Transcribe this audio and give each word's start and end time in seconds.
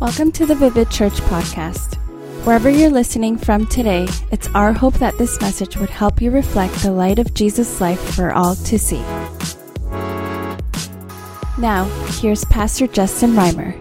Welcome 0.00 0.32
to 0.32 0.46
the 0.46 0.54
Vivid 0.54 0.90
Church 0.90 1.12
podcast. 1.12 1.96
Wherever 2.46 2.70
you're 2.70 2.88
listening 2.88 3.36
from 3.36 3.66
today, 3.66 4.08
it's 4.30 4.48
our 4.54 4.72
hope 4.72 4.94
that 4.94 5.18
this 5.18 5.38
message 5.42 5.76
would 5.76 5.90
help 5.90 6.22
you 6.22 6.30
reflect 6.30 6.72
the 6.76 6.90
light 6.90 7.18
of 7.18 7.34
Jesus' 7.34 7.82
life 7.82 8.00
for 8.14 8.32
all 8.32 8.54
to 8.54 8.78
see. 8.78 9.02
Now, 11.58 11.84
here's 12.18 12.46
Pastor 12.46 12.86
Justin 12.86 13.32
Reimer. 13.32 13.74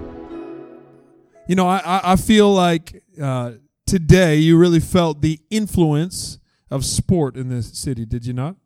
You 1.48 1.56
know, 1.56 1.70
I, 1.70 2.02
I 2.04 2.16
feel 2.18 2.54
like 2.54 3.02
uh, 3.20 3.54
today 3.88 4.36
you 4.36 4.58
really 4.58 4.82
felt 4.82 5.22
the 5.22 5.40
influence 5.50 6.38
of 6.70 6.84
sport 6.84 7.38
in 7.38 7.48
this 7.48 7.72
city, 7.80 8.06
did 8.06 8.26
you 8.26 8.34
not? 8.34 8.58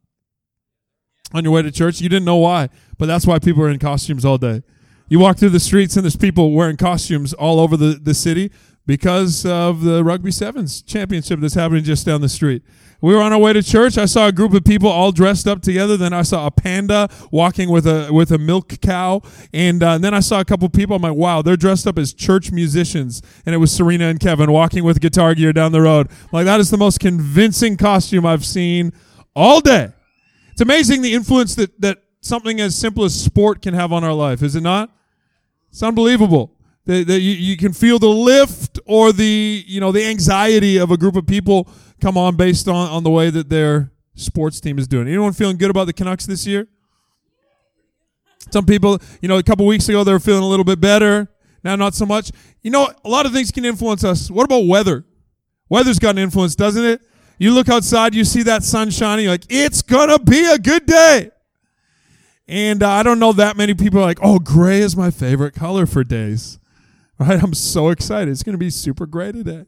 On 1.36 1.44
your 1.44 1.54
way 1.54 1.62
to 1.62 1.70
church, 1.70 2.02
you 2.02 2.10
didn't 2.10 2.26
know 2.26 2.38
why, 2.38 2.70
but 2.98 3.06
that's 3.06 3.28
why 3.28 3.38
people 3.38 3.62
are 3.62 3.70
in 3.70 3.78
costumes 3.78 4.26
all 4.26 4.40
day. 4.40 4.64
You 5.14 5.20
walk 5.20 5.38
through 5.38 5.50
the 5.50 5.60
streets 5.60 5.96
and 5.96 6.04
there's 6.04 6.16
people 6.16 6.54
wearing 6.54 6.76
costumes 6.76 7.34
all 7.34 7.60
over 7.60 7.78
the, 7.78 8.00
the 8.02 8.16
city 8.16 8.52
because 8.88 9.46
of 9.46 9.84
the 9.84 10.04
Rugby 10.04 10.32
Sevens 10.32 10.82
championship 10.82 11.40
that's 11.40 11.54
happening 11.54 11.84
just 11.84 12.04
down 12.04 12.22
the 12.22 12.28
street. 12.28 12.64
We 13.00 13.14
were 13.14 13.22
on 13.22 13.32
our 13.32 13.38
way 13.38 13.54
to 13.54 13.62
church. 13.62 14.00
I 14.00 14.06
saw 14.06 14.26
a 14.26 14.32
group 14.32 14.56
of 14.56 14.66
people 14.66 14.90
all 14.90 15.12
dressed 15.12 15.48
up 15.48 15.62
together. 15.62 15.98
Then 15.98 16.14
I 16.14 16.24
saw 16.24 16.48
a 16.48 16.50
panda 16.50 17.10
walking 17.30 17.70
with 17.70 17.86
a 17.86 18.12
with 18.12 18.32
a 18.32 18.40
milk 18.40 18.82
cow, 18.82 19.22
and, 19.54 19.84
uh, 19.84 19.92
and 19.92 20.04
then 20.04 20.16
I 20.16 20.20
saw 20.20 20.40
a 20.40 20.46
couple 20.46 20.68
people. 20.70 20.96
I'm 20.96 21.04
like, 21.04 21.14
wow, 21.14 21.44
they're 21.44 21.58
dressed 21.58 21.86
up 21.86 22.00
as 22.00 22.12
church 22.12 22.52
musicians, 22.52 23.22
and 23.46 23.54
it 23.54 23.60
was 23.60 23.72
Serena 23.72 24.06
and 24.06 24.20
Kevin 24.20 24.52
walking 24.52 24.84
with 24.84 25.00
guitar 25.00 25.36
gear 25.36 25.54
down 25.54 25.74
the 25.74 25.82
road. 25.82 26.08
I'm 26.10 26.30
like 26.32 26.46
that 26.46 26.60
is 26.60 26.72
the 26.72 26.78
most 26.78 27.00
convincing 27.00 27.78
costume 27.78 28.26
I've 28.26 28.48
seen 28.48 28.94
all 29.36 29.62
day. 29.62 29.94
It's 30.54 30.62
amazing 30.62 31.04
the 31.04 31.14
influence 31.14 31.54
that 31.54 31.80
that 31.82 32.00
something 32.22 32.60
as 32.60 32.76
simple 32.76 33.04
as 33.04 33.14
sport 33.14 33.62
can 33.62 33.76
have 33.76 33.94
on 33.94 34.04
our 34.04 34.14
life, 34.14 34.42
is 34.42 34.56
it 34.56 34.64
not? 34.64 34.90
It's 35.74 35.82
unbelievable. 35.82 36.56
That, 36.86 37.08
that 37.08 37.22
you, 37.22 37.32
you 37.32 37.58
can 37.58 37.74
feel 37.74 37.98
the 37.98 38.08
lift 38.08 38.80
or 38.86 39.12
the 39.12 39.64
you 39.66 39.80
know 39.80 39.92
the 39.92 40.06
anxiety 40.06 40.78
of 40.78 40.92
a 40.92 40.98
group 40.98 41.16
of 41.16 41.26
people 41.26 41.68
come 42.00 42.16
on 42.16 42.36
based 42.36 42.68
on, 42.68 42.92
on 42.92 43.04
the 43.04 43.10
way 43.10 43.32
that 43.32 43.50
their 43.50 43.92
sports 44.14 44.60
team 44.62 44.78
is 44.78 44.88
doing. 44.88 45.08
Anyone 45.08 45.34
feeling 45.34 45.58
good 45.58 45.72
about 45.72 45.86
the 45.86 45.94
Canucks 45.94 46.28
this 46.28 46.46
year? 46.46 46.68
Some 48.52 48.68
people, 48.68 49.00
you 49.20 49.28
know, 49.28 49.38
a 49.40 49.44
couple 49.44 49.66
weeks 49.66 49.90
ago 49.90 50.04
they 50.04 50.12
were 50.12 50.20
feeling 50.20 50.44
a 50.44 50.48
little 50.48 50.64
bit 50.64 50.80
better. 50.80 51.28
Now 51.64 51.76
not 51.76 51.96
so 51.96 52.06
much. 52.06 52.30
You 52.62 52.70
know, 52.70 52.94
a 53.04 53.10
lot 53.10 53.26
of 53.26 53.34
things 53.34 53.50
can 53.50 53.66
influence 53.66 54.04
us. 54.04 54.30
What 54.30 54.44
about 54.44 54.68
weather? 54.68 55.06
Weather's 55.70 55.98
got 55.98 56.12
an 56.12 56.20
influence, 56.20 56.56
doesn't 56.56 56.86
it? 56.86 57.02
You 57.40 57.52
look 57.52 57.68
outside, 57.68 58.14
you 58.14 58.26
see 58.26 58.44
that 58.44 58.62
sun 58.62 58.92
shining, 58.92 59.24
you're 59.26 59.34
like, 59.34 59.46
it's 59.50 59.82
gonna 59.82 60.20
be 60.20 60.46
a 60.46 60.60
good 60.60 60.86
day. 60.86 61.32
And 62.48 62.84
uh, 62.84 62.90
I 62.90 63.04
don't 63.04 63.20
know 63.20 63.32
that 63.34 63.56
many 63.56 63.74
people 63.74 64.00
are 64.00 64.04
like, 64.04 64.20
oh, 64.22 64.40
gray 64.40 64.80
is 64.80 64.98
my 64.98 65.12
favorite 65.12 65.54
color 65.54 65.86
for 65.86 66.04
days. 66.04 66.60
Right? 67.20 67.42
I'm 67.42 67.54
so 67.54 67.90
excited. 67.90 68.32
It's 68.32 68.44
going 68.44 68.54
to 68.54 68.58
be 68.60 68.72
super 68.72 69.06
gray 69.06 69.32
today. 69.32 69.66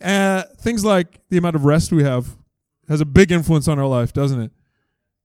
Uh, 0.00 0.42
things 0.58 0.84
like 0.84 1.18
the 1.28 1.38
amount 1.38 1.56
of 1.56 1.64
rest 1.64 1.90
we 1.90 2.04
have 2.04 2.36
has 2.88 3.00
a 3.00 3.06
big 3.06 3.32
influence 3.32 3.66
on 3.66 3.78
our 3.78 3.86
life, 3.86 4.12
doesn't 4.12 4.40
it? 4.40 4.52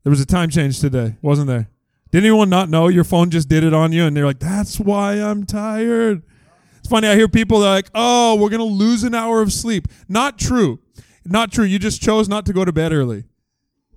There 0.03 0.09
was 0.09 0.21
a 0.21 0.25
time 0.25 0.49
change 0.49 0.79
today, 0.79 1.15
wasn't 1.21 1.47
there? 1.47 1.69
Did 2.11 2.23
anyone 2.23 2.49
not 2.49 2.69
know 2.69 2.87
your 2.87 3.03
phone 3.03 3.29
just 3.29 3.49
did 3.49 3.63
it 3.63 3.73
on 3.73 3.91
you 3.91 4.05
and 4.05 4.15
they're 4.15 4.25
like, 4.25 4.39
that's 4.39 4.79
why 4.79 5.15
I'm 5.15 5.45
tired? 5.45 6.23
It's 6.79 6.87
funny, 6.87 7.07
I 7.07 7.15
hear 7.15 7.27
people 7.27 7.59
like, 7.59 7.89
oh, 7.95 8.35
we're 8.35 8.49
going 8.49 8.59
to 8.59 8.65
lose 8.65 9.03
an 9.03 9.15
hour 9.15 9.41
of 9.41 9.53
sleep. 9.53 9.87
Not 10.07 10.37
true. 10.37 10.79
Not 11.25 11.51
true. 11.51 11.65
You 11.65 11.79
just 11.79 12.01
chose 12.01 12.27
not 12.27 12.45
to 12.47 12.53
go 12.53 12.65
to 12.65 12.73
bed 12.73 12.93
early. 12.93 13.23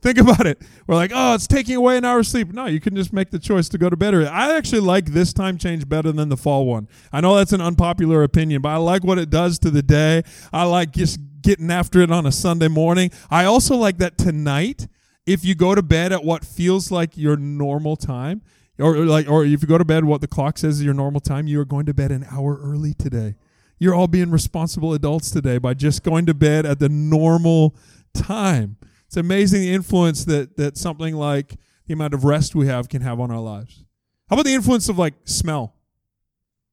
Think 0.07 0.19
about 0.19 0.47
it. 0.47 0.62
We're 0.87 0.95
like, 0.95 1.11
oh, 1.12 1.35
it's 1.35 1.49
taking 1.49 1.75
away 1.75 1.97
an 1.97 2.05
hour 2.05 2.21
of 2.21 2.29
sleep. 2.29 2.53
No, 2.53 2.67
you 2.67 2.79
can 2.79 2.95
just 2.95 3.12
make 3.12 3.31
the 3.31 3.41
choice 3.41 3.69
to 3.71 3.77
go 3.77 3.91
to 3.91 3.97
bed 3.97 4.15
early. 4.15 4.29
I 4.29 4.57
actually 4.57 4.83
like 4.83 5.07
this 5.07 5.33
time 5.33 5.59
change 5.59 5.89
better 5.89 6.12
than 6.12 6.29
the 6.29 6.37
fall 6.37 6.65
one. 6.65 6.87
I 7.12 7.21
know 7.21 7.35
that's 7.35 7.53
an 7.53 7.61
unpopular 7.61 8.23
opinion, 8.23 8.62
but 8.62 8.69
I 8.69 8.77
like 8.77 9.03
what 9.03 9.19
it 9.19 9.31
does 9.31 9.59
to 9.59 9.71
the 9.73 9.83
day. 9.83 10.23
I 10.53 10.62
like 10.62 10.93
just 10.93 11.19
getting 11.43 11.73
after 11.73 12.03
it 12.03 12.12
on 12.12 12.25
a 12.25 12.31
Sunday 12.31 12.69
morning. 12.69 13.11
I 13.33 13.47
also 13.47 13.75
like 13.75 13.99
that 13.99 14.17
tonight, 14.17 14.87
if 15.27 15.44
you 15.44 15.56
go 15.56 15.75
to 15.75 15.83
bed 15.83 16.12
at 16.12 16.23
what 16.23 16.44
feels 16.44 16.93
like 16.93 17.17
your 17.17 17.37
normal 17.37 17.97
time, 17.97 18.43
or 18.78 18.99
like, 18.99 19.28
or 19.28 19.44
if 19.44 19.61
you 19.61 19.67
go 19.67 19.77
to 19.77 19.84
bed 19.84 20.05
what 20.05 20.21
the 20.21 20.28
clock 20.28 20.56
says 20.59 20.77
is 20.77 20.84
your 20.84 20.94
normal 20.94 21.21
time, 21.21 21.49
you 21.49 21.61
are 21.61 21.65
going 21.65 21.87
to 21.87 21.93
bed 21.93 22.12
an 22.12 22.25
hour 22.31 22.61
early 22.62 22.94
today. 22.94 23.34
You're 23.81 23.97
all 23.97 24.06
being 24.06 24.31
responsible 24.31 24.94
adults 24.94 25.33
today 25.33 25.59
by 25.59 25.75
just 25.75 26.05
going 26.05 26.27
to 26.27 26.34
bed 26.34 26.65
at 26.65 26.78
the 26.78 26.88
normal 26.88 27.75
time. 28.15 28.77
It's 29.16 29.25
amazing 29.25 29.62
the 29.62 29.72
influence 29.72 30.27
that 30.27 30.59
that 30.59 30.77
something 30.77 31.16
like 31.16 31.56
the 31.87 31.94
amount 31.94 32.12
of 32.12 32.25
rest 32.25 32.54
we 32.54 32.66
have 32.66 32.91
can 32.91 33.00
have 33.00 33.19
on 33.19 33.31
our 33.31 33.41
lives. 33.41 33.82
How 34.28 34.37
about 34.37 34.44
the 34.44 34.53
influence 34.53 34.91
of 34.91 34.99
like 34.99 35.15
smell? 35.25 35.75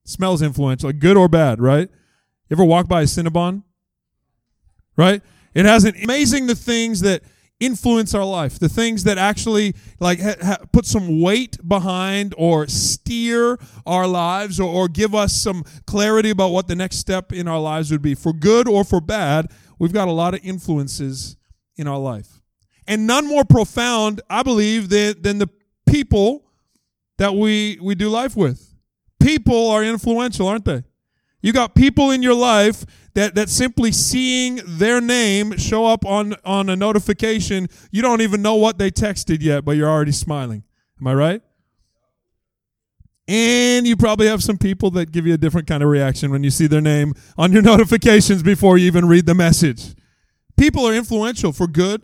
Smell 0.04 0.34
is 0.34 0.42
influential, 0.42 0.90
like 0.90 1.00
good 1.00 1.16
or 1.16 1.30
bad, 1.30 1.62
right? 1.62 1.90
You 2.50 2.58
ever 2.58 2.66
walk 2.66 2.90
by 2.90 3.04
a 3.04 3.06
Cinnabon? 3.06 3.64
Right? 4.98 5.22
It 5.54 5.64
has 5.64 5.86
an 5.86 5.96
amazing 6.04 6.48
the 6.48 6.56
things 6.56 7.00
that 7.00 7.24
influence 7.62 8.14
our 8.14 8.26
life, 8.26 8.60
the 8.60 8.68
things 8.68 9.06
that 9.06 9.18
actually 9.18 9.74
like 10.02 10.20
ha, 10.20 10.34
ha, 10.42 10.58
put 10.74 10.86
some 10.86 11.22
weight 11.22 11.58
behind 11.66 12.36
or 12.38 12.68
steer 12.68 13.58
our 13.86 14.06
lives 14.06 14.60
or, 14.60 14.70
or 14.70 14.90
give 14.90 15.16
us 15.16 15.32
some 15.32 15.64
clarity 15.88 16.32
about 16.32 16.50
what 16.50 16.68
the 16.68 16.76
next 16.76 16.98
step 16.98 17.32
in 17.32 17.48
our 17.48 17.60
lives 17.60 17.90
would 17.90 18.02
be. 18.02 18.14
For 18.14 18.34
good 18.34 18.68
or 18.68 18.84
for 18.84 19.00
bad, 19.00 19.50
we've 19.80 19.94
got 19.94 20.10
a 20.10 20.12
lot 20.12 20.34
of 20.34 20.42
influences 20.44 21.38
in 21.78 21.88
our 21.88 21.98
life. 21.98 22.42
And 22.88 23.08
none 23.08 23.28
more 23.28 23.46
profound, 23.46 24.22
I 24.30 24.44
believe, 24.44 24.90
than, 24.90 25.22
than 25.22 25.38
the 25.38 25.50
people 25.86 26.44
that 27.18 27.34
we, 27.36 27.78
we 27.82 27.96
do 27.96 28.10
life 28.10 28.36
with. 28.36 28.74
People 29.20 29.70
are 29.70 29.84
influential, 29.84 30.48
aren't 30.48 30.66
they? 30.66 30.84
You 31.42 31.54
got 31.54 31.76
people 31.76 32.12
in 32.12 32.24
your 32.24 32.34
life 32.34 32.86
that, 33.14 33.36
that 33.36 33.50
simply 33.50 33.92
seeing 33.92 34.60
their 34.66 35.00
name 35.00 35.58
show 35.58 35.86
up 35.86 36.06
on, 36.06 36.36
on 36.44 36.70
a 36.70 36.76
notification, 36.76 37.68
you 37.92 38.02
don't 38.02 38.22
even 38.22 38.42
know 38.42 38.56
what 38.56 38.78
they 38.78 38.90
texted 38.90 39.42
yet, 39.42 39.64
but 39.64 39.74
you're 39.74 39.90
already 39.90 40.12
smiling. 40.12 40.64
Am 41.00 41.08
I 41.08 41.14
right? 41.14 41.42
And 43.28 43.88
you 43.88 43.96
probably 43.96 44.28
have 44.28 44.44
some 44.44 44.58
people 44.58 44.92
that 44.92 45.12
give 45.12 45.26
you 45.26 45.34
a 45.34 45.38
different 45.38 45.68
kind 45.68 45.82
of 45.82 45.90
reaction 45.90 46.32
when 46.32 46.44
you 46.44 46.50
see 46.50 46.68
their 46.68 46.82
name 46.82 47.14
on 47.38 47.52
your 47.54 47.62
notifications 47.74 48.44
before 48.44 48.78
you 48.78 48.88
even 48.88 49.08
read 49.08 49.26
the 49.26 49.36
message. 49.36 49.96
People 50.58 50.86
are 50.88 50.94
influential 50.94 51.52
for 51.52 51.68
good 51.68 52.04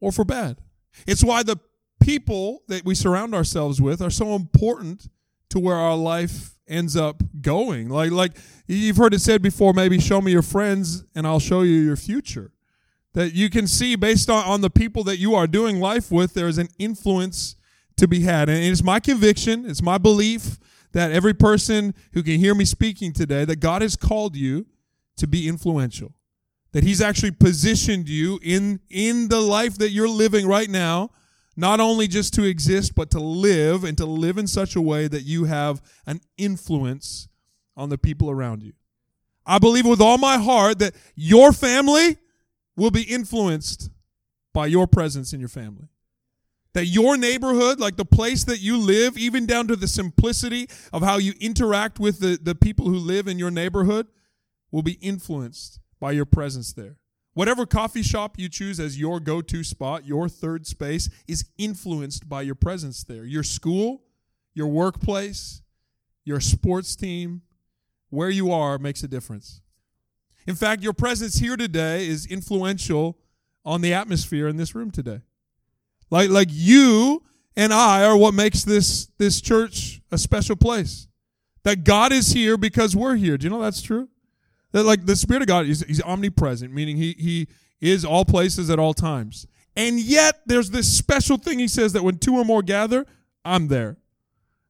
or 0.00 0.12
for 0.12 0.24
bad. 0.24 0.58
It's 1.06 1.24
why 1.24 1.42
the 1.42 1.58
people 2.00 2.62
that 2.68 2.84
we 2.84 2.94
surround 2.94 3.34
ourselves 3.34 3.80
with 3.80 4.02
are 4.02 4.10
so 4.10 4.34
important 4.34 5.08
to 5.50 5.58
where 5.58 5.76
our 5.76 5.96
life 5.96 6.56
ends 6.66 6.96
up 6.96 7.22
going. 7.40 7.88
Like 7.88 8.10
like 8.10 8.32
you've 8.66 8.96
heard 8.96 9.14
it 9.14 9.20
said 9.20 9.42
before, 9.42 9.72
maybe 9.72 10.00
show 10.00 10.20
me 10.20 10.32
your 10.32 10.42
friends 10.42 11.04
and 11.14 11.26
I'll 11.26 11.40
show 11.40 11.62
you 11.62 11.76
your 11.76 11.96
future. 11.96 12.52
That 13.12 13.32
you 13.32 13.48
can 13.48 13.66
see 13.66 13.94
based 13.94 14.28
on, 14.28 14.44
on 14.44 14.60
the 14.60 14.70
people 14.70 15.04
that 15.04 15.18
you 15.18 15.34
are 15.34 15.46
doing 15.46 15.78
life 15.78 16.10
with, 16.10 16.34
there 16.34 16.48
is 16.48 16.58
an 16.58 16.68
influence 16.78 17.54
to 17.96 18.08
be 18.08 18.20
had. 18.20 18.48
And 18.48 18.58
it's 18.64 18.82
my 18.82 18.98
conviction, 18.98 19.64
it's 19.68 19.82
my 19.82 19.98
belief 19.98 20.58
that 20.92 21.12
every 21.12 21.34
person 21.34 21.94
who 22.12 22.22
can 22.22 22.38
hear 22.38 22.54
me 22.54 22.64
speaking 22.64 23.12
today, 23.12 23.44
that 23.44 23.60
God 23.60 23.82
has 23.82 23.96
called 23.96 24.36
you 24.36 24.66
to 25.16 25.26
be 25.26 25.48
influential 25.48 26.13
that 26.74 26.82
he's 26.82 27.00
actually 27.00 27.30
positioned 27.30 28.08
you 28.08 28.38
in 28.42 28.80
in 28.90 29.28
the 29.28 29.40
life 29.40 29.78
that 29.78 29.90
you're 29.90 30.08
living 30.08 30.46
right 30.46 30.68
now 30.68 31.08
not 31.56 31.78
only 31.78 32.08
just 32.08 32.34
to 32.34 32.42
exist 32.42 32.94
but 32.96 33.10
to 33.12 33.20
live 33.20 33.84
and 33.84 33.96
to 33.96 34.04
live 34.04 34.36
in 34.36 34.46
such 34.46 34.74
a 34.76 34.80
way 34.80 35.06
that 35.06 35.22
you 35.22 35.44
have 35.44 35.80
an 36.04 36.20
influence 36.36 37.28
on 37.76 37.88
the 37.88 37.98
people 37.98 38.28
around 38.28 38.62
you. 38.62 38.72
I 39.46 39.58
believe 39.58 39.86
with 39.86 40.00
all 40.00 40.18
my 40.18 40.36
heart 40.36 40.80
that 40.80 40.94
your 41.14 41.52
family 41.52 42.18
will 42.76 42.90
be 42.90 43.02
influenced 43.02 43.90
by 44.52 44.66
your 44.66 44.88
presence 44.88 45.32
in 45.32 45.38
your 45.38 45.48
family. 45.48 45.88
That 46.72 46.86
your 46.86 47.16
neighborhood, 47.16 47.78
like 47.78 47.96
the 47.96 48.04
place 48.04 48.42
that 48.44 48.60
you 48.60 48.78
live, 48.78 49.16
even 49.16 49.46
down 49.46 49.68
to 49.68 49.76
the 49.76 49.86
simplicity 49.86 50.68
of 50.92 51.02
how 51.02 51.18
you 51.18 51.34
interact 51.38 52.00
with 52.00 52.18
the, 52.18 52.36
the 52.40 52.56
people 52.56 52.86
who 52.86 52.96
live 52.96 53.28
in 53.28 53.38
your 53.38 53.50
neighborhood, 53.50 54.08
will 54.72 54.82
be 54.82 54.98
influenced 55.00 55.78
by 56.00 56.12
your 56.12 56.24
presence 56.24 56.72
there. 56.72 56.96
Whatever 57.34 57.66
coffee 57.66 58.02
shop 58.02 58.38
you 58.38 58.48
choose 58.48 58.78
as 58.78 58.98
your 58.98 59.18
go 59.18 59.40
to 59.40 59.64
spot, 59.64 60.06
your 60.06 60.28
third 60.28 60.66
space, 60.66 61.10
is 61.26 61.44
influenced 61.58 62.28
by 62.28 62.42
your 62.42 62.54
presence 62.54 63.02
there. 63.02 63.24
Your 63.24 63.42
school, 63.42 64.02
your 64.54 64.68
workplace, 64.68 65.62
your 66.24 66.40
sports 66.40 66.94
team, 66.94 67.42
where 68.10 68.30
you 68.30 68.52
are 68.52 68.78
makes 68.78 69.02
a 69.02 69.08
difference. 69.08 69.60
In 70.46 70.54
fact, 70.54 70.82
your 70.82 70.92
presence 70.92 71.38
here 71.38 71.56
today 71.56 72.06
is 72.06 72.26
influential 72.26 73.18
on 73.64 73.80
the 73.80 73.92
atmosphere 73.92 74.46
in 74.46 74.56
this 74.56 74.74
room 74.74 74.90
today. 74.90 75.22
Like, 76.10 76.30
like 76.30 76.48
you 76.50 77.24
and 77.56 77.72
I 77.72 78.04
are 78.04 78.16
what 78.16 78.34
makes 78.34 78.62
this, 78.62 79.08
this 79.18 79.40
church 79.40 80.00
a 80.12 80.18
special 80.18 80.54
place. 80.54 81.08
That 81.64 81.82
God 81.82 82.12
is 82.12 82.32
here 82.32 82.58
because 82.58 82.94
we're 82.94 83.16
here. 83.16 83.38
Do 83.38 83.44
you 83.44 83.50
know 83.50 83.62
that's 83.62 83.80
true? 83.80 84.08
That 84.74 84.82
like 84.82 85.06
the 85.06 85.14
Spirit 85.14 85.40
of 85.40 85.46
God 85.46 85.66
is 85.66 85.84
he's 85.86 86.02
omnipresent, 86.02 86.74
meaning 86.74 86.96
he 86.96 87.14
he 87.16 87.46
is 87.80 88.04
all 88.04 88.24
places 88.24 88.70
at 88.70 88.78
all 88.80 88.92
times. 88.92 89.46
And 89.76 90.00
yet 90.00 90.40
there's 90.46 90.70
this 90.70 90.92
special 90.92 91.36
thing 91.36 91.60
he 91.60 91.68
says 91.68 91.92
that 91.92 92.02
when 92.02 92.18
two 92.18 92.34
or 92.34 92.44
more 92.44 92.60
gather, 92.60 93.06
I'm 93.44 93.68
there. 93.68 93.98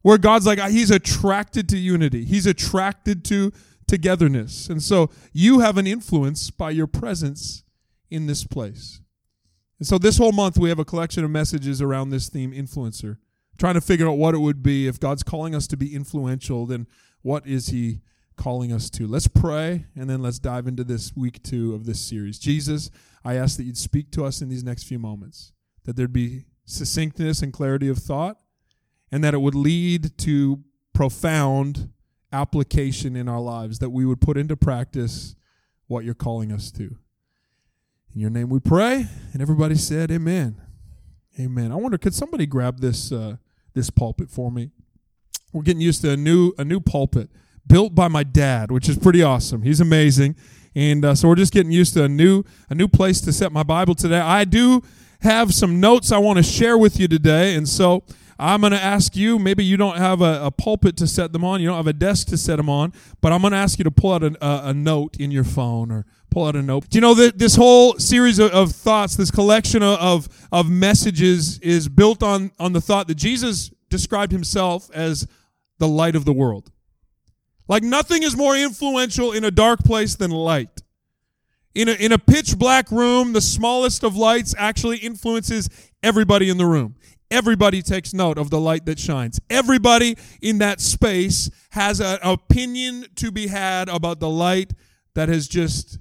Where 0.02 0.18
God's 0.18 0.44
like 0.44 0.58
ah, 0.58 0.68
he's 0.68 0.90
attracted 0.90 1.70
to 1.70 1.78
unity. 1.78 2.26
He's 2.26 2.44
attracted 2.44 3.24
to 3.26 3.50
togetherness. 3.88 4.68
And 4.68 4.82
so 4.82 5.08
you 5.32 5.60
have 5.60 5.78
an 5.78 5.86
influence 5.86 6.50
by 6.50 6.70
your 6.70 6.86
presence 6.86 7.64
in 8.10 8.26
this 8.26 8.44
place. 8.44 9.00
And 9.78 9.88
so 9.88 9.96
this 9.96 10.18
whole 10.18 10.32
month 10.32 10.58
we 10.58 10.68
have 10.68 10.78
a 10.78 10.84
collection 10.84 11.24
of 11.24 11.30
messages 11.30 11.80
around 11.80 12.10
this 12.10 12.28
theme 12.28 12.52
influencer, 12.52 13.16
trying 13.56 13.74
to 13.74 13.80
figure 13.80 14.06
out 14.06 14.18
what 14.18 14.34
it 14.34 14.38
would 14.38 14.62
be 14.62 14.86
if 14.86 15.00
God's 15.00 15.22
calling 15.22 15.54
us 15.54 15.66
to 15.68 15.78
be 15.78 15.94
influential, 15.94 16.66
then 16.66 16.86
what 17.22 17.46
is 17.46 17.68
he 17.68 18.02
calling 18.36 18.72
us 18.72 18.90
to? 18.90 19.06
Let's 19.06 19.28
pray 19.28 19.86
and 19.96 20.08
then 20.08 20.22
let's 20.22 20.38
dive 20.38 20.66
into 20.66 20.84
this 20.84 21.14
week 21.16 21.42
2 21.42 21.74
of 21.74 21.86
this 21.86 22.00
series. 22.00 22.38
Jesus, 22.38 22.90
I 23.24 23.34
ask 23.34 23.56
that 23.56 23.64
you'd 23.64 23.78
speak 23.78 24.10
to 24.12 24.24
us 24.24 24.42
in 24.42 24.48
these 24.48 24.64
next 24.64 24.84
few 24.84 24.98
moments, 24.98 25.52
that 25.84 25.96
there'd 25.96 26.12
be 26.12 26.44
succinctness 26.64 27.42
and 27.42 27.52
clarity 27.52 27.88
of 27.88 27.98
thought, 27.98 28.38
and 29.12 29.22
that 29.22 29.34
it 29.34 29.40
would 29.40 29.54
lead 29.54 30.16
to 30.18 30.62
profound 30.92 31.90
application 32.32 33.16
in 33.16 33.28
our 33.28 33.40
lives, 33.40 33.78
that 33.78 33.90
we 33.90 34.04
would 34.04 34.20
put 34.20 34.36
into 34.36 34.56
practice 34.56 35.36
what 35.86 36.04
you're 36.04 36.14
calling 36.14 36.50
us 36.50 36.70
to. 36.72 36.96
In 38.14 38.20
your 38.20 38.30
name 38.30 38.48
we 38.48 38.60
pray. 38.60 39.06
And 39.32 39.42
everybody 39.42 39.74
said, 39.74 40.10
Amen. 40.10 40.60
Amen. 41.38 41.72
I 41.72 41.74
wonder, 41.74 41.98
could 41.98 42.14
somebody 42.14 42.46
grab 42.46 42.80
this 42.80 43.10
uh, 43.10 43.36
this 43.74 43.90
pulpit 43.90 44.30
for 44.30 44.52
me? 44.52 44.70
We're 45.52 45.62
getting 45.62 45.80
used 45.80 46.02
to 46.02 46.10
a 46.10 46.16
new 46.16 46.52
a 46.58 46.64
new 46.64 46.80
pulpit 46.80 47.30
built 47.66 47.94
by 47.94 48.08
my 48.08 48.22
dad, 48.22 48.70
which 48.70 48.88
is 48.88 48.98
pretty 48.98 49.22
awesome. 49.22 49.62
He's 49.62 49.80
amazing, 49.80 50.36
and 50.74 51.04
uh, 51.04 51.14
so 51.14 51.28
we're 51.28 51.34
just 51.34 51.52
getting 51.52 51.72
used 51.72 51.94
to 51.94 52.04
a 52.04 52.08
new 52.08 52.44
a 52.70 52.74
new 52.74 52.88
place 52.88 53.20
to 53.22 53.32
set 53.32 53.52
my 53.52 53.62
Bible 53.62 53.94
today. 53.94 54.20
I 54.20 54.44
do 54.44 54.82
have 55.20 55.54
some 55.54 55.80
notes 55.80 56.12
I 56.12 56.18
want 56.18 56.36
to 56.36 56.42
share 56.42 56.76
with 56.76 57.00
you 57.00 57.08
today, 57.08 57.54
and 57.54 57.68
so 57.68 58.04
I'm 58.38 58.60
going 58.60 58.72
to 58.72 58.82
ask 58.82 59.16
you, 59.16 59.38
maybe 59.38 59.64
you 59.64 59.76
don't 59.76 59.96
have 59.96 60.20
a, 60.20 60.46
a, 60.46 60.50
pulpit 60.50 60.96
to 60.98 61.06
set 61.06 61.32
them 61.32 61.44
on, 61.44 61.60
you 61.60 61.68
don't 61.68 61.76
have 61.76 61.86
a 61.86 61.92
desk 61.92 62.28
to 62.28 62.36
set 62.36 62.56
them 62.56 62.68
on, 62.68 62.92
but 63.20 63.32
I'm 63.32 63.40
going 63.40 63.52
to 63.52 63.58
ask 63.58 63.78
you 63.78 63.84
to 63.84 63.90
pull 63.90 64.12
out 64.12 64.22
a, 64.22 64.36
a, 64.44 64.68
a 64.70 64.74
note 64.74 65.16
in 65.18 65.30
your 65.30 65.44
phone 65.44 65.90
or 65.90 66.04
pull 66.30 66.46
out 66.46 66.56
a 66.56 66.62
note. 66.62 66.88
Do 66.88 66.96
you 66.96 67.00
know 67.00 67.14
that 67.14 67.38
this 67.38 67.54
whole 67.54 67.94
series 67.98 68.38
of, 68.38 68.50
of 68.50 68.72
thoughts, 68.72 69.16
this 69.16 69.30
collection 69.30 69.82
of, 69.82 70.28
of, 70.50 70.68
messages 70.68 71.58
is 71.60 71.88
built 71.88 72.22
on, 72.22 72.50
on 72.58 72.72
the 72.72 72.80
thought 72.80 73.06
that 73.08 73.14
Jesus 73.14 73.70
described 73.88 74.32
himself 74.32 74.90
as 74.92 75.28
the 75.78 75.88
light 75.88 76.16
of 76.16 76.24
the 76.24 76.32
world. 76.32 76.70
Like 77.68 77.82
nothing 77.82 78.22
is 78.22 78.36
more 78.36 78.56
influential 78.56 79.32
in 79.32 79.44
a 79.44 79.50
dark 79.50 79.82
place 79.84 80.16
than 80.16 80.30
light. 80.30 80.82
In 81.74 81.88
a, 81.88 81.92
in 81.92 82.12
a 82.12 82.18
pitch 82.18 82.56
black 82.58 82.90
room, 82.90 83.32
the 83.32 83.40
smallest 83.40 84.04
of 84.04 84.16
lights 84.16 84.54
actually 84.56 84.98
influences 84.98 85.68
everybody 86.02 86.48
in 86.48 86.56
the 86.56 86.66
room. 86.66 86.94
Everybody 87.30 87.82
takes 87.82 88.14
note 88.14 88.38
of 88.38 88.50
the 88.50 88.60
light 88.60 88.84
that 88.86 88.98
shines. 88.98 89.40
Everybody 89.50 90.16
in 90.40 90.58
that 90.58 90.80
space 90.80 91.50
has 91.70 92.00
an 92.00 92.18
opinion 92.22 93.06
to 93.16 93.32
be 93.32 93.48
had 93.48 93.88
about 93.88 94.20
the 94.20 94.28
light 94.28 94.72
that 95.14 95.28
has 95.28 95.48
just 95.48 95.98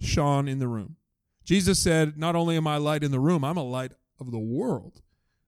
shone 0.00 0.46
in 0.46 0.58
the 0.58 0.68
room. 0.68 0.96
Jesus 1.44 1.78
said, 1.78 2.18
Not 2.18 2.36
only 2.36 2.56
am 2.56 2.66
I 2.66 2.76
light 2.76 3.04
in 3.04 3.12
the 3.12 3.20
room, 3.20 3.44
I'm 3.44 3.56
a 3.56 3.62
light 3.62 3.92
of 4.20 4.30
the 4.30 4.38
world. 4.38 5.00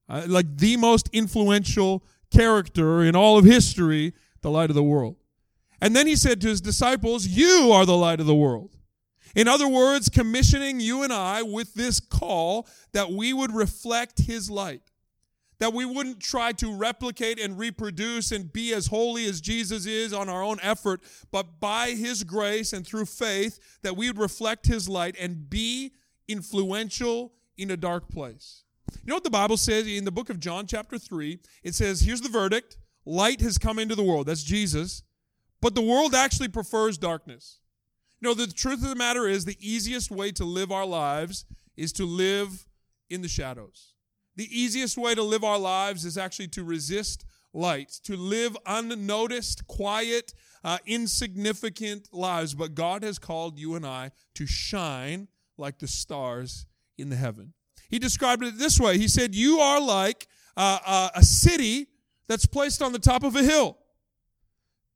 Uh, 0.08 0.22
like 0.26 0.56
the 0.56 0.76
most 0.76 1.10
influential 1.12 2.04
character 2.30 3.02
in 3.02 3.16
all 3.16 3.36
of 3.36 3.44
history, 3.44 4.14
the 4.40 4.50
light 4.50 4.70
of 4.70 4.76
the 4.76 4.82
world. 4.82 5.16
And 5.80 5.94
then 5.94 6.06
he 6.06 6.16
said 6.16 6.40
to 6.40 6.48
his 6.48 6.60
disciples, 6.60 7.26
You 7.26 7.70
are 7.72 7.86
the 7.86 7.96
light 7.96 8.20
of 8.20 8.26
the 8.26 8.34
world. 8.34 8.76
In 9.34 9.48
other 9.48 9.68
words, 9.68 10.08
commissioning 10.08 10.80
you 10.80 11.02
and 11.02 11.12
I 11.12 11.42
with 11.42 11.74
this 11.74 12.00
call 12.00 12.66
that 12.92 13.10
we 13.10 13.32
would 13.32 13.54
reflect 13.54 14.20
his 14.20 14.50
light 14.50 14.82
that 15.58 15.72
we 15.72 15.84
wouldn't 15.84 16.20
try 16.20 16.52
to 16.52 16.74
replicate 16.74 17.40
and 17.40 17.58
reproduce 17.58 18.30
and 18.32 18.52
be 18.52 18.72
as 18.74 18.88
holy 18.88 19.26
as 19.26 19.40
Jesus 19.40 19.86
is 19.86 20.12
on 20.12 20.28
our 20.28 20.42
own 20.42 20.58
effort, 20.62 21.00
but 21.30 21.60
by 21.60 21.90
His 21.90 22.24
grace 22.24 22.72
and 22.72 22.86
through 22.86 23.06
faith, 23.06 23.58
that 23.82 23.96
we 23.96 24.08
would 24.08 24.18
reflect 24.18 24.66
His 24.66 24.88
light 24.88 25.16
and 25.18 25.48
be 25.48 25.92
influential 26.28 27.32
in 27.56 27.70
a 27.70 27.76
dark 27.76 28.10
place. 28.10 28.64
You 28.92 29.10
know 29.10 29.16
what 29.16 29.24
the 29.24 29.30
Bible 29.30 29.56
says 29.56 29.86
in 29.86 30.04
the 30.04 30.12
book 30.12 30.30
of 30.30 30.40
John, 30.40 30.66
chapter 30.66 30.98
3? 30.98 31.38
It 31.62 31.74
says, 31.74 32.02
Here's 32.02 32.20
the 32.20 32.28
verdict 32.28 32.76
light 33.04 33.40
has 33.40 33.56
come 33.56 33.78
into 33.78 33.94
the 33.94 34.02
world. 34.02 34.26
That's 34.26 34.42
Jesus. 34.42 35.02
But 35.60 35.74
the 35.74 35.82
world 35.82 36.14
actually 36.14 36.48
prefers 36.48 36.98
darkness. 36.98 37.60
You 38.20 38.28
know, 38.28 38.34
the 38.34 38.46
truth 38.46 38.82
of 38.82 38.88
the 38.88 38.94
matter 38.94 39.26
is 39.26 39.44
the 39.44 39.58
easiest 39.60 40.10
way 40.10 40.32
to 40.32 40.44
live 40.44 40.72
our 40.72 40.86
lives 40.86 41.44
is 41.76 41.92
to 41.94 42.04
live 42.06 42.66
in 43.10 43.22
the 43.22 43.28
shadows. 43.28 43.94
The 44.36 44.48
easiest 44.50 44.96
way 44.98 45.14
to 45.14 45.22
live 45.22 45.44
our 45.44 45.58
lives 45.58 46.04
is 46.04 46.18
actually 46.18 46.48
to 46.48 46.64
resist 46.64 47.24
light, 47.52 47.90
to 48.04 48.16
live 48.16 48.56
unnoticed, 48.66 49.66
quiet, 49.66 50.34
uh, 50.62 50.78
insignificant 50.86 52.08
lives. 52.12 52.54
But 52.54 52.74
God 52.74 53.02
has 53.02 53.18
called 53.18 53.58
you 53.58 53.74
and 53.74 53.86
I 53.86 54.10
to 54.34 54.46
shine 54.46 55.28
like 55.56 55.78
the 55.78 55.88
stars 55.88 56.66
in 56.98 57.08
the 57.08 57.16
heaven. 57.16 57.54
He 57.88 57.98
described 57.98 58.42
it 58.42 58.58
this 58.58 58.78
way 58.78 58.98
He 58.98 59.08
said, 59.08 59.34
You 59.34 59.58
are 59.60 59.80
like 59.80 60.26
uh, 60.56 60.78
uh, 60.84 61.08
a 61.14 61.22
city 61.22 61.88
that's 62.28 62.46
placed 62.46 62.82
on 62.82 62.92
the 62.92 62.98
top 62.98 63.22
of 63.22 63.36
a 63.36 63.42
hill. 63.42 63.78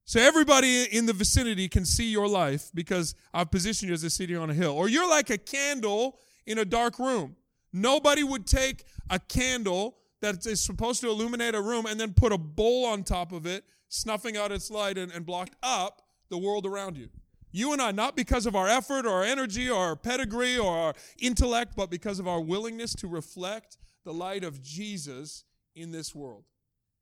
So 0.04 0.20
everybody 0.20 0.84
in 0.84 1.06
the 1.06 1.12
vicinity 1.12 1.68
can 1.68 1.84
see 1.84 2.10
your 2.10 2.26
life 2.26 2.70
because 2.74 3.14
I've 3.32 3.50
positioned 3.50 3.88
you 3.90 3.94
as 3.94 4.02
a 4.02 4.10
city 4.10 4.34
on 4.34 4.50
a 4.50 4.54
hill. 4.54 4.72
Or 4.72 4.88
you're 4.88 5.08
like 5.08 5.30
a 5.30 5.38
candle 5.38 6.18
in 6.46 6.58
a 6.58 6.64
dark 6.64 6.98
room. 6.98 7.36
Nobody 7.72 8.24
would 8.24 8.46
take 8.46 8.84
a 9.08 9.18
candle 9.18 9.96
that 10.20 10.44
is 10.46 10.60
supposed 10.60 11.00
to 11.02 11.08
illuminate 11.08 11.54
a 11.54 11.62
room 11.62 11.86
and 11.86 11.98
then 11.98 12.12
put 12.12 12.32
a 12.32 12.38
bowl 12.38 12.86
on 12.86 13.04
top 13.04 13.32
of 13.32 13.46
it, 13.46 13.64
snuffing 13.88 14.36
out 14.36 14.52
its 14.52 14.70
light 14.70 14.98
and, 14.98 15.12
and 15.12 15.24
blocked 15.24 15.54
up 15.62 16.02
the 16.28 16.38
world 16.38 16.66
around 16.66 16.96
you. 16.96 17.08
You 17.52 17.72
and 17.72 17.82
I, 17.82 17.90
not 17.90 18.16
because 18.16 18.46
of 18.46 18.54
our 18.54 18.68
effort 18.68 19.06
or 19.06 19.10
our 19.10 19.24
energy 19.24 19.68
or 19.68 19.78
our 19.78 19.96
pedigree 19.96 20.56
or 20.56 20.76
our 20.76 20.94
intellect, 21.20 21.74
but 21.76 21.90
because 21.90 22.20
of 22.20 22.28
our 22.28 22.40
willingness 22.40 22.94
to 22.94 23.08
reflect 23.08 23.76
the 24.04 24.12
light 24.12 24.44
of 24.44 24.62
Jesus 24.62 25.44
in 25.74 25.90
this 25.90 26.14
world. 26.14 26.44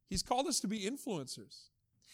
He's 0.08 0.22
called 0.22 0.46
us 0.46 0.60
to 0.60 0.68
be 0.68 0.80
influencers. 0.80 1.68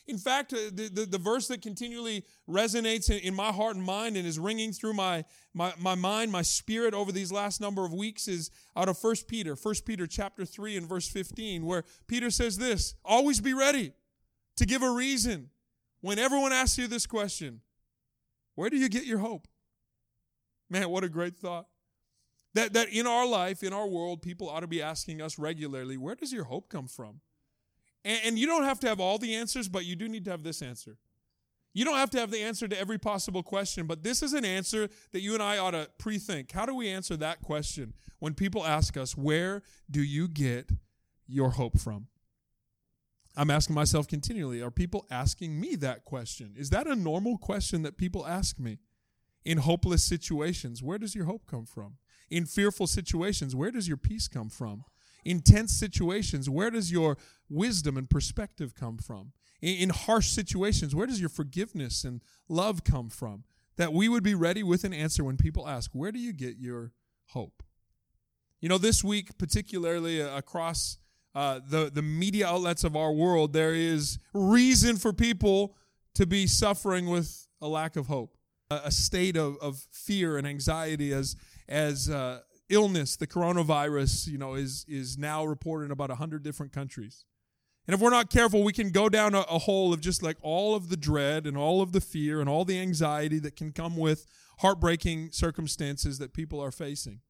In 0.07 0.19
fact, 0.19 0.53
uh, 0.53 0.57
the, 0.71 0.91
the, 0.93 1.07
the, 1.07 1.19
verse 1.19 1.49
that 1.49 1.63
continually 1.63 2.25
resonates 2.49 3.09
in, 3.09 3.19
in, 3.21 3.35
my 3.35 3.51
heart 3.51 3.75
and 3.75 3.85
mind 3.85 4.19
and 4.19 4.27
is 4.27 4.39
ringing 4.39 4.71
through 4.71 4.93
my, 4.93 5.25
my, 5.55 5.73
my 5.79 5.95
mind, 5.95 6.31
my 6.31 6.43
spirit 6.43 6.93
over 6.93 7.11
these 7.11 7.33
last 7.33 7.59
number 7.59 7.87
of 7.87 7.93
weeks 7.93 8.29
is 8.29 8.51
out 8.77 8.89
of 8.89 9.03
1 9.03 9.17
Peter, 9.27 9.55
1 9.55 9.75
Peter 9.87 10.07
chapter 10.07 10.45
3 10.45 10.77
and 10.77 10.87
verse 10.87 11.09
15, 11.09 11.65
where 11.65 11.85
Peter 12.07 12.31
says 12.31 12.59
this, 12.59 12.95
always 13.03 13.41
be 13.41 13.55
ready 13.55 13.93
to 14.57 14.67
give 14.67 14.83
a 14.83 14.91
reason 14.91 15.49
when 16.03 16.19
everyone 16.19 16.53
asks 16.53 16.77
you 16.77 16.87
this 16.87 17.07
question, 17.07 17.63
where 18.57 18.69
do 18.69 18.77
you 18.77 18.91
get 18.91 19.05
your 19.05 19.19
hope? 19.19 19.49
Man, 20.69 20.91
what 20.91 21.03
a 21.03 21.09
great 21.09 21.37
thought. 21.37 21.67
That, 22.53 22.75
that 22.75 22.89
in 22.91 23.07
our 23.07 23.27
life, 23.27 23.63
in 23.63 23.73
our 23.73 23.87
world, 23.87 24.21
people 24.21 24.51
ought 24.51 24.61
to 24.61 24.67
be 24.67 24.83
asking 24.83 25.23
us 25.23 25.39
regularly, 25.39 25.97
where 25.97 26.15
does 26.15 26.33
your 26.33 26.45
hope 26.45 26.69
come 26.69 26.89
from? 26.89 27.21
And, 28.05 28.21
and 28.25 28.39
you 28.39 28.47
don't 28.47 28.65
have 28.65 28.81
to 28.81 28.89
have 28.89 29.01
all 29.01 29.19
the 29.19 29.35
answers, 29.35 29.69
but 29.69 29.85
you 29.85 29.97
do 29.97 30.09
need 30.09 30.25
to 30.27 30.31
have 30.31 30.43
this 30.43 30.63
answer. 30.63 30.99
You 31.73 31.85
don't 31.85 31.97
have 31.97 32.11
to 32.11 32.21
have 32.21 32.31
the 32.31 32.43
answer 32.43 32.69
to 32.69 32.79
every 32.79 32.99
possible 32.99 33.43
question, 33.43 33.87
but 33.87 34.05
this 34.05 34.23
is 34.23 34.33
an 34.33 34.45
answer 34.45 34.89
that 35.13 35.21
you 35.21 35.35
and 35.35 35.43
I 35.43 35.59
ought 35.59 35.73
to 35.73 35.91
pre 35.99 36.19
think. 36.19 36.53
How 36.53 36.67
do 36.67 36.75
we 36.75 36.89
answer 36.89 37.17
that 37.17 37.43
question 37.43 37.95
when 38.21 38.35
people 38.35 38.65
ask 38.65 38.97
us, 38.97 39.17
Where 39.17 39.63
do 39.91 40.03
you 40.03 40.29
get 40.29 40.71
your 41.27 41.51
hope 41.51 41.79
from? 41.81 42.07
I'm 43.37 43.51
asking 43.51 43.75
myself 43.75 44.07
continually, 44.07 44.63
are 44.63 44.71
people 44.71 45.07
asking 45.11 45.61
me 45.61 45.75
that 45.77 46.05
question? 46.05 46.55
Is 46.57 46.71
that 46.71 46.87
a 46.87 46.95
normal 46.95 47.37
question 47.37 47.83
that 47.83 47.97
people 47.97 48.25
ask 48.25 48.61
me? 48.61 48.79
In 49.45 49.59
hopeless 49.59 50.05
situations, 50.05 50.83
where 50.83 50.99
does 50.99 51.15
your 51.15 51.27
hope 51.27 51.45
come 51.47 51.67
from? 51.67 51.97
In 52.31 52.47
fearful 52.47 52.87
situations, 52.87 53.55
where 53.55 53.71
does 53.71 53.89
your 53.89 53.97
peace 53.97 54.29
come 54.29 54.49
from? 54.49 54.85
Intense 55.25 55.73
situations, 55.73 56.49
where 56.49 56.71
does 56.71 56.93
your 56.93 57.17
wisdom 57.49 57.97
and 57.97 58.09
perspective 58.09 58.75
come 58.75 58.99
from? 58.99 59.33
In, 59.61 59.77
in 59.77 59.91
harsh 59.91 60.29
situations, 60.29 60.95
where 60.95 61.07
does 61.07 61.21
your 61.21 61.29
forgiveness 61.29 62.05
and 62.05 62.23
love 62.49 62.85
come 62.85 63.09
from? 63.09 63.45
That 63.77 63.93
we 63.93 64.09
would 64.09 64.23
be 64.23 64.35
ready 64.35 64.63
with 64.63 64.85
an 64.85 64.93
answer 64.93 65.25
when 65.25 65.37
people 65.37 65.69
ask, 65.69 65.91
Where 65.93 66.13
do 66.13 66.19
you 66.19 66.33
get 66.33 66.59
your 66.59 66.93
hope? 67.29 67.63
You 68.61 68.69
know, 68.69 68.79
this 68.79 69.03
week, 69.03 69.37
particularly 69.37 70.23
uh, 70.23 70.37
across 70.37 70.99
uh, 71.35 71.61
the, 71.69 71.91
the 71.93 72.03
media 72.03 72.47
outlets 72.47 72.85
of 72.85 72.97
our 72.97 73.13
world, 73.13 73.53
there 73.53 73.75
is 73.75 74.19
reason 74.33 74.97
for 74.97 75.13
people 75.13 75.77
to 76.15 76.27
be 76.27 76.47
suffering 76.47 77.07
with 77.09 77.49
a 77.61 77.69
lack 77.69 77.97
of 77.97 78.07
hope, 78.07 78.37
a, 78.71 78.83
a 78.85 78.91
state 78.91 79.37
of, 79.37 79.57
of 79.61 79.85
fear 79.91 80.39
and 80.39 80.47
anxiety 80.47 81.13
as, 81.13 81.37
as 81.69 82.09
uh, 82.09 82.41
illness, 82.69 83.17
the 83.17 83.27
coronavirus, 83.27 84.29
you 84.29 84.39
know, 84.39 84.55
is 84.55 84.85
is 84.89 85.19
now 85.19 85.45
reported 85.45 85.87
in 85.87 85.91
about 85.91 86.11
100 86.11 86.43
different 86.43 86.73
countries. 86.73 87.25
And 87.87 87.95
if 87.95 88.01
we're 88.01 88.11
not 88.11 88.31
careful, 88.31 88.65
we 88.65 88.73
can 88.73 88.91
go 88.91 89.09
down 89.09 89.35
a, 89.35 89.41
a, 89.41 89.59
hole 89.59 89.93
of 89.93 90.01
just 90.01 90.23
like 90.23 90.39
all 90.41 90.75
of 90.75 90.89
the 90.89 90.97
dread 90.97 91.47
and 91.47 91.55
all 91.55 91.83
of 91.83 91.93
the 91.93 92.01
fear 92.01 92.41
and 92.41 92.49
all 92.49 92.65
the 92.65 92.81
anxiety 92.81 93.39
that 93.41 93.57
can 93.57 93.73
come 93.73 93.97
with 93.97 94.27
heartbreaking 94.61 95.33
circumstances 95.33 96.19
that 96.19 96.33
people 96.33 96.61
are 96.61 96.71
facing. 96.71 97.21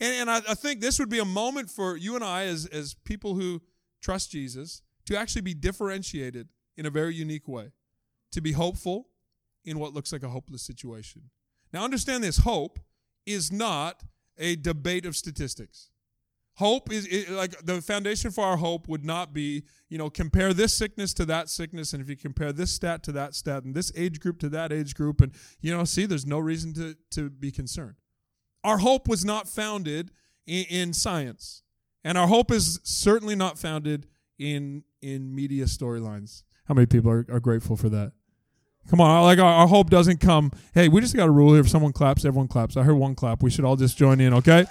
And, 0.00 0.14
and 0.14 0.30
I, 0.30 0.38
I 0.50 0.54
think 0.54 0.80
this 0.80 0.98
would 0.98 1.08
be 1.08 1.20
a 1.20 1.24
moment 1.24 1.70
for 1.70 1.96
you 1.96 2.16
and 2.16 2.24
I, 2.24 2.44
as, 2.44 2.66
as 2.66 2.94
people 3.04 3.34
who 3.34 3.62
trust 4.02 4.30
Jesus, 4.30 4.82
to 5.06 5.16
actually 5.16 5.42
be 5.42 5.54
differentiated 5.54 6.48
in 6.76 6.84
a 6.84 6.90
very 6.90 7.14
unique 7.14 7.48
way, 7.48 7.72
to 8.32 8.42
be 8.42 8.52
hopeful 8.52 9.08
in 9.64 9.78
what 9.78 9.94
looks 9.94 10.12
like 10.12 10.22
a 10.22 10.28
hopeless 10.28 10.62
situation. 10.62 11.30
Now, 11.72 11.84
understand 11.84 12.22
this 12.22 12.38
hope 12.38 12.78
is 13.24 13.50
not 13.50 14.02
a 14.38 14.56
debate 14.56 15.06
of 15.06 15.16
statistics. 15.16 15.90
Hope 16.58 16.92
is 16.92 17.06
it, 17.06 17.30
like 17.30 17.58
the 17.64 17.82
foundation 17.82 18.30
for 18.30 18.44
our 18.44 18.56
hope 18.56 18.86
would 18.86 19.04
not 19.04 19.34
be, 19.34 19.64
you 19.88 19.98
know, 19.98 20.08
compare 20.08 20.54
this 20.54 20.72
sickness 20.72 21.12
to 21.14 21.24
that 21.24 21.48
sickness, 21.48 21.92
and 21.92 22.00
if 22.00 22.08
you 22.08 22.16
compare 22.16 22.52
this 22.52 22.72
stat 22.72 23.02
to 23.04 23.12
that 23.12 23.34
stat, 23.34 23.64
and 23.64 23.74
this 23.74 23.90
age 23.96 24.20
group 24.20 24.38
to 24.38 24.48
that 24.50 24.72
age 24.72 24.94
group, 24.94 25.20
and 25.20 25.32
you 25.60 25.76
know, 25.76 25.82
see, 25.82 26.06
there's 26.06 26.26
no 26.26 26.38
reason 26.38 26.72
to 26.74 26.96
to 27.10 27.28
be 27.28 27.50
concerned. 27.50 27.96
Our 28.62 28.78
hope 28.78 29.08
was 29.08 29.24
not 29.24 29.48
founded 29.48 30.12
in, 30.46 30.64
in 30.70 30.92
science, 30.92 31.64
and 32.04 32.16
our 32.16 32.28
hope 32.28 32.52
is 32.52 32.78
certainly 32.84 33.34
not 33.34 33.58
founded 33.58 34.06
in 34.38 34.84
in 35.02 35.34
media 35.34 35.64
storylines. 35.64 36.44
How 36.66 36.74
many 36.74 36.86
people 36.86 37.10
are, 37.10 37.26
are 37.28 37.40
grateful 37.40 37.76
for 37.76 37.88
that? 37.88 38.12
Come 38.90 39.00
on, 39.00 39.22
like 39.22 39.38
our, 39.38 39.52
our 39.52 39.66
hope 39.66 39.90
doesn't 39.90 40.20
come. 40.20 40.52
Hey, 40.74 40.88
we 40.88 41.00
just 41.00 41.16
got 41.16 41.28
a 41.28 41.30
rule 41.30 41.52
here: 41.52 41.60
if 41.60 41.68
someone 41.68 41.92
claps, 41.92 42.24
everyone 42.24 42.48
claps. 42.48 42.76
I 42.76 42.82
heard 42.82 42.94
one 42.94 43.14
clap. 43.14 43.42
We 43.42 43.50
should 43.50 43.64
all 43.64 43.76
just 43.76 43.96
join 43.96 44.20
in, 44.20 44.34
okay? 44.34 44.66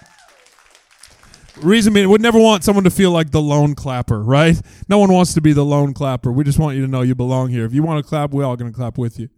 Reason 1.62 1.93
being, 1.93 2.10
we'd 2.10 2.22
never 2.22 2.39
want 2.39 2.63
someone 2.63 2.84
to 2.84 2.89
feel 2.89 3.12
like 3.12 3.29
the 3.29 3.41
lone 3.41 3.75
clapper, 3.75 4.24
right? 4.24 4.60
No 4.89 4.98
one 4.98 5.12
wants 5.13 5.36
to 5.36 5.41
be 5.41 5.53
the 5.53 5.63
lone 5.63 5.93
clapper. 5.93 6.32
We 6.32 6.43
just 6.43 6.58
want 6.58 6.75
you 6.75 6.84
to 6.84 6.88
know 6.88 7.01
you 7.01 7.13
belong 7.13 7.50
here. 7.50 7.63
If 7.63 7.75
you 7.75 7.84
want 7.84 8.03
to 8.03 8.10
clap, 8.10 8.32
we're 8.32 8.43
all 8.43 8.55
going 8.55 8.72
to 8.72 8.75
clap 8.75 8.98
with 8.98 9.20
you. 9.20 9.29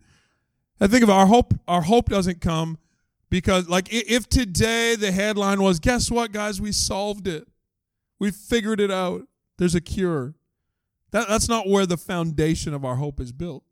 I 0.80 0.88
think 0.88 1.04
of 1.04 1.10
our 1.10 1.26
hope. 1.26 1.54
Our 1.68 1.82
hope 1.82 2.10
doesn't 2.10 2.40
come 2.40 2.78
because, 3.30 3.68
like, 3.68 3.90
if 3.92 4.30
today 4.30 4.96
the 4.96 5.12
headline 5.12 5.62
was, 5.62 5.80
"Guess 5.80 6.10
what, 6.10 6.32
guys? 6.32 6.62
We 6.62 6.72
solved 6.72 7.28
it. 7.28 7.48
We 8.20 8.32
figured 8.32 8.80
it 8.80 8.92
out. 8.92 9.24
There's 9.58 9.76
a 9.76 9.82
cure." 9.82 10.36
That, 11.12 11.28
that's 11.28 11.50
not 11.50 11.68
where 11.68 11.86
the 11.86 11.98
foundation 11.98 12.74
of 12.74 12.84
our 12.84 12.96
hope 12.96 13.20
is 13.20 13.32
built. 13.32 13.64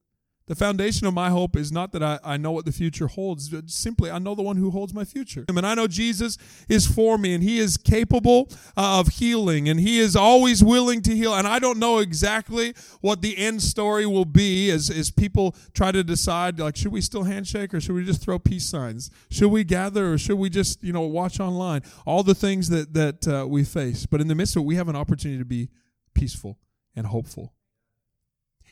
The 0.45 0.55
foundation 0.55 1.07
of 1.07 1.13
my 1.13 1.29
hope 1.29 1.55
is 1.55 1.71
not 1.71 1.93
that 1.93 2.03
I, 2.03 2.19
I 2.21 2.35
know 2.35 2.51
what 2.51 2.65
the 2.65 2.73
future 2.73 3.07
holds. 3.07 3.53
Simply, 3.67 4.11
I 4.11 4.19
know 4.19 4.35
the 4.35 4.41
one 4.41 4.57
who 4.57 4.71
holds 4.71 4.93
my 4.93 5.05
future. 5.05 5.45
And 5.47 5.65
I 5.65 5.73
know 5.73 5.87
Jesus 5.87 6.37
is 6.67 6.85
for 6.85 7.17
me 7.17 7.33
and 7.33 7.41
he 7.41 7.59
is 7.59 7.77
capable 7.77 8.49
uh, 8.75 8.99
of 8.99 9.07
healing 9.07 9.69
and 9.69 9.79
he 9.79 9.99
is 9.99 10.17
always 10.17 10.61
willing 10.61 11.01
to 11.03 11.15
heal. 11.15 11.33
And 11.33 11.47
I 11.47 11.59
don't 11.59 11.79
know 11.79 11.99
exactly 11.99 12.73
what 12.99 13.21
the 13.21 13.37
end 13.37 13.61
story 13.61 14.05
will 14.05 14.25
be 14.25 14.69
as, 14.69 14.89
as 14.89 15.11
people 15.11 15.55
try 15.73 15.93
to 15.93 16.03
decide, 16.03 16.59
like, 16.59 16.75
should 16.75 16.91
we 16.91 16.99
still 16.99 17.23
handshake 17.23 17.73
or 17.73 17.79
should 17.79 17.95
we 17.95 18.03
just 18.03 18.21
throw 18.21 18.37
peace 18.37 18.65
signs? 18.65 19.11
Should 19.29 19.49
we 19.49 19.63
gather 19.63 20.11
or 20.11 20.17
should 20.17 20.37
we 20.37 20.49
just, 20.49 20.83
you 20.83 20.91
know, 20.91 21.01
watch 21.01 21.39
online? 21.39 21.83
All 22.05 22.21
the 22.21 22.35
things 22.35 22.67
that, 22.67 22.93
that 22.93 23.27
uh, 23.27 23.47
we 23.47 23.63
face. 23.63 24.05
But 24.05 24.19
in 24.19 24.27
the 24.27 24.35
midst 24.35 24.57
of 24.57 24.63
it, 24.63 24.65
we 24.65 24.75
have 24.75 24.89
an 24.89 24.95
opportunity 24.97 25.39
to 25.39 25.45
be 25.45 25.69
peaceful 26.13 26.59
and 26.97 27.07
hopeful. 27.07 27.53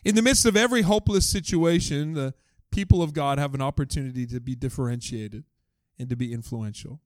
In 0.04 0.14
the 0.14 0.22
midst 0.22 0.44
of 0.46 0.56
every 0.56 0.82
hopeless 0.82 1.28
situation, 1.28 2.14
the 2.14 2.34
people 2.70 3.02
of 3.02 3.12
God 3.12 3.38
have 3.38 3.54
an 3.54 3.62
opportunity 3.62 4.26
to 4.26 4.40
be 4.40 4.54
differentiated 4.54 5.44
and 5.98 6.10
to 6.10 6.16
be 6.16 6.32
influential. 6.32 7.00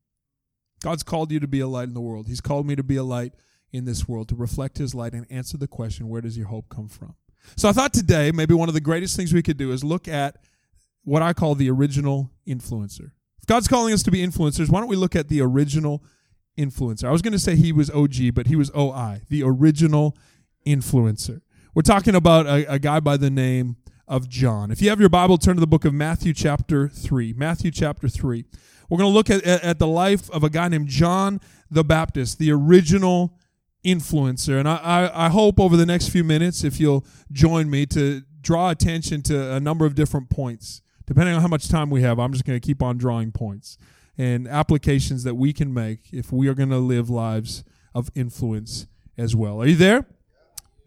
God's 0.82 1.02
called 1.02 1.30
you 1.30 1.40
to 1.40 1.48
be 1.48 1.60
a 1.60 1.66
light 1.66 1.88
in 1.88 1.94
the 1.94 2.00
world. 2.00 2.28
He's 2.28 2.40
called 2.40 2.66
me 2.66 2.76
to 2.76 2.82
be 2.82 2.96
a 2.96 3.02
light 3.02 3.34
in 3.72 3.84
this 3.84 4.08
world, 4.08 4.28
to 4.28 4.34
reflect 4.34 4.78
His 4.78 4.94
light 4.94 5.12
and 5.12 5.26
answer 5.28 5.56
the 5.58 5.66
question, 5.66 6.08
where 6.08 6.20
does 6.20 6.38
your 6.38 6.46
hope 6.46 6.68
come 6.68 6.88
from? 6.88 7.14
So 7.56 7.68
I 7.68 7.72
thought 7.72 7.92
today, 7.92 8.32
maybe 8.32 8.54
one 8.54 8.68
of 8.68 8.74
the 8.74 8.80
greatest 8.80 9.16
things 9.16 9.32
we 9.32 9.42
could 9.42 9.56
do 9.56 9.72
is 9.72 9.84
look 9.84 10.08
at 10.08 10.36
what 11.04 11.22
I 11.22 11.32
call 11.32 11.54
the 11.54 11.70
original 11.70 12.30
influencer. 12.46 13.12
If 13.38 13.46
God's 13.46 13.68
calling 13.68 13.92
us 13.92 14.02
to 14.04 14.10
be 14.10 14.26
influencers, 14.26 14.70
why 14.70 14.80
don't 14.80 14.88
we 14.88 14.96
look 14.96 15.14
at 15.14 15.28
the 15.28 15.40
original 15.40 16.02
influencer? 16.58 17.04
I 17.04 17.12
was 17.12 17.22
going 17.22 17.32
to 17.32 17.38
say 17.38 17.54
he 17.54 17.72
was 17.72 17.90
OG, 17.90 18.34
but 18.34 18.46
he 18.46 18.56
was 18.56 18.70
OI, 18.76 19.20
the 19.28 19.42
original 19.44 20.16
influencer. 20.66 21.42
We're 21.76 21.82
talking 21.82 22.14
about 22.14 22.46
a, 22.46 22.72
a 22.72 22.78
guy 22.78 23.00
by 23.00 23.18
the 23.18 23.28
name 23.28 23.76
of 24.08 24.30
John. 24.30 24.70
If 24.70 24.80
you 24.80 24.88
have 24.88 24.98
your 24.98 25.10
Bible, 25.10 25.36
turn 25.36 25.56
to 25.56 25.60
the 25.60 25.66
book 25.66 25.84
of 25.84 25.92
Matthew, 25.92 26.32
chapter 26.32 26.88
3. 26.88 27.34
Matthew, 27.34 27.70
chapter 27.70 28.08
3. 28.08 28.46
We're 28.88 28.96
going 28.96 29.10
to 29.10 29.14
look 29.14 29.28
at, 29.28 29.44
at, 29.44 29.78
the 29.78 29.86
life 29.86 30.30
of 30.30 30.42
a 30.42 30.48
guy 30.48 30.68
named 30.68 30.88
John 30.88 31.38
the 31.70 31.84
Baptist, 31.84 32.38
the 32.38 32.50
original 32.50 33.36
influencer. 33.84 34.58
And 34.58 34.66
I, 34.66 34.76
I, 34.76 35.26
I, 35.26 35.28
hope 35.28 35.60
over 35.60 35.76
the 35.76 35.84
next 35.84 36.08
few 36.08 36.24
minutes, 36.24 36.64
if 36.64 36.80
you'll 36.80 37.04
join 37.30 37.68
me, 37.68 37.84
to 37.88 38.22
draw 38.40 38.70
attention 38.70 39.20
to 39.24 39.52
a 39.52 39.60
number 39.60 39.84
of 39.84 39.94
different 39.94 40.30
points. 40.30 40.80
Depending 41.04 41.34
on 41.34 41.42
how 41.42 41.48
much 41.48 41.68
time 41.68 41.90
we 41.90 42.00
have, 42.00 42.18
I'm 42.18 42.32
just 42.32 42.46
going 42.46 42.58
to 42.58 42.66
keep 42.66 42.82
on 42.82 42.96
drawing 42.96 43.32
points 43.32 43.76
and 44.16 44.48
applications 44.48 45.24
that 45.24 45.34
we 45.34 45.52
can 45.52 45.74
make 45.74 46.10
if 46.10 46.32
we 46.32 46.48
are 46.48 46.54
going 46.54 46.70
to 46.70 46.78
live 46.78 47.10
lives 47.10 47.64
of 47.94 48.08
influence 48.14 48.86
as 49.18 49.36
well. 49.36 49.60
Are 49.60 49.66
you 49.66 49.76
there? 49.76 50.06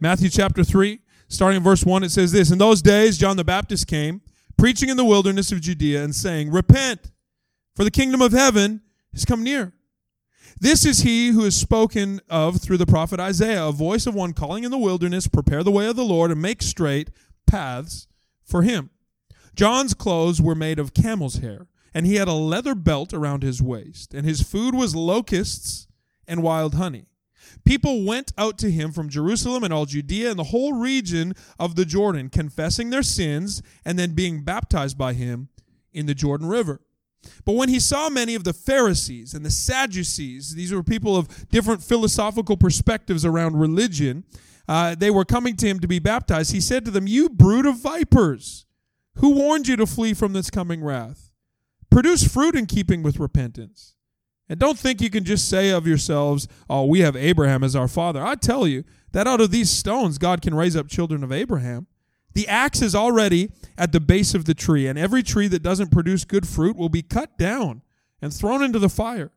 Matthew 0.01 0.29
chapter 0.29 0.63
3, 0.63 0.99
starting 1.27 1.57
in 1.57 1.63
verse 1.63 1.83
1, 1.83 2.03
it 2.03 2.11
says 2.11 2.31
this 2.31 2.51
In 2.51 2.57
those 2.57 2.81
days, 2.81 3.17
John 3.17 3.35
the 3.35 3.43
Baptist 3.43 3.87
came, 3.87 4.21
preaching 4.57 4.87
in 4.87 4.95
the 4.95 5.03
wilderness 5.03 5.51
of 5.51 5.59
Judea 5.59 6.03
and 6.03 6.15
saying, 6.15 6.51
Repent, 6.51 7.11
for 7.75 7.83
the 7.83 7.91
kingdom 7.91 8.21
of 8.21 8.31
heaven 8.31 8.81
has 9.11 9.25
come 9.25 9.43
near. 9.43 9.73
This 10.57 10.85
is 10.85 10.99
he 10.99 11.29
who 11.29 11.43
is 11.43 11.55
spoken 11.55 12.21
of 12.29 12.61
through 12.61 12.77
the 12.77 12.85
prophet 12.85 13.19
Isaiah, 13.19 13.65
a 13.65 13.71
voice 13.73 14.07
of 14.07 14.15
one 14.15 14.31
calling 14.31 14.63
in 14.63 14.71
the 14.71 14.77
wilderness, 14.77 15.27
Prepare 15.27 15.63
the 15.63 15.71
way 15.71 15.87
of 15.87 15.97
the 15.97 16.05
Lord 16.05 16.31
and 16.31 16.41
make 16.41 16.61
straight 16.61 17.09
paths 17.45 18.07
for 18.43 18.61
him. 18.61 18.89
John's 19.53 19.93
clothes 19.93 20.41
were 20.41 20.55
made 20.55 20.79
of 20.79 20.93
camel's 20.93 21.35
hair, 21.35 21.67
and 21.93 22.05
he 22.05 22.15
had 22.15 22.29
a 22.29 22.33
leather 22.33 22.75
belt 22.75 23.13
around 23.13 23.43
his 23.43 23.61
waist, 23.61 24.13
and 24.13 24.25
his 24.25 24.41
food 24.41 24.73
was 24.73 24.95
locusts 24.95 25.87
and 26.25 26.41
wild 26.41 26.75
honey. 26.75 27.07
People 27.65 28.05
went 28.05 28.31
out 28.37 28.57
to 28.59 28.71
him 28.71 28.91
from 28.91 29.09
Jerusalem 29.09 29.63
and 29.63 29.73
all 29.73 29.85
Judea 29.85 30.29
and 30.29 30.39
the 30.39 30.45
whole 30.45 30.73
region 30.73 31.33
of 31.59 31.75
the 31.75 31.85
Jordan, 31.85 32.29
confessing 32.29 32.89
their 32.89 33.03
sins 33.03 33.61
and 33.85 33.97
then 33.97 34.13
being 34.13 34.43
baptized 34.43 34.97
by 34.97 35.13
him 35.13 35.49
in 35.93 36.05
the 36.05 36.15
Jordan 36.15 36.47
River. 36.47 36.81
But 37.45 37.53
when 37.53 37.69
he 37.69 37.79
saw 37.79 38.09
many 38.09 38.35
of 38.35 38.43
the 38.43 38.53
Pharisees 38.53 39.33
and 39.33 39.45
the 39.45 39.51
Sadducees, 39.51 40.55
these 40.55 40.73
were 40.73 40.83
people 40.83 41.17
of 41.17 41.49
different 41.49 41.83
philosophical 41.83 42.57
perspectives 42.57 43.25
around 43.25 43.57
religion, 43.57 44.23
uh, 44.67 44.95
they 44.95 45.09
were 45.09 45.25
coming 45.25 45.55
to 45.57 45.67
him 45.67 45.79
to 45.79 45.87
be 45.87 45.99
baptized. 45.99 46.51
He 46.51 46.61
said 46.61 46.85
to 46.85 46.91
them, 46.91 47.07
You 47.07 47.27
brood 47.29 47.65
of 47.65 47.77
vipers, 47.77 48.65
who 49.15 49.31
warned 49.31 49.67
you 49.67 49.75
to 49.75 49.87
flee 49.87 50.13
from 50.13 50.33
this 50.33 50.49
coming 50.49 50.83
wrath? 50.83 51.31
Produce 51.89 52.31
fruit 52.31 52.55
in 52.55 52.67
keeping 52.67 53.01
with 53.01 53.19
repentance. 53.19 53.95
And 54.49 54.59
don't 54.59 54.79
think 54.79 54.99
you 54.99 55.11
can 55.11 55.23
just 55.23 55.47
say 55.47 55.69
of 55.69 55.85
yourselves, 55.85 56.47
oh, 56.69 56.85
we 56.85 57.01
have 57.01 57.15
Abraham 57.15 57.63
as 57.63 57.75
our 57.75 57.87
father. 57.87 58.25
I 58.25 58.33
tell 58.33 58.67
you 58.67 58.83
that 59.11 59.27
out 59.27 59.41
of 59.41 59.51
these 59.51 59.69
stones, 59.69 60.17
God 60.17 60.41
can 60.41 60.55
raise 60.55 60.75
up 60.75 60.87
children 60.87 61.23
of 61.23 61.31
Abraham. 61.31 61.85
The 62.33 62.47
axe 62.47 62.81
is 62.81 62.95
already 62.95 63.51
at 63.77 63.91
the 63.91 63.99
base 63.99 64.33
of 64.33 64.45
the 64.45 64.53
tree, 64.55 64.87
and 64.87 64.97
every 64.97 65.21
tree 65.21 65.47
that 65.47 65.63
doesn't 65.63 65.91
produce 65.91 66.25
good 66.25 66.47
fruit 66.47 66.75
will 66.75 66.89
be 66.89 67.01
cut 67.01 67.37
down 67.37 67.83
and 68.21 68.33
thrown 68.33 68.63
into 68.63 68.79
the 68.79 68.89
fire. 68.89 69.31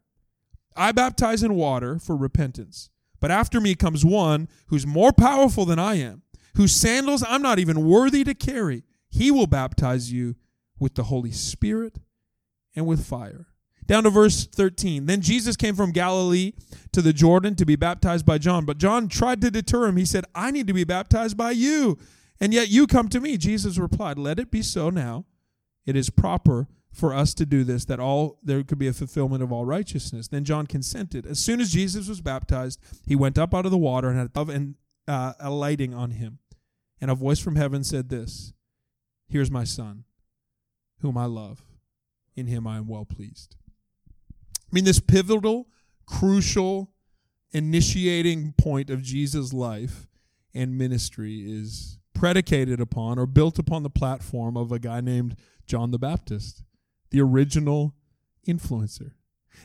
I 0.75 0.93
baptize 0.93 1.43
in 1.43 1.55
water 1.55 1.99
for 1.99 2.17
repentance, 2.17 2.91
but 3.21 3.31
after 3.31 3.61
me 3.61 3.75
comes 3.75 4.05
one 4.05 4.49
who's 4.69 4.87
more 4.87 5.13
powerful 5.13 5.67
than 5.67 5.79
I 5.79 5.95
am, 5.97 6.23
whose 6.57 6.75
sandals 6.75 7.25
I'm 7.27 7.43
not 7.43 7.59
even 7.59 7.87
worthy 7.87 8.25
to 8.25 8.35
carry. 8.35 8.83
He 9.09 9.31
will 9.31 9.47
baptize 9.47 10.13
you 10.13 10.37
with 10.79 10.95
the 10.95 11.05
Holy 11.05 11.33
Spirit 11.33 11.99
and 12.75 12.87
with 12.87 13.07
fire. 13.07 13.49
Down 13.87 14.05
to 14.05 14.11
verse 14.11 14.47
13. 14.47 15.07
Then 15.07 15.21
Jesus 15.21 15.57
came 15.57 15.75
from 15.75 15.91
Galilee 15.91 16.53
to 16.93 17.03
the 17.03 17.13
Jordan 17.13 17.55
to 17.57 17.67
be 17.67 17.77
baptized 17.77 18.25
by 18.25 18.39
John. 18.39 18.65
But 18.65 18.79
John 18.79 19.09
tried 19.09 19.41
to 19.41 19.51
deter 19.51 19.87
him. 19.87 19.97
He 19.97 20.05
said, 20.05 20.25
I 20.35 20.51
need 20.51 20.67
to 20.69 20.73
be 20.73 20.85
baptized 20.85 21.37
by 21.37 21.51
you, 21.51 21.99
and 22.41 22.55
yet 22.55 22.69
you 22.69 22.87
come 22.87 23.09
to 23.09 23.21
me. 23.21 23.37
Jesus 23.37 23.79
replied, 23.79 24.19
Let 24.19 24.39
it 24.39 24.51
be 24.51 24.63
so 24.63 24.91
now. 24.91 25.25
It 25.85 25.97
is 25.97 26.11
proper 26.11 26.69
for 26.93 27.15
us 27.15 27.35
to 27.35 27.47
do 27.47 27.65
this, 27.65 27.87
that 27.87 27.99
all 27.99 28.39
there 28.43 28.63
could 28.63 28.79
be 28.79 28.87
a 28.87 28.93
fulfillment 28.93 29.43
of 29.43 29.51
all 29.51 29.65
righteousness. 29.65 30.29
Then 30.29 30.45
John 30.45 30.67
consented. 30.67 31.27
As 31.27 31.39
soon 31.39 31.61
as 31.61 31.73
Jesus 31.73 32.09
was 32.09 32.21
baptized, 32.21 32.79
he 33.07 33.17
went 33.17 33.39
up 33.39 33.55
out 33.55 33.65
of 33.65 33.71
the 33.71 33.79
water 33.79 34.09
and 34.09 34.19
had 34.19 34.31
a 34.35 34.53
and 34.53 34.75
uh, 35.09 35.33
on 35.41 36.11
him. 36.13 36.39
And 37.01 37.11
a 37.11 37.15
voice 37.15 37.41
from 37.41 37.57
heaven 37.57 37.83
said 37.83 38.11
this 38.11 38.53
Here's 39.27 39.51
my 39.51 39.65
son, 39.65 40.05
whom 41.01 41.17
I 41.17 41.25
love. 41.25 41.63
In 42.37 42.47
him 42.47 42.67
I 42.67 42.77
am 42.77 42.87
well 42.87 43.05
pleased. 43.05 43.57
I 44.73 44.75
mean, 44.75 44.85
this 44.85 45.01
pivotal, 45.01 45.69
crucial, 46.07 46.93
initiating 47.53 48.55
point 48.57 48.89
of 48.89 49.03
Jesus' 49.03 49.53
life 49.53 50.07
and 50.55 50.79
ministry 50.79 51.41
is 51.41 51.99
predicated 52.15 52.81
upon 52.81 53.19
or 53.19 53.27
built 53.27 53.59
upon 53.59 53.83
the 53.83 53.91
platform 53.91 54.57
of 54.57 54.73
a 54.73 54.79
guy 54.79 55.01
named 55.01 55.37
John 55.67 55.91
the 55.91 55.99
Baptist, 55.99 56.63
the 57.11 57.21
original 57.21 57.95
influencer. 58.49 59.13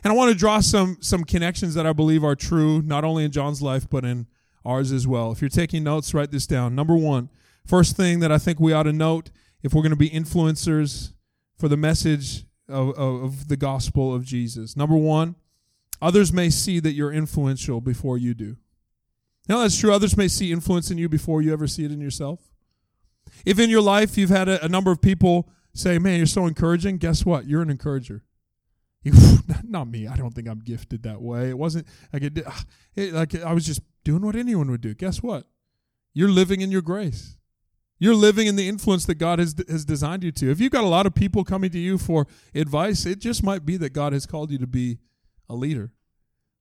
And 0.04 0.12
I 0.12 0.16
want 0.16 0.30
to 0.30 0.36
draw 0.36 0.60
some 0.60 0.98
some 1.00 1.24
connections 1.24 1.74
that 1.74 1.86
I 1.86 1.92
believe 1.92 2.22
are 2.22 2.36
true 2.36 2.82
not 2.82 3.04
only 3.04 3.24
in 3.24 3.30
John's 3.30 3.62
life 3.62 3.88
but 3.88 4.04
in 4.04 4.26
ours 4.64 4.92
as 4.92 5.06
well. 5.06 5.32
If 5.32 5.40
you're 5.40 5.48
taking 5.48 5.82
notes, 5.82 6.12
write 6.12 6.30
this 6.30 6.46
down. 6.46 6.74
Number 6.74 6.96
1, 6.96 7.30
first 7.66 7.96
thing 7.96 8.20
that 8.20 8.30
I 8.30 8.38
think 8.38 8.60
we 8.60 8.72
ought 8.72 8.82
to 8.82 8.92
note 8.92 9.30
if 9.62 9.72
we're 9.72 9.82
going 9.82 9.90
to 9.90 9.96
be 9.96 10.10
influencers 10.10 11.14
for 11.56 11.68
the 11.68 11.76
message 11.76 12.44
of, 12.68 12.98
of 12.98 13.48
the 13.48 13.56
gospel 13.56 14.14
of 14.14 14.24
Jesus. 14.24 14.76
Number 14.76 14.96
one, 14.96 15.36
others 16.00 16.32
may 16.32 16.50
see 16.50 16.80
that 16.80 16.92
you're 16.92 17.12
influential 17.12 17.80
before 17.80 18.18
you 18.18 18.34
do. 18.34 18.56
Now, 19.48 19.60
that's 19.60 19.78
true. 19.78 19.92
Others 19.92 20.16
may 20.16 20.28
see 20.28 20.52
influence 20.52 20.90
in 20.90 20.98
you 20.98 21.08
before 21.08 21.40
you 21.40 21.52
ever 21.52 21.66
see 21.66 21.84
it 21.84 21.90
in 21.90 22.00
yourself. 22.00 22.52
If 23.46 23.58
in 23.58 23.70
your 23.70 23.80
life 23.80 24.18
you've 24.18 24.30
had 24.30 24.48
a, 24.48 24.62
a 24.64 24.68
number 24.68 24.90
of 24.90 25.00
people 25.00 25.48
say, 25.74 25.98
man, 25.98 26.18
you're 26.18 26.26
so 26.26 26.46
encouraging. 26.46 26.98
Guess 26.98 27.24
what? 27.24 27.46
You're 27.46 27.62
an 27.62 27.70
encourager. 27.70 28.24
You, 29.02 29.12
not 29.64 29.88
me. 29.88 30.06
I 30.06 30.16
don't 30.16 30.34
think 30.34 30.48
I'm 30.48 30.60
gifted 30.60 31.02
that 31.04 31.22
way. 31.22 31.48
It 31.48 31.58
wasn't 31.58 31.86
like 32.12 32.22
it, 32.22 32.38
it, 32.94 33.14
like 33.14 33.34
I 33.42 33.52
was 33.54 33.64
just 33.64 33.80
doing 34.04 34.22
what 34.22 34.36
anyone 34.36 34.70
would 34.70 34.80
do. 34.80 34.94
Guess 34.94 35.22
what? 35.22 35.46
You're 36.12 36.28
living 36.28 36.60
in 36.60 36.70
your 36.70 36.82
grace. 36.82 37.37
You're 37.98 38.14
living 38.14 38.46
in 38.46 38.56
the 38.56 38.68
influence 38.68 39.06
that 39.06 39.16
God 39.16 39.40
has, 39.40 39.54
has 39.68 39.84
designed 39.84 40.22
you 40.22 40.30
to. 40.32 40.50
If 40.50 40.60
you've 40.60 40.72
got 40.72 40.84
a 40.84 40.88
lot 40.88 41.06
of 41.06 41.14
people 41.14 41.42
coming 41.42 41.70
to 41.70 41.78
you 41.78 41.98
for 41.98 42.26
advice, 42.54 43.04
it 43.06 43.18
just 43.18 43.42
might 43.42 43.66
be 43.66 43.76
that 43.78 43.92
God 43.92 44.12
has 44.12 44.24
called 44.24 44.50
you 44.50 44.58
to 44.58 44.66
be 44.66 44.98
a 45.48 45.54
leader. 45.54 45.92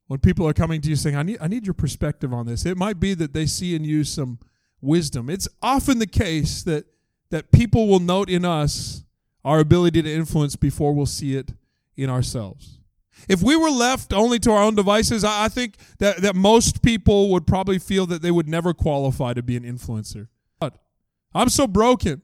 When 0.07 0.19
people 0.19 0.47
are 0.47 0.53
coming 0.53 0.81
to 0.81 0.89
you 0.89 0.95
saying, 0.95 1.15
I 1.15 1.23
need, 1.23 1.37
I 1.39 1.47
need 1.47 1.67
your 1.67 1.73
perspective 1.73 2.33
on 2.33 2.47
this, 2.47 2.65
it 2.65 2.77
might 2.77 2.99
be 2.99 3.13
that 3.13 3.33
they 3.33 3.45
see 3.45 3.75
in 3.75 3.83
you 3.83 4.03
some 4.03 4.39
wisdom. 4.81 5.29
It's 5.29 5.47
often 5.61 5.99
the 5.99 6.07
case 6.07 6.63
that, 6.63 6.85
that 7.29 7.51
people 7.51 7.87
will 7.87 7.99
note 7.99 8.29
in 8.29 8.45
us 8.45 9.03
our 9.43 9.59
ability 9.59 10.01
to 10.01 10.13
influence 10.13 10.55
before 10.55 10.93
we'll 10.93 11.05
see 11.05 11.35
it 11.35 11.53
in 11.95 12.09
ourselves. 12.09 12.79
If 13.27 13.41
we 13.41 13.55
were 13.55 13.69
left 13.69 14.13
only 14.13 14.39
to 14.39 14.51
our 14.51 14.63
own 14.63 14.75
devices, 14.75 15.23
I, 15.23 15.45
I 15.45 15.49
think 15.49 15.75
that, 15.99 16.21
that 16.21 16.35
most 16.35 16.81
people 16.81 17.29
would 17.31 17.45
probably 17.45 17.79
feel 17.79 18.05
that 18.07 18.21
they 18.21 18.31
would 18.31 18.47
never 18.47 18.73
qualify 18.73 19.33
to 19.33 19.43
be 19.43 19.57
an 19.57 19.63
influencer. 19.63 20.27
I'm 21.33 21.49
so 21.49 21.67
broken. 21.67 22.21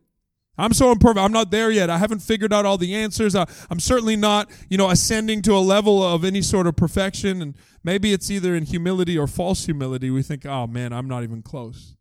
I'm 0.57 0.73
so 0.73 0.91
imperfect. 0.91 1.19
I'm 1.19 1.31
not 1.31 1.49
there 1.49 1.71
yet. 1.71 1.89
I 1.89 1.97
haven't 1.97 2.19
figured 2.19 2.53
out 2.53 2.65
all 2.65 2.77
the 2.77 2.93
answers. 2.93 3.35
I, 3.35 3.47
am 3.71 3.79
certainly 3.79 4.15
not, 4.15 4.51
you 4.69 4.77
know, 4.77 4.89
ascending 4.89 5.41
to 5.43 5.53
a 5.53 5.59
level 5.59 6.03
of 6.03 6.23
any 6.23 6.43
sort 6.43 6.67
of 6.67 6.75
perfection. 6.75 7.41
And 7.41 7.55
maybe 7.83 8.13
it's 8.13 8.29
either 8.29 8.55
in 8.55 8.65
humility 8.65 9.17
or 9.17 9.25
false 9.25 9.65
humility. 9.65 10.11
We 10.11 10.21
think, 10.21 10.45
oh 10.45 10.67
man, 10.67 10.93
I'm 10.93 11.07
not 11.07 11.23
even 11.23 11.41
close. 11.41 11.95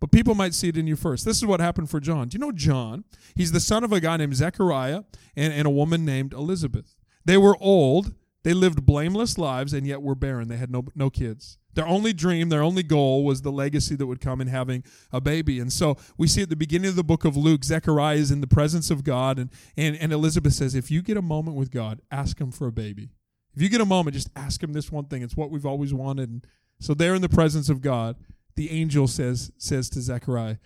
But 0.00 0.10
people 0.10 0.34
might 0.34 0.54
see 0.54 0.68
it 0.68 0.76
in 0.76 0.88
you 0.88 0.96
first. 0.96 1.24
This 1.24 1.36
is 1.36 1.46
what 1.46 1.60
happened 1.60 1.88
for 1.88 2.00
John. 2.00 2.28
Do 2.28 2.34
you 2.34 2.40
know 2.40 2.52
John? 2.52 3.04
He's 3.36 3.52
the 3.52 3.60
son 3.60 3.84
of 3.84 3.92
a 3.92 4.00
guy 4.00 4.16
named 4.16 4.34
Zechariah 4.34 5.04
and, 5.36 5.52
and 5.52 5.66
a 5.66 5.70
woman 5.70 6.04
named 6.04 6.32
Elizabeth. 6.32 6.96
They 7.24 7.36
were 7.36 7.56
old. 7.60 8.14
They 8.42 8.52
lived 8.52 8.84
blameless 8.84 9.38
lives 9.38 9.72
and 9.72 9.86
yet 9.86 10.02
were 10.02 10.16
barren. 10.16 10.48
They 10.48 10.56
had 10.56 10.70
no, 10.70 10.84
no 10.94 11.10
kids. 11.10 11.58
Their 11.74 11.86
only 11.86 12.12
dream, 12.12 12.48
their 12.48 12.62
only 12.62 12.82
goal 12.82 13.24
was 13.24 13.42
the 13.42 13.52
legacy 13.52 13.96
that 13.96 14.06
would 14.06 14.20
come 14.20 14.40
in 14.40 14.48
having 14.48 14.84
a 15.12 15.20
baby. 15.20 15.58
And 15.60 15.72
so 15.72 15.96
we 16.16 16.28
see 16.28 16.42
at 16.42 16.48
the 16.48 16.56
beginning 16.56 16.88
of 16.88 16.96
the 16.96 17.04
book 17.04 17.24
of 17.24 17.36
Luke, 17.36 17.64
Zechariah 17.64 18.16
is 18.16 18.30
in 18.30 18.40
the 18.40 18.46
presence 18.46 18.90
of 18.90 19.04
God, 19.04 19.38
and, 19.38 19.50
and, 19.76 19.96
and 19.96 20.12
Elizabeth 20.12 20.52
says, 20.52 20.74
If 20.74 20.90
you 20.90 21.02
get 21.02 21.16
a 21.16 21.22
moment 21.22 21.56
with 21.56 21.70
God, 21.70 22.00
ask 22.10 22.40
him 22.40 22.50
for 22.52 22.66
a 22.66 22.72
baby. 22.72 23.10
If 23.54 23.62
you 23.62 23.68
get 23.68 23.80
a 23.80 23.86
moment, 23.86 24.14
just 24.14 24.30
ask 24.34 24.62
him 24.62 24.72
this 24.72 24.90
one 24.90 25.04
thing. 25.04 25.22
It's 25.22 25.36
what 25.36 25.50
we've 25.50 25.66
always 25.66 25.94
wanted. 25.94 26.28
And 26.28 26.46
so 26.80 26.94
they're 26.94 27.14
in 27.14 27.22
the 27.22 27.28
presence 27.28 27.68
of 27.68 27.80
God. 27.80 28.16
The 28.56 28.70
angel 28.70 29.06
says, 29.06 29.50
says 29.58 29.88
to 29.90 30.00
Zechariah, 30.00 30.56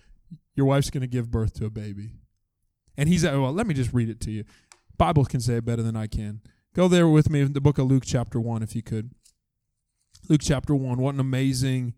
Your 0.55 0.67
wife's 0.67 0.91
going 0.91 1.03
to 1.03 1.07
give 1.07 1.31
birth 1.31 1.55
to 1.55 1.67
a 1.67 1.71
baby. 1.71 2.13
And 2.97 3.09
he's, 3.09 3.25
like, 3.25 3.35
well, 3.35 3.53
let 3.53 3.67
me 3.67 3.75
just 3.75 3.93
read 3.93 4.09
it 4.09 4.21
to 4.23 4.31
you. 4.31 4.45
Bible 4.97 5.25
can 5.25 5.41
say 5.41 5.55
it 5.55 5.65
better 5.65 5.83
than 5.83 5.97
I 5.97 6.07
can. 6.07 6.41
Go 6.75 6.89
there 6.89 7.09
with 7.09 7.31
me 7.31 7.41
in 7.41 7.53
the 7.53 7.61
book 7.61 7.79
of 7.79 7.87
Luke, 7.87 8.03
chapter 8.05 8.41
1, 8.41 8.63
if 8.63 8.75
you 8.75 8.83
could. 8.83 9.13
Luke 10.29 10.41
chapter 10.43 10.75
1. 10.75 10.99
What 10.99 11.15
an 11.15 11.21
amazing 11.21 11.95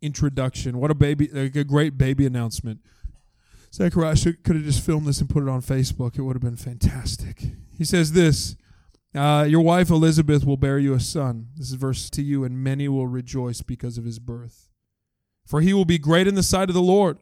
introduction. 0.00 0.78
What 0.78 0.90
a 0.90 0.94
baby, 0.94 1.28
like 1.28 1.56
a 1.56 1.64
great 1.64 1.98
baby 1.98 2.26
announcement. 2.26 2.80
Zechariah 3.72 4.16
could 4.44 4.56
have 4.56 4.64
just 4.64 4.84
filmed 4.84 5.06
this 5.06 5.20
and 5.20 5.28
put 5.28 5.42
it 5.42 5.48
on 5.48 5.60
Facebook. 5.60 6.16
It 6.16 6.22
would 6.22 6.36
have 6.36 6.42
been 6.42 6.56
fantastic. 6.56 7.42
He 7.76 7.84
says 7.84 8.12
this 8.12 8.56
uh, 9.14 9.46
Your 9.48 9.62
wife 9.62 9.90
Elizabeth 9.90 10.44
will 10.44 10.56
bear 10.56 10.78
you 10.78 10.94
a 10.94 11.00
son. 11.00 11.48
This 11.56 11.70
is 11.70 11.74
verse 11.74 12.08
to 12.10 12.22
you, 12.22 12.44
and 12.44 12.62
many 12.62 12.88
will 12.88 13.08
rejoice 13.08 13.62
because 13.62 13.98
of 13.98 14.04
his 14.04 14.18
birth. 14.18 14.68
For 15.46 15.60
he 15.60 15.74
will 15.74 15.84
be 15.84 15.98
great 15.98 16.28
in 16.28 16.36
the 16.36 16.42
sight 16.42 16.70
of 16.70 16.74
the 16.74 16.80
Lord. 16.80 17.18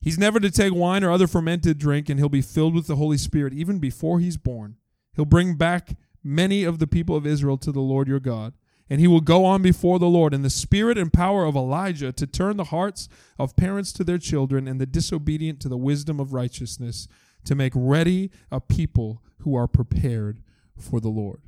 He's 0.00 0.18
never 0.18 0.40
to 0.40 0.50
take 0.50 0.74
wine 0.74 1.04
or 1.04 1.10
other 1.10 1.26
fermented 1.26 1.78
drink, 1.78 2.08
and 2.08 2.18
he'll 2.18 2.28
be 2.28 2.42
filled 2.42 2.74
with 2.74 2.86
the 2.86 2.96
Holy 2.96 3.16
Spirit 3.16 3.54
even 3.54 3.78
before 3.78 4.20
he's 4.20 4.36
born. 4.36 4.76
He'll 5.14 5.24
bring 5.24 5.54
back 5.54 5.96
many 6.22 6.64
of 6.64 6.78
the 6.78 6.86
people 6.86 7.16
of 7.16 7.26
Israel 7.26 7.56
to 7.58 7.72
the 7.72 7.80
Lord 7.80 8.08
your 8.08 8.20
God 8.20 8.52
and 8.88 9.00
he 9.00 9.08
will 9.08 9.20
go 9.20 9.44
on 9.44 9.62
before 9.62 9.98
the 9.98 10.06
Lord 10.06 10.32
in 10.32 10.42
the 10.42 10.50
spirit 10.50 10.96
and 10.96 11.12
power 11.12 11.44
of 11.44 11.56
Elijah 11.56 12.12
to 12.12 12.26
turn 12.26 12.56
the 12.56 12.64
hearts 12.64 13.08
of 13.38 13.56
parents 13.56 13.92
to 13.94 14.04
their 14.04 14.18
children 14.18 14.68
and 14.68 14.80
the 14.80 14.86
disobedient 14.86 15.60
to 15.60 15.68
the 15.68 15.76
wisdom 15.76 16.20
of 16.20 16.32
righteousness, 16.32 17.08
to 17.44 17.54
make 17.54 17.72
ready 17.74 18.30
a 18.50 18.60
people 18.60 19.22
who 19.38 19.54
are 19.54 19.68
prepared 19.68 20.40
for 20.78 21.00
the 21.00 21.08
Lord. 21.08 21.40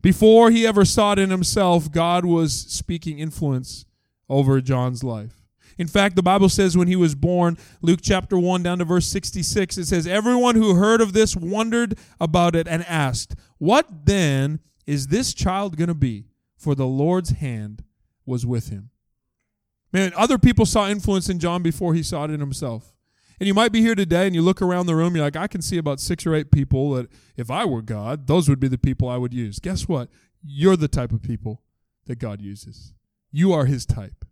Before 0.00 0.50
he 0.50 0.66
ever 0.66 0.84
saw 0.84 1.12
it 1.12 1.18
in 1.18 1.30
himself, 1.30 1.90
God 1.90 2.24
was 2.24 2.52
speaking 2.52 3.18
influence 3.18 3.84
over 4.28 4.60
John's 4.60 5.02
life. 5.02 5.44
In 5.76 5.86
fact, 5.86 6.16
the 6.16 6.22
Bible 6.22 6.48
says 6.48 6.76
when 6.76 6.88
he 6.88 6.96
was 6.96 7.14
born, 7.14 7.56
Luke 7.82 8.00
chapter 8.02 8.38
1 8.38 8.62
down 8.62 8.78
to 8.78 8.84
verse 8.84 9.06
66, 9.06 9.78
it 9.78 9.86
says, 9.86 10.06
Everyone 10.06 10.56
who 10.56 10.74
heard 10.74 11.00
of 11.00 11.12
this 11.12 11.36
wondered 11.36 11.96
about 12.20 12.56
it 12.56 12.66
and 12.66 12.84
asked, 12.86 13.36
What 13.58 14.06
then 14.06 14.60
is 14.86 15.06
this 15.08 15.34
child 15.34 15.76
going 15.76 15.88
to 15.88 15.94
be? 15.94 16.27
For 16.58 16.74
the 16.74 16.86
Lord's 16.86 17.30
hand 17.30 17.84
was 18.26 18.44
with 18.44 18.68
him. 18.68 18.90
Man, 19.92 20.12
other 20.16 20.36
people 20.36 20.66
saw 20.66 20.88
influence 20.88 21.30
in 21.30 21.38
John 21.38 21.62
before 21.62 21.94
he 21.94 22.02
saw 22.02 22.24
it 22.24 22.30
in 22.30 22.40
himself. 22.40 22.92
And 23.40 23.46
you 23.46 23.54
might 23.54 23.72
be 23.72 23.80
here 23.80 23.94
today 23.94 24.26
and 24.26 24.34
you 24.34 24.42
look 24.42 24.60
around 24.60 24.86
the 24.86 24.96
room, 24.96 25.14
you're 25.14 25.24
like, 25.24 25.36
I 25.36 25.46
can 25.46 25.62
see 25.62 25.78
about 25.78 26.00
six 26.00 26.26
or 26.26 26.34
eight 26.34 26.50
people 26.50 26.90
that 26.92 27.08
if 27.36 27.50
I 27.50 27.64
were 27.64 27.82
God, 27.82 28.26
those 28.26 28.48
would 28.48 28.60
be 28.60 28.68
the 28.68 28.76
people 28.76 29.08
I 29.08 29.16
would 29.16 29.32
use. 29.32 29.60
Guess 29.60 29.88
what? 29.88 30.08
You're 30.42 30.76
the 30.76 30.88
type 30.88 31.12
of 31.12 31.22
people 31.22 31.62
that 32.06 32.18
God 32.18 32.40
uses. 32.42 32.92
You 33.30 33.52
are 33.52 33.66
his 33.66 33.86
type. 33.86 34.24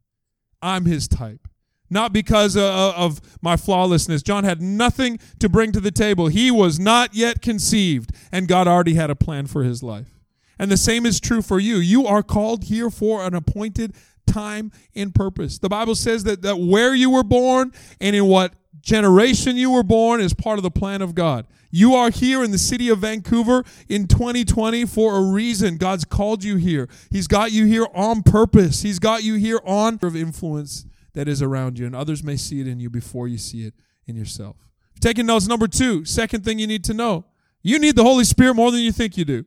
I'm 0.61 0.85
his 0.85 1.07
type. 1.07 1.47
Not 1.89 2.13
because 2.13 2.57
uh, 2.57 2.93
of 2.97 3.21
my 3.41 3.57
flawlessness. 3.57 4.23
John 4.23 4.43
had 4.43 4.61
nothing 4.61 5.21
to 5.39 5.49
bring 5.49 5.71
to 5.71 5.81
the 5.81 5.93
table. 5.93 6.27
He 6.27 6.51
was 6.51 6.81
not 6.81 7.15
yet 7.15 7.41
conceived, 7.41 8.11
and 8.33 8.49
God 8.49 8.67
already 8.67 8.95
had 8.95 9.09
a 9.09 9.15
plan 9.15 9.47
for 9.47 9.63
his 9.63 9.85
life. 9.85 10.16
And 10.59 10.71
the 10.71 10.77
same 10.77 11.07
is 11.07 11.21
true 11.21 11.43
for 11.43 11.61
you. 11.61 11.77
You 11.77 12.07
are 12.07 12.23
called 12.23 12.65
here 12.65 12.91
for 12.91 13.25
an 13.25 13.35
appointed 13.35 13.95
time 14.27 14.73
and 14.95 15.15
purpose. 15.15 15.59
The 15.59 15.69
Bible 15.69 15.95
says 15.95 16.25
that, 16.25 16.43
that 16.43 16.57
where 16.57 16.95
you 16.95 17.11
were 17.11 17.23
born 17.23 17.73
and 18.01 18.17
in 18.17 18.27
what 18.27 18.55
generation 18.81 19.57
you 19.57 19.71
were 19.71 19.83
born 19.83 20.21
is 20.21 20.33
part 20.33 20.59
of 20.59 20.63
the 20.63 20.71
plan 20.71 21.03
of 21.03 21.15
God. 21.15 21.47
You 21.71 21.95
are 21.95 22.11
here 22.11 22.43
in 22.43 22.53
the 22.53 22.59
city 22.59 22.89
of 22.89 23.01
Vancouver 23.01 23.65
in 23.89 24.07
2020 24.07 24.87
for 24.87 25.17
a 25.17 25.23
reason. 25.23 25.77
God's 25.77 26.05
called 26.05 26.45
you 26.45 26.57
here. 26.57 26.89
He's 27.11 27.27
got 27.27 27.53
you 27.53 27.67
here 27.67 27.87
on 27.95 28.23
purpose. 28.23 28.83
He's 28.83 28.99
got 28.99 29.25
you 29.25 29.35
here 29.35 29.61
on 29.65 29.99
of 30.03 30.17
influence 30.17 30.87
that 31.15 31.29
is 31.29 31.43
around 31.43 31.79
you, 31.79 31.87
and 31.87 31.97
others 31.97 32.23
may 32.23 32.37
see 32.37 32.61
it 32.61 32.69
in 32.69 32.79
you 32.79 32.89
before 32.89 33.27
you 33.27 33.39
see 33.39 33.67
it 33.67 33.75
in 34.07 34.17
yourself. 34.17 34.57
Taking 35.01 35.27
notes, 35.27 35.49
number 35.49 35.67
two, 35.67 36.05
second 36.05 36.45
thing 36.45 36.59
you 36.59 36.67
need 36.67 36.85
to 36.85 36.95
know. 36.95 37.25
You 37.63 37.79
need 37.79 37.97
the 37.97 38.05
Holy 38.05 38.25
Spirit 38.25 38.55
more 38.55 38.71
than 38.71 38.81
you 38.81 38.93
think 38.93 39.17
you 39.17 39.25
do. 39.25 39.45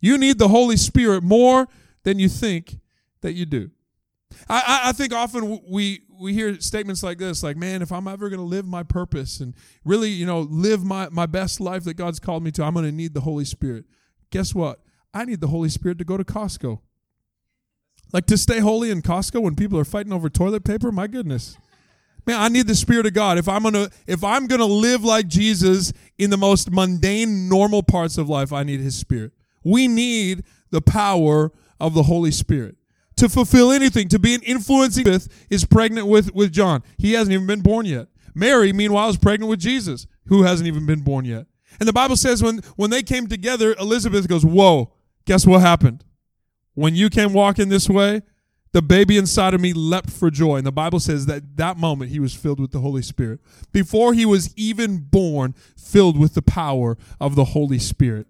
You 0.00 0.18
need 0.18 0.38
the 0.38 0.48
Holy 0.48 0.76
Spirit 0.76 1.22
more 1.22 1.66
than 2.04 2.18
you 2.18 2.28
think 2.28 2.78
that 3.20 3.32
you 3.32 3.46
do. 3.46 3.70
I, 4.48 4.80
I, 4.84 4.92
think 4.92 5.12
often 5.12 5.60
we 5.68 6.02
we 6.20 6.34
hear 6.34 6.60
statements 6.60 7.02
like 7.02 7.18
this, 7.18 7.42
like, 7.42 7.56
man, 7.56 7.82
if 7.82 7.90
I'm 7.90 8.06
ever 8.06 8.28
going 8.28 8.40
to 8.40 8.44
live 8.44 8.66
my 8.66 8.82
purpose 8.82 9.40
and 9.40 9.54
really, 9.84 10.10
you 10.10 10.26
know, 10.26 10.40
live 10.40 10.84
my, 10.84 11.08
my 11.10 11.26
best 11.26 11.60
life 11.60 11.84
that 11.84 11.94
God's 11.94 12.18
called 12.18 12.42
me 12.42 12.50
to, 12.52 12.64
I'm 12.64 12.74
going 12.74 12.84
to 12.84 12.92
need 12.92 13.14
the 13.14 13.20
Holy 13.20 13.44
Spirit. 13.44 13.84
Guess 14.30 14.54
what? 14.54 14.80
I 15.14 15.24
need 15.24 15.40
the 15.40 15.48
Holy 15.48 15.68
Spirit 15.68 15.98
to 15.98 16.04
go 16.04 16.16
to 16.16 16.24
Costco. 16.24 16.80
Like 18.12 18.26
to 18.26 18.38
stay 18.38 18.60
holy 18.60 18.90
in 18.90 19.02
Costco 19.02 19.42
when 19.42 19.54
people 19.54 19.78
are 19.78 19.84
fighting 19.84 20.12
over 20.12 20.28
toilet 20.28 20.64
paper, 20.64 20.90
my 20.90 21.06
goodness. 21.06 21.58
Man, 22.26 22.40
I 22.40 22.48
need 22.48 22.66
the 22.66 22.74
Spirit 22.74 23.06
of 23.06 23.14
God. 23.14 23.38
If 23.38 23.48
I'm 23.48 23.62
gonna 23.62 23.88
if 24.06 24.24
I'm 24.24 24.46
gonna 24.46 24.66
live 24.66 25.04
like 25.04 25.28
Jesus 25.28 25.92
in 26.18 26.30
the 26.30 26.36
most 26.36 26.70
mundane, 26.70 27.48
normal 27.48 27.82
parts 27.82 28.18
of 28.18 28.28
life, 28.28 28.52
I 28.52 28.62
need 28.62 28.80
his 28.80 28.96
spirit. 28.96 29.32
We 29.68 29.88
need 29.88 30.44
the 30.70 30.80
power 30.80 31.52
of 31.80 31.94
the 31.94 32.04
Holy 32.04 32.30
Spirit 32.30 32.76
to 33.16 33.28
fulfill 33.28 33.72
anything, 33.72 34.08
to 34.08 34.18
be 34.18 34.34
an 34.34 34.42
influencing 34.42 35.04
Elizabeth 35.06 35.28
is 35.50 35.64
pregnant 35.64 36.06
with, 36.06 36.34
with 36.34 36.52
John. 36.52 36.82
He 36.96 37.12
hasn't 37.12 37.34
even 37.34 37.46
been 37.46 37.60
born 37.60 37.84
yet. 37.84 38.08
Mary, 38.34 38.72
meanwhile, 38.72 39.08
is 39.08 39.16
pregnant 39.16 39.50
with 39.50 39.58
Jesus, 39.58 40.06
who 40.26 40.44
hasn't 40.44 40.68
even 40.68 40.86
been 40.86 41.00
born 41.00 41.24
yet. 41.24 41.46
And 41.80 41.88
the 41.88 41.92
Bible 41.92 42.16
says 42.16 42.42
when, 42.42 42.58
when 42.76 42.90
they 42.90 43.02
came 43.02 43.26
together, 43.26 43.74
Elizabeth 43.78 44.28
goes, 44.28 44.44
Whoa, 44.44 44.92
guess 45.24 45.46
what 45.46 45.60
happened? 45.60 46.04
When 46.74 46.94
you 46.94 47.10
came 47.10 47.32
walking 47.32 47.68
this 47.68 47.88
way, 47.88 48.22
the 48.72 48.82
baby 48.82 49.16
inside 49.16 49.54
of 49.54 49.60
me 49.60 49.72
leapt 49.72 50.10
for 50.10 50.30
joy. 50.30 50.56
And 50.56 50.66
the 50.66 50.72
Bible 50.72 51.00
says 51.00 51.26
that 51.26 51.56
that 51.56 51.76
moment 51.76 52.10
he 52.10 52.20
was 52.20 52.34
filled 52.34 52.60
with 52.60 52.70
the 52.70 52.80
Holy 52.80 53.02
Spirit. 53.02 53.40
Before 53.72 54.14
he 54.14 54.24
was 54.24 54.54
even 54.56 54.98
born, 54.98 55.54
filled 55.76 56.18
with 56.18 56.34
the 56.34 56.42
power 56.42 56.96
of 57.20 57.34
the 57.34 57.46
Holy 57.46 57.78
Spirit. 57.78 58.26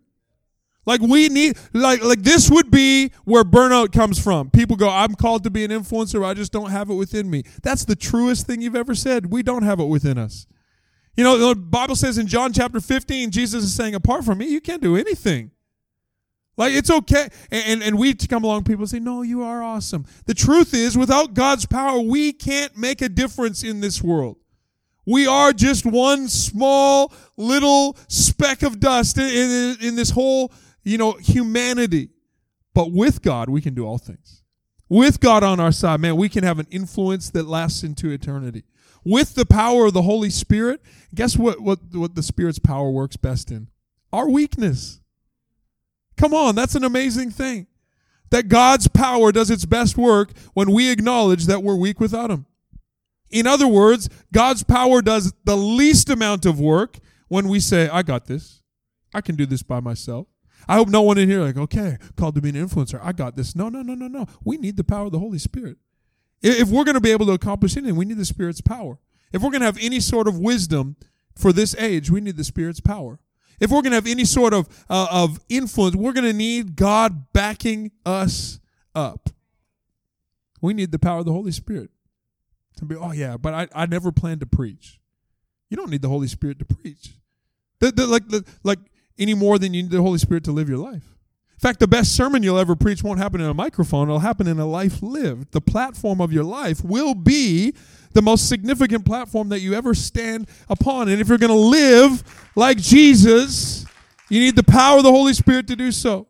Like 0.89 1.03
we 1.03 1.29
need 1.29 1.59
like 1.75 2.03
like 2.03 2.23
this 2.23 2.51
would 2.51 2.71
be 2.71 3.13
where 3.27 3.45
burnout 3.45 3.93
comes 3.93 4.19
from. 4.19 4.49
People 4.49 4.75
go, 4.75 4.89
"I'm 4.89 5.15
called 5.15 5.45
to 5.45 5.51
be 5.51 5.63
an 5.63 5.71
influencer, 5.71 6.25
I 6.25 6.33
just 6.33 6.51
don't 6.51 6.71
have 6.71 6.89
it 6.89 6.95
within 6.95 7.29
me." 7.29 7.43
That's 7.63 7.85
the 7.85 7.95
truest 7.95 8.47
thing 8.47 8.63
you've 8.63 8.75
ever 8.75 8.95
said. 8.95 9.27
We 9.27 9.43
don't 9.43 9.65
have 9.65 9.81
it 9.81 9.85
within 9.85 10.17
us. 10.17 10.47
You 11.15 11.25
know, 11.25 11.37
the 11.37 11.55
Bible 11.55 11.95
says 11.95 12.17
in 12.17 12.27
John 12.27 12.55
chapter 12.55 12.81
15, 12.81 13.31
Jesus 13.31 13.65
is 13.65 13.75
saying, 13.75 13.95
"Apart 13.95 14.25
from 14.25 14.39
me, 14.39 14.47
you 14.47 14.63
can't 14.63 14.81
do 14.81 14.97
anything." 14.97 15.51
Like 16.57 16.73
it's 16.73 16.91
okay. 16.91 17.29
And, 17.51 17.65
and, 17.67 17.83
and 17.83 17.99
we 17.99 18.15
come 18.15 18.45
along, 18.45 18.65
people 18.65 18.87
say, 18.87 18.99
No, 18.99 19.21
you 19.21 19.43
are 19.43 19.63
awesome. 19.63 20.07
The 20.25 20.35
truth 20.35 20.73
is, 20.73 20.97
without 20.97 21.35
God's 21.35 21.67
power, 21.67 22.01
we 22.01 22.33
can't 22.33 22.75
make 22.79 23.03
a 23.03 23.11
difference 23.11 23.63
in 23.63 23.81
this 23.81 24.03
world. 24.03 24.39
We 25.07 25.27
are 25.27 25.53
just 25.53 25.87
one 25.87 26.29
small 26.29 27.13
little 27.37 27.97
speck 28.09 28.63
of 28.63 28.81
dust 28.81 29.19
in, 29.19 29.25
in, 29.25 29.77
in 29.81 29.97
this 29.97 30.11
whole, 30.11 30.53
you 30.89 30.99
know, 30.99 31.13
humanity. 31.13 32.09
But 32.75 32.93
with 32.93 33.23
God, 33.23 33.49
we 33.49 33.61
can 33.61 33.75
do 33.75 33.87
all 33.87 33.99
things. 33.99 34.43
With 34.89 35.21
God 35.21 35.43
on 35.43 35.61
our 35.61 35.73
side, 35.73 36.01
man, 36.01 36.17
we 36.17 36.29
can 36.29 36.45
have 36.45 36.59
an 36.59 36.67
influence 36.71 37.29
that 37.31 37.47
lasts 37.47 37.83
into 37.83 38.11
eternity. 38.11 38.65
With 39.05 39.35
the 39.35 39.45
power 39.45 39.87
of 39.87 39.93
the 39.93 40.03
Holy 40.03 40.31
Spirit, 40.31 40.81
guess 41.15 41.37
what, 41.37 41.61
what, 41.61 41.81
what 41.93 42.15
the 42.15 42.23
Spirit's 42.23 42.59
power 42.59 42.91
works 42.91 43.17
best 43.17 43.51
in? 43.51 43.69
Our 44.13 44.29
weakness. 44.29 45.01
Come 46.17 46.33
on, 46.33 46.55
that's 46.55 46.75
an 46.75 46.85
amazing 46.85 47.31
thing. 47.33 47.67
That 48.31 48.49
God's 48.49 48.89
power 48.89 49.31
does 49.31 49.51
its 49.51 49.67
best 49.67 49.97
work 49.97 50.33
when 50.55 50.73
we 50.73 50.91
acknowledge 50.91 51.47
that 51.47 51.63
we're 51.63 51.77
weak 51.77 52.01
without 52.01 52.31
Him. 52.31 52.47
In 53.31 53.47
other 53.47 53.69
words, 53.69 54.09
God's 54.33 54.63
power 54.63 55.03
does 55.03 55.35
the 55.45 55.57
least 55.57 56.09
amount 56.09 56.47
of 56.47 56.59
work 56.59 56.99
when 57.29 57.49
we 57.49 57.61
say, 57.61 57.89
I 57.89 58.03
got 58.03 58.27
this. 58.27 58.63
I 59.15 59.21
can 59.21 59.37
do 59.37 59.45
this 59.45 59.63
by 59.63 59.81
myself. 59.81 60.27
I 60.69 60.77
hope 60.77 60.89
no 60.89 61.03
one 61.03 61.17
in 61.19 61.29
here 61.29 61.41
like, 61.41 61.57
okay, 61.57 61.97
called 62.17 62.35
to 62.35 62.43
be 62.43 62.51
an 62.51 62.55
influencer. 62.55 63.01
I 63.03 63.13
got 63.13 63.37
this. 63.37 63.57
No, 63.57 63.69
no, 63.69 63.83
no, 63.83 63.95
no, 63.95 64.07
no. 64.07 64.27
We 64.45 64.59
need 64.59 64.77
the 64.77 64.85
power 64.85 65.07
of 65.07 65.13
the 65.13 65.19
Holy 65.19 65.39
Spirit. 65.39 65.79
If 66.43 66.69
we're 66.69 66.85
going 66.85 66.95
to 66.95 67.01
be 67.01 67.11
able 67.11 67.27
to 67.27 67.33
accomplish 67.33 67.77
anything, 67.77 67.97
we 67.97 68.05
need 68.05 68.19
the 68.19 68.25
Spirit's 68.25 68.61
power. 68.61 68.99
If 69.33 69.43
we're 69.43 69.51
going 69.51 69.61
to 69.61 69.67
have 69.67 69.79
any 69.81 70.01
sort 70.01 70.29
of 70.29 70.39
wisdom 70.39 70.97
for 71.35 71.53
this 71.53 71.75
age, 71.77 72.11
we 72.11 72.21
need 72.21 72.37
the 72.37 72.45
Spirit's 72.45 72.81
power. 72.81 73.19
If 73.61 73.71
we're 73.71 73.83
going 73.83 73.91
to 73.91 73.97
have 73.97 74.07
any 74.07 74.25
sort 74.25 74.55
of 74.55 74.69
uh, 74.89 75.09
of 75.11 75.41
influence, 75.49 75.97
we're 75.97 76.13
going 76.13 76.25
to 76.25 76.33
need 76.33 76.77
God 76.77 77.33
backing 77.33 77.91
us 78.07 78.61
up. 78.95 79.31
We 80.61 80.75
need 80.75 80.93
the 80.93 80.99
power 80.99 81.21
of 81.21 81.25
the 81.25 81.33
Holy 81.33 81.53
Spirit 81.53 81.91
to 82.77 82.85
be, 82.85 82.95
oh 82.95 83.13
yeah, 83.13 83.37
but 83.37 83.55
I, 83.55 83.69
I 83.75 83.87
never 83.87 84.13
planned 84.13 84.41
to 84.41 84.47
preach. 84.47 85.01
You 85.71 85.77
don't 85.77 85.91
need 85.91 86.03
the 86.03 86.09
Holy 86.09 86.29
Spirit 86.29 86.59
to 86.61 86.65
preach. 86.65 87.15
The, 87.81 87.93
the, 87.93 88.07
like, 88.07 88.29
the, 88.29 88.45
like 88.63 88.79
any 89.19 89.35
more 89.35 89.59
than 89.59 89.75
you 89.75 89.83
need 89.83 89.91
the 89.91 90.03
Holy 90.03 90.19
Spirit 90.19 90.45
to 90.45 90.53
live 90.53 90.69
your 90.69 90.79
life. 90.79 91.05
In 91.59 91.61
fact, 91.61 91.81
the 91.81 91.89
best 91.89 92.15
sermon 92.15 92.45
you'll 92.45 92.59
ever 92.59 92.77
preach 92.77 93.03
won't 93.03 93.19
happen 93.19 93.41
in 93.41 93.49
a 93.49 93.55
microphone. 93.55 94.09
It'll 94.09 94.21
happen 94.21 94.47
in 94.47 94.61
a 94.61 94.67
life 94.67 95.03
lived. 95.03 95.51
The 95.51 95.61
platform 95.61 96.21
of 96.21 96.33
your 96.33 96.45
life 96.45 96.85
will 96.85 97.15
be 97.15 97.75
the 98.13 98.23
most 98.23 98.49
significant 98.49 99.05
platform 99.05 99.49
that 99.49 99.61
you 99.61 99.75
ever 99.75 99.93
stand 99.93 100.49
upon. 100.69 101.09
And 101.09 101.21
if 101.21 101.29
you're 101.29 101.37
going 101.37 101.51
to 101.51 101.57
live 101.57 102.23
like 102.55 102.79
Jesus, 102.79 103.85
you 104.29 104.39
need 104.39 104.55
the 104.55 104.63
power 104.63 104.99
of 104.99 105.03
the 105.03 105.11
Holy 105.11 105.35
Spirit 105.35 105.67
to 105.67 105.75
do 105.75 105.91
so. 105.91 106.29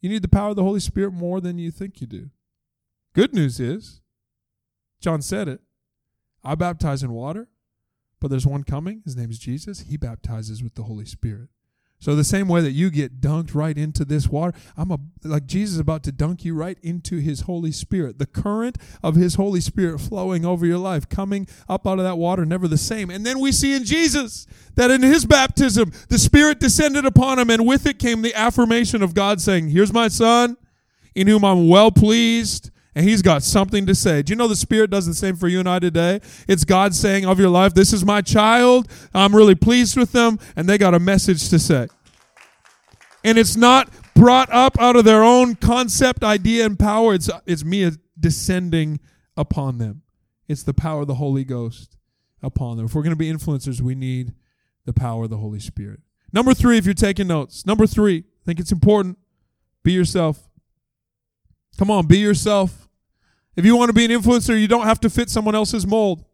You 0.00 0.08
need 0.08 0.22
the 0.22 0.28
power 0.28 0.50
of 0.50 0.56
the 0.56 0.64
Holy 0.64 0.80
Spirit 0.80 1.12
more 1.12 1.40
than 1.40 1.58
you 1.58 1.70
think 1.70 2.00
you 2.00 2.08
do. 2.08 2.30
Good 3.14 3.34
news 3.34 3.60
is, 3.60 4.00
John 5.00 5.22
said 5.22 5.46
it 5.48 5.60
I 6.42 6.56
baptize 6.56 7.02
in 7.02 7.12
water, 7.12 7.48
but 8.20 8.28
there's 8.28 8.46
one 8.46 8.64
coming. 8.64 9.02
His 9.04 9.16
name 9.16 9.30
is 9.30 9.38
Jesus. 9.38 9.80
He 9.80 9.96
baptizes 9.96 10.62
with 10.62 10.74
the 10.74 10.84
Holy 10.84 11.04
Spirit. 11.04 11.48
So 12.00 12.14
the 12.14 12.22
same 12.22 12.46
way 12.46 12.60
that 12.60 12.70
you 12.70 12.90
get 12.90 13.20
dunked 13.20 13.56
right 13.56 13.76
into 13.76 14.04
this 14.04 14.28
water, 14.28 14.56
I'm 14.76 14.92
a, 14.92 14.98
like 15.24 15.46
Jesus 15.46 15.74
is 15.74 15.80
about 15.80 16.04
to 16.04 16.12
dunk 16.12 16.44
you 16.44 16.54
right 16.54 16.78
into 16.80 17.18
his 17.18 17.42
Holy 17.42 17.72
Spirit. 17.72 18.18
The 18.18 18.26
current 18.26 18.78
of 19.02 19.16
his 19.16 19.34
Holy 19.34 19.60
Spirit 19.60 19.98
flowing 20.00 20.44
over 20.44 20.64
your 20.64 20.78
life, 20.78 21.08
coming 21.08 21.48
up 21.68 21.88
out 21.88 21.98
of 21.98 22.04
that 22.04 22.16
water, 22.16 22.44
never 22.44 22.68
the 22.68 22.76
same. 22.76 23.10
And 23.10 23.26
then 23.26 23.40
we 23.40 23.50
see 23.50 23.74
in 23.74 23.84
Jesus 23.84 24.46
that 24.76 24.92
in 24.92 25.02
his 25.02 25.26
baptism, 25.26 25.92
the 26.08 26.18
Spirit 26.18 26.60
descended 26.60 27.04
upon 27.04 27.40
him, 27.40 27.50
and 27.50 27.66
with 27.66 27.84
it 27.84 27.98
came 27.98 28.22
the 28.22 28.34
affirmation 28.34 29.02
of 29.02 29.12
God 29.14 29.40
saying, 29.40 29.70
Here's 29.70 29.92
my 29.92 30.06
son, 30.06 30.56
in 31.16 31.26
whom 31.26 31.44
I'm 31.44 31.68
well 31.68 31.90
pleased 31.90 32.70
and 32.98 33.08
he's 33.08 33.22
got 33.22 33.44
something 33.44 33.86
to 33.86 33.94
say. 33.94 34.22
Do 34.22 34.32
you 34.32 34.36
know 34.36 34.48
the 34.48 34.56
Spirit 34.56 34.90
does 34.90 35.06
the 35.06 35.14
same 35.14 35.36
for 35.36 35.46
you 35.46 35.60
and 35.60 35.68
I 35.68 35.78
today? 35.78 36.20
It's 36.48 36.64
God 36.64 36.96
saying 36.96 37.26
of 37.26 37.38
your 37.38 37.48
life, 37.48 37.72
This 37.72 37.92
is 37.92 38.04
my 38.04 38.22
child. 38.22 38.90
I'm 39.14 39.36
really 39.36 39.54
pleased 39.54 39.96
with 39.96 40.10
them, 40.10 40.40
and 40.56 40.68
they 40.68 40.78
got 40.78 40.94
a 40.94 40.98
message 40.98 41.48
to 41.50 41.60
say. 41.60 41.86
And 43.22 43.38
it's 43.38 43.54
not 43.54 43.88
brought 44.16 44.52
up 44.52 44.80
out 44.80 44.96
of 44.96 45.04
their 45.04 45.22
own 45.22 45.54
concept, 45.54 46.24
idea, 46.24 46.66
and 46.66 46.76
power. 46.76 47.14
It's, 47.14 47.30
it's 47.46 47.64
me 47.64 47.88
descending 48.18 48.98
upon 49.36 49.78
them. 49.78 50.02
It's 50.48 50.64
the 50.64 50.74
power 50.74 51.02
of 51.02 51.06
the 51.06 51.14
Holy 51.14 51.44
Ghost 51.44 51.96
upon 52.42 52.78
them. 52.78 52.86
If 52.86 52.96
we're 52.96 53.02
going 53.02 53.10
to 53.10 53.16
be 53.16 53.32
influencers, 53.32 53.80
we 53.80 53.94
need 53.94 54.32
the 54.86 54.92
power 54.92 55.22
of 55.22 55.30
the 55.30 55.36
Holy 55.36 55.60
Spirit. 55.60 56.00
Number 56.32 56.52
three, 56.52 56.78
if 56.78 56.84
you're 56.84 56.94
taking 56.94 57.28
notes, 57.28 57.64
number 57.64 57.86
three, 57.86 58.24
I 58.42 58.44
think 58.44 58.58
it's 58.58 58.72
important 58.72 59.18
be 59.84 59.92
yourself. 59.92 60.48
Come 61.78 61.92
on, 61.92 62.06
be 62.06 62.18
yourself. 62.18 62.87
If 63.58 63.64
you 63.64 63.76
want 63.76 63.88
to 63.88 63.92
be 63.92 64.04
an 64.04 64.12
influencer, 64.12 64.58
you 64.58 64.68
don't 64.68 64.86
have 64.86 65.00
to 65.00 65.10
fit 65.10 65.28
someone 65.28 65.56
else's 65.56 65.84
mold. 65.84 66.24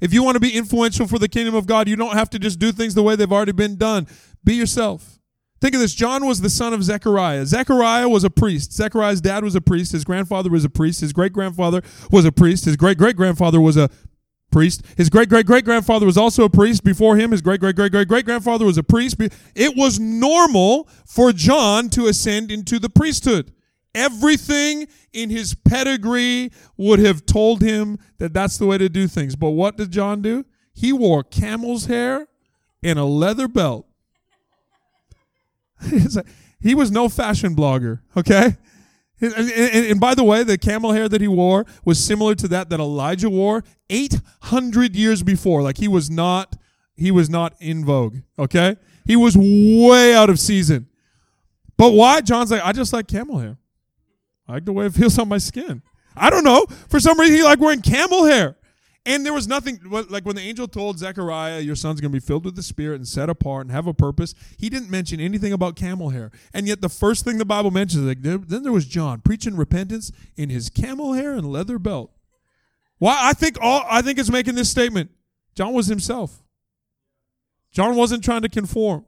If 0.00 0.12
you 0.12 0.24
want 0.24 0.34
to 0.34 0.40
be 0.40 0.50
influential 0.52 1.06
for 1.06 1.16
the 1.16 1.28
kingdom 1.28 1.54
of 1.54 1.64
God, 1.64 1.86
you 1.86 1.94
don't 1.94 2.14
have 2.14 2.28
to 2.30 2.40
just 2.40 2.58
do 2.58 2.72
things 2.72 2.94
the 2.94 3.04
way 3.04 3.14
they've 3.14 3.30
already 3.30 3.52
been 3.52 3.76
done. 3.76 4.08
Be 4.42 4.54
yourself. 4.54 5.20
Think 5.60 5.76
of 5.76 5.80
this. 5.80 5.94
John 5.94 6.26
was 6.26 6.40
the 6.40 6.50
son 6.50 6.74
of 6.74 6.82
Zechariah. 6.82 7.46
Zechariah 7.46 8.08
was 8.08 8.24
a 8.24 8.30
priest. 8.30 8.72
Zechariah's 8.72 9.20
dad 9.20 9.44
was 9.44 9.54
a 9.54 9.60
priest. 9.60 9.92
His 9.92 10.02
grandfather 10.02 10.50
was 10.50 10.64
a 10.64 10.68
priest. 10.68 11.02
His 11.02 11.12
great 11.12 11.32
grandfather 11.32 11.82
was 12.10 12.24
a 12.24 12.32
priest. 12.32 12.64
His 12.64 12.74
great 12.74 12.98
great 12.98 13.14
grandfather 13.14 13.60
was 13.60 13.76
a 13.76 13.88
priest. 14.50 14.82
His 14.96 15.08
great 15.08 15.28
great 15.28 15.46
great 15.46 15.64
grandfather 15.64 16.04
was 16.04 16.18
also 16.18 16.42
a 16.42 16.50
priest. 16.50 16.82
Before 16.82 17.14
him, 17.14 17.30
his 17.30 17.42
great 17.42 17.60
great 17.60 17.76
great 17.76 17.92
great 17.92 18.08
great 18.08 18.24
grandfather 18.24 18.64
was 18.64 18.76
a 18.76 18.82
priest. 18.82 19.18
It 19.54 19.76
was 19.76 20.00
normal 20.00 20.88
for 21.06 21.32
John 21.32 21.90
to 21.90 22.08
ascend 22.08 22.50
into 22.50 22.80
the 22.80 22.90
priesthood. 22.90 23.52
Everything 23.94 24.88
in 25.12 25.28
his 25.28 25.54
pedigree 25.54 26.50
would 26.76 26.98
have 26.98 27.26
told 27.26 27.60
him 27.60 27.98
that 28.18 28.32
that's 28.32 28.56
the 28.56 28.66
way 28.66 28.78
to 28.78 28.88
do 28.88 29.06
things. 29.06 29.36
But 29.36 29.50
what 29.50 29.76
did 29.76 29.90
John 29.90 30.22
do? 30.22 30.44
He 30.72 30.92
wore 30.92 31.22
camel's 31.22 31.86
hair 31.86 32.26
and 32.82 32.98
a 32.98 33.04
leather 33.04 33.48
belt. 33.48 33.86
he 36.60 36.74
was 36.74 36.90
no 36.90 37.08
fashion 37.08 37.54
blogger, 37.54 38.00
okay? 38.16 38.56
And, 39.20 39.34
and, 39.34 39.86
and, 39.86 40.00
by 40.00 40.16
the 40.16 40.24
way, 40.24 40.42
the 40.42 40.58
camel 40.58 40.92
hair 40.92 41.08
that 41.08 41.20
he 41.20 41.28
wore 41.28 41.64
was 41.84 42.02
similar 42.04 42.34
to 42.34 42.48
that 42.48 42.70
that 42.70 42.80
Elijah 42.80 43.30
wore 43.30 43.62
800 43.88 44.96
years 44.96 45.22
before. 45.22 45.62
Like 45.62 45.78
he 45.78 45.86
was 45.86 46.10
not, 46.10 46.56
he 46.96 47.12
was 47.12 47.30
not 47.30 47.54
in 47.60 47.84
vogue, 47.84 48.16
okay? 48.36 48.76
He 49.06 49.14
was 49.14 49.36
way 49.36 50.12
out 50.12 50.28
of 50.28 50.40
season. 50.40 50.88
But 51.76 51.92
why? 51.92 52.20
John's 52.20 52.50
like, 52.50 52.64
I 52.64 52.72
just 52.72 52.92
like 52.92 53.06
camel 53.06 53.38
hair. 53.38 53.58
I 54.52 54.56
like 54.56 54.66
the 54.66 54.72
way 54.72 54.84
it 54.84 54.92
feels 54.92 55.18
on 55.18 55.28
my 55.28 55.38
skin. 55.38 55.80
I 56.14 56.28
don't 56.28 56.44
know. 56.44 56.66
For 56.90 57.00
some 57.00 57.18
reason, 57.18 57.36
he 57.36 57.42
liked 57.42 57.62
wearing 57.62 57.80
camel 57.80 58.26
hair. 58.26 58.56
And 59.06 59.24
there 59.24 59.32
was 59.32 59.48
nothing, 59.48 59.80
like 60.10 60.26
when 60.26 60.36
the 60.36 60.42
angel 60.42 60.68
told 60.68 60.98
Zechariah, 60.98 61.60
your 61.60 61.74
son's 61.74 62.02
going 62.02 62.12
to 62.12 62.16
be 62.16 62.24
filled 62.24 62.44
with 62.44 62.54
the 62.54 62.62
Spirit 62.62 62.96
and 62.96 63.08
set 63.08 63.30
apart 63.30 63.64
and 63.64 63.72
have 63.72 63.86
a 63.86 63.94
purpose, 63.94 64.34
he 64.58 64.68
didn't 64.68 64.90
mention 64.90 65.20
anything 65.20 65.54
about 65.54 65.74
camel 65.74 66.10
hair. 66.10 66.30
And 66.52 66.68
yet, 66.68 66.82
the 66.82 66.90
first 66.90 67.24
thing 67.24 67.38
the 67.38 67.46
Bible 67.46 67.70
mentions, 67.70 68.04
like, 68.04 68.20
then 68.20 68.62
there 68.62 68.72
was 68.72 68.84
John 68.84 69.22
preaching 69.22 69.56
repentance 69.56 70.12
in 70.36 70.50
his 70.50 70.68
camel 70.68 71.14
hair 71.14 71.32
and 71.32 71.50
leather 71.50 71.78
belt. 71.78 72.12
Why? 72.98 73.16
I 73.18 73.32
think 73.32 73.56
all, 73.58 73.84
I 73.88 74.02
think 74.02 74.18
it's 74.18 74.30
making 74.30 74.54
this 74.54 74.70
statement. 74.70 75.10
John 75.54 75.72
was 75.72 75.86
himself. 75.86 76.42
John 77.72 77.96
wasn't 77.96 78.22
trying 78.22 78.42
to 78.42 78.50
conform. 78.50 79.06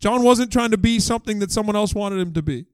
John 0.00 0.24
wasn't 0.24 0.52
trying 0.52 0.72
to 0.72 0.78
be 0.78 0.98
something 0.98 1.38
that 1.38 1.52
someone 1.52 1.76
else 1.76 1.94
wanted 1.94 2.18
him 2.18 2.34
to 2.34 2.42
be. 2.42 2.66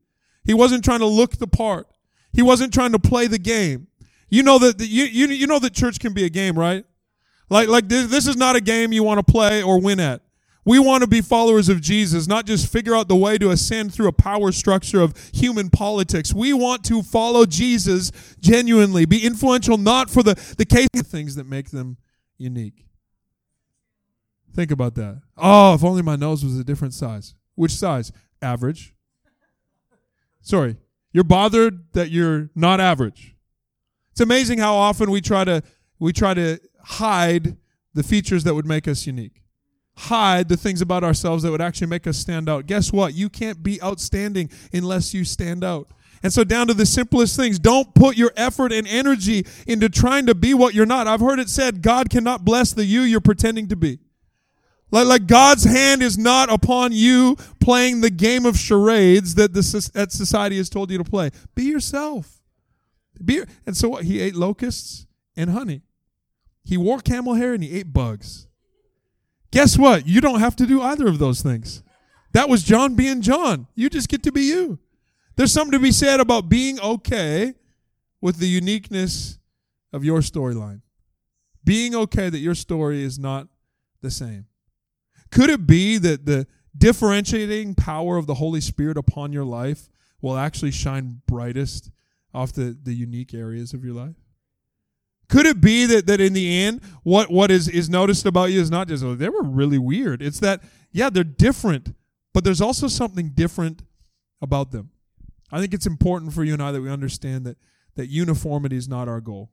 He 0.44 0.54
wasn't 0.54 0.84
trying 0.84 1.00
to 1.00 1.06
look 1.06 1.36
the 1.38 1.46
part. 1.46 1.88
He 2.32 2.42
wasn't 2.42 2.72
trying 2.72 2.92
to 2.92 2.98
play 2.98 3.26
the 3.26 3.38
game. 3.38 3.88
You 4.28 4.42
know 4.42 4.58
that 4.58 4.80
you, 4.80 5.04
you 5.04 5.26
you 5.28 5.46
know 5.46 5.58
that 5.58 5.74
church 5.74 6.00
can 6.00 6.14
be 6.14 6.24
a 6.24 6.30
game, 6.30 6.58
right? 6.58 6.84
Like 7.50 7.68
like 7.68 7.88
this, 7.88 8.06
this 8.06 8.26
is 8.26 8.36
not 8.36 8.56
a 8.56 8.60
game 8.60 8.92
you 8.92 9.02
want 9.02 9.24
to 9.24 9.30
play 9.30 9.62
or 9.62 9.80
win 9.80 10.00
at. 10.00 10.22
We 10.64 10.78
want 10.78 11.02
to 11.02 11.08
be 11.08 11.20
followers 11.20 11.68
of 11.68 11.80
Jesus, 11.80 12.28
not 12.28 12.46
just 12.46 12.70
figure 12.72 12.94
out 12.94 13.08
the 13.08 13.16
way 13.16 13.36
to 13.36 13.50
ascend 13.50 13.92
through 13.92 14.06
a 14.06 14.12
power 14.12 14.52
structure 14.52 15.00
of 15.00 15.12
human 15.34 15.70
politics. 15.70 16.32
We 16.32 16.52
want 16.52 16.84
to 16.84 17.02
follow 17.02 17.46
Jesus 17.46 18.12
genuinely, 18.40 19.04
be 19.04 19.26
influential 19.26 19.76
not 19.76 20.08
for 20.08 20.22
the, 20.22 20.34
the 20.56 20.64
case 20.64 20.88
of 20.94 21.06
things 21.06 21.34
that 21.34 21.48
make 21.48 21.70
them 21.70 21.96
unique. 22.38 22.86
Think 24.54 24.70
about 24.70 24.94
that. 24.94 25.20
Oh, 25.36 25.74
if 25.74 25.82
only 25.82 26.02
my 26.02 26.14
nose 26.14 26.44
was 26.44 26.56
a 26.58 26.64
different 26.64 26.94
size. 26.94 27.34
Which 27.56 27.72
size? 27.72 28.12
Average. 28.40 28.91
Sorry. 30.42 30.76
You're 31.12 31.24
bothered 31.24 31.92
that 31.92 32.10
you're 32.10 32.50
not 32.54 32.80
average. 32.80 33.34
It's 34.10 34.20
amazing 34.20 34.58
how 34.58 34.74
often 34.74 35.10
we 35.10 35.20
try 35.20 35.44
to 35.44 35.62
we 35.98 36.12
try 36.12 36.34
to 36.34 36.58
hide 36.82 37.56
the 37.94 38.02
features 38.02 38.44
that 38.44 38.54
would 38.54 38.66
make 38.66 38.88
us 38.88 39.06
unique. 39.06 39.42
Hide 39.96 40.48
the 40.48 40.56
things 40.56 40.80
about 40.80 41.04
ourselves 41.04 41.42
that 41.42 41.50
would 41.50 41.60
actually 41.60 41.86
make 41.86 42.06
us 42.06 42.16
stand 42.16 42.48
out. 42.48 42.66
Guess 42.66 42.92
what? 42.92 43.14
You 43.14 43.28
can't 43.28 43.62
be 43.62 43.80
outstanding 43.82 44.50
unless 44.72 45.14
you 45.14 45.24
stand 45.24 45.62
out. 45.62 45.92
And 46.22 46.32
so, 46.32 46.44
down 46.44 46.68
to 46.68 46.74
the 46.74 46.86
simplest 46.86 47.36
things, 47.36 47.58
don't 47.58 47.94
put 47.94 48.16
your 48.16 48.32
effort 48.36 48.72
and 48.72 48.86
energy 48.86 49.44
into 49.66 49.88
trying 49.88 50.26
to 50.26 50.34
be 50.34 50.54
what 50.54 50.74
you're 50.74 50.86
not. 50.86 51.06
I've 51.06 51.20
heard 51.20 51.38
it 51.38 51.48
said 51.48 51.82
God 51.82 52.10
cannot 52.10 52.44
bless 52.44 52.72
the 52.72 52.84
you 52.84 53.02
you're 53.02 53.20
pretending 53.20 53.68
to 53.68 53.76
be. 53.76 53.98
Like, 54.92 55.06
like 55.06 55.26
God's 55.26 55.64
hand 55.64 56.02
is 56.02 56.18
not 56.18 56.52
upon 56.52 56.92
you 56.92 57.36
playing 57.60 58.02
the 58.02 58.10
game 58.10 58.44
of 58.46 58.58
charades 58.58 59.34
that 59.36 59.54
the 59.54 59.90
that 59.94 60.12
society 60.12 60.58
has 60.58 60.68
told 60.68 60.90
you 60.90 60.98
to 60.98 61.04
play. 61.04 61.30
Be 61.54 61.64
yourself. 61.64 62.42
Be, 63.24 63.42
and 63.66 63.76
so 63.76 63.88
what? 63.88 64.04
He 64.04 64.20
ate 64.20 64.36
locusts 64.36 65.06
and 65.34 65.50
honey. 65.50 65.82
He 66.62 66.76
wore 66.76 67.00
camel 67.00 67.34
hair 67.34 67.54
and 67.54 67.64
he 67.64 67.78
ate 67.78 67.92
bugs. 67.92 68.46
Guess 69.50 69.78
what? 69.78 70.06
You 70.06 70.20
don't 70.20 70.40
have 70.40 70.56
to 70.56 70.66
do 70.66 70.82
either 70.82 71.08
of 71.08 71.18
those 71.18 71.42
things. 71.42 71.82
That 72.32 72.48
was 72.48 72.62
John 72.62 72.94
being 72.94 73.22
John. 73.22 73.66
You 73.74 73.90
just 73.90 74.08
get 74.08 74.22
to 74.24 74.32
be 74.32 74.42
you. 74.42 74.78
There's 75.36 75.52
something 75.52 75.72
to 75.72 75.78
be 75.78 75.92
said 75.92 76.20
about 76.20 76.48
being 76.48 76.78
okay 76.80 77.54
with 78.20 78.38
the 78.38 78.46
uniqueness 78.46 79.38
of 79.92 80.04
your 80.04 80.20
storyline. 80.20 80.82
Being 81.64 81.94
okay 81.94 82.28
that 82.28 82.38
your 82.38 82.54
story 82.54 83.02
is 83.02 83.18
not 83.18 83.48
the 84.00 84.10
same. 84.10 84.46
Could 85.32 85.50
it 85.50 85.66
be 85.66 85.98
that 85.98 86.26
the 86.26 86.46
differentiating 86.76 87.74
power 87.74 88.18
of 88.18 88.26
the 88.26 88.34
Holy 88.34 88.60
Spirit 88.60 88.96
upon 88.96 89.32
your 89.32 89.44
life 89.44 89.88
will 90.20 90.36
actually 90.36 90.70
shine 90.70 91.22
brightest 91.26 91.90
off 92.32 92.52
the, 92.52 92.78
the 92.80 92.94
unique 92.94 93.34
areas 93.34 93.74
of 93.74 93.84
your 93.84 93.94
life? 93.94 94.14
Could 95.28 95.46
it 95.46 95.62
be 95.62 95.86
that, 95.86 96.06
that 96.06 96.20
in 96.20 96.34
the 96.34 96.62
end, 96.62 96.82
what, 97.02 97.30
what 97.30 97.50
is, 97.50 97.66
is 97.66 97.88
noticed 97.88 98.26
about 98.26 98.52
you 98.52 98.60
is 98.60 98.70
not 98.70 98.88
just, 98.88 99.02
oh, 99.02 99.14
they 99.14 99.30
were 99.30 99.42
really 99.42 99.78
weird. 99.78 100.20
It's 100.20 100.40
that, 100.40 100.62
yeah, 100.92 101.08
they're 101.08 101.24
different, 101.24 101.94
but 102.34 102.44
there's 102.44 102.60
also 102.60 102.86
something 102.86 103.30
different 103.30 103.82
about 104.42 104.70
them. 104.70 104.90
I 105.50 105.60
think 105.60 105.72
it's 105.72 105.86
important 105.86 106.34
for 106.34 106.44
you 106.44 106.52
and 106.52 106.62
I 106.62 106.72
that 106.72 106.82
we 106.82 106.90
understand 106.90 107.46
that, 107.46 107.56
that 107.94 108.08
uniformity 108.08 108.76
is 108.76 108.88
not 108.88 109.08
our 109.08 109.22
goal. 109.22 109.50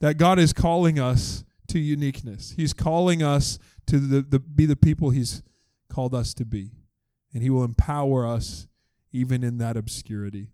That 0.00 0.16
God 0.16 0.38
is 0.38 0.54
calling 0.54 0.98
us 0.98 1.44
to 1.70 1.78
uniqueness. 1.78 2.54
He's 2.56 2.72
calling 2.72 3.22
us 3.22 3.58
to 3.86 3.98
the, 3.98 4.22
the, 4.22 4.38
be 4.38 4.66
the 4.66 4.76
people 4.76 5.10
He's 5.10 5.42
called 5.88 6.14
us 6.14 6.34
to 6.34 6.44
be. 6.44 6.72
And 7.32 7.42
He 7.42 7.50
will 7.50 7.64
empower 7.64 8.26
us 8.26 8.66
even 9.12 9.42
in 9.42 9.58
that 9.58 9.76
obscurity. 9.76 10.48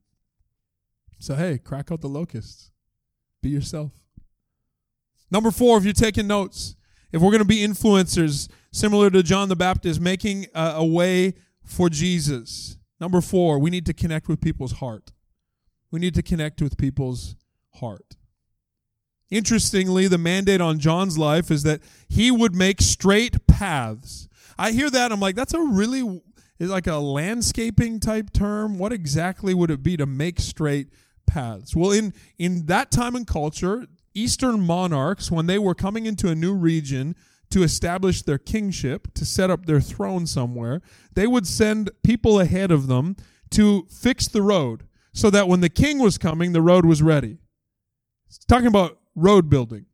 So, 1.19 1.35
hey, 1.35 1.59
crack 1.59 1.91
out 1.91 2.01
the 2.01 2.09
locusts. 2.09 2.71
Be 3.43 3.51
yourself. 3.51 3.93
Number 5.31 5.51
four, 5.51 5.79
if 5.79 5.85
you're 5.85 5.93
taking 5.93 6.27
notes, 6.27 6.77
if 7.13 7.21
we're 7.23 7.31
going 7.31 7.43
to 7.43 7.45
be 7.45 7.67
influencers, 7.67 8.49
similar 8.73 9.11
to 9.11 9.23
John 9.23 9.49
the 9.49 9.57
Baptist, 9.57 10.01
making 10.01 10.47
a, 10.55 10.75
a 10.77 10.85
way 10.85 11.35
for 11.65 11.89
Jesus. 11.89 12.77
Number 13.01 13.21
four, 13.21 13.59
we 13.59 13.71
need 13.71 13.87
to 13.87 13.95
connect 13.95 14.29
with 14.29 14.41
people's 14.41 14.73
heart. 14.73 15.13
We 15.91 16.01
need 16.01 16.15
to 16.15 16.23
connect 16.23 16.61
with 16.61 16.77
people's 16.77 17.37
heart. 17.75 18.17
Interestingly, 19.31 20.07
the 20.07 20.19
mandate 20.19 20.61
on 20.61 20.79
John's 20.79 21.19
life 21.19 21.51
is 21.51 21.65
that 21.65 21.81
he 22.09 22.31
would 22.31 22.55
make 22.55 22.81
straight 22.81 23.47
paths. 23.47 24.29
I 24.59 24.71
hear 24.73 24.89
that, 24.91 25.13
I'm 25.13 25.21
like, 25.21 25.35
that's 25.35 25.55
a 25.55 25.61
really 25.61 26.23
like 26.59 26.87
a 26.87 26.97
landscaping 26.97 28.01
type 28.01 28.33
term. 28.33 28.79
What 28.79 28.93
exactly 28.93 29.53
would 29.53 29.71
it 29.71 29.83
be 29.83 29.97
to 29.97 30.07
make 30.07 30.41
straight 30.41 30.89
paths? 31.27 31.75
Well, 31.77 31.91
in 31.91 32.15
in 32.39 32.67
that 32.67 32.91
time 32.91 33.15
and 33.15 33.27
culture, 33.27 33.87
Eastern 34.15 34.61
monarchs, 34.61 35.31
when 35.31 35.47
they 35.47 35.59
were 35.59 35.75
coming 35.75 36.07
into 36.07 36.29
a 36.29 36.35
new 36.35 36.55
region 36.55 37.15
to 37.51 37.63
establish 37.63 38.23
their 38.23 38.39
kingship, 38.39 39.13
to 39.15 39.25
set 39.25 39.51
up 39.51 39.67
their 39.67 39.81
throne 39.81 40.27
somewhere, 40.27 40.81
they 41.15 41.27
would 41.27 41.47
send 41.47 41.91
people 42.03 42.41
ahead 42.41 42.71
of 42.71 42.87
them 42.87 43.17
to 43.51 43.87
fix 43.91 44.27
the 44.27 44.43
road 44.43 44.85
so 45.13 45.31
that 45.31 45.49
when 45.49 45.61
the 45.61 45.69
king 45.69 45.99
was 45.99 46.19
coming, 46.19 46.53
the 46.53 46.63
road 46.63 46.85
was 46.85 47.03
ready. 47.03 47.39
It's 48.27 48.39
talking 48.39 48.67
about 48.67 48.99
road 49.17 49.51
building. 49.51 49.87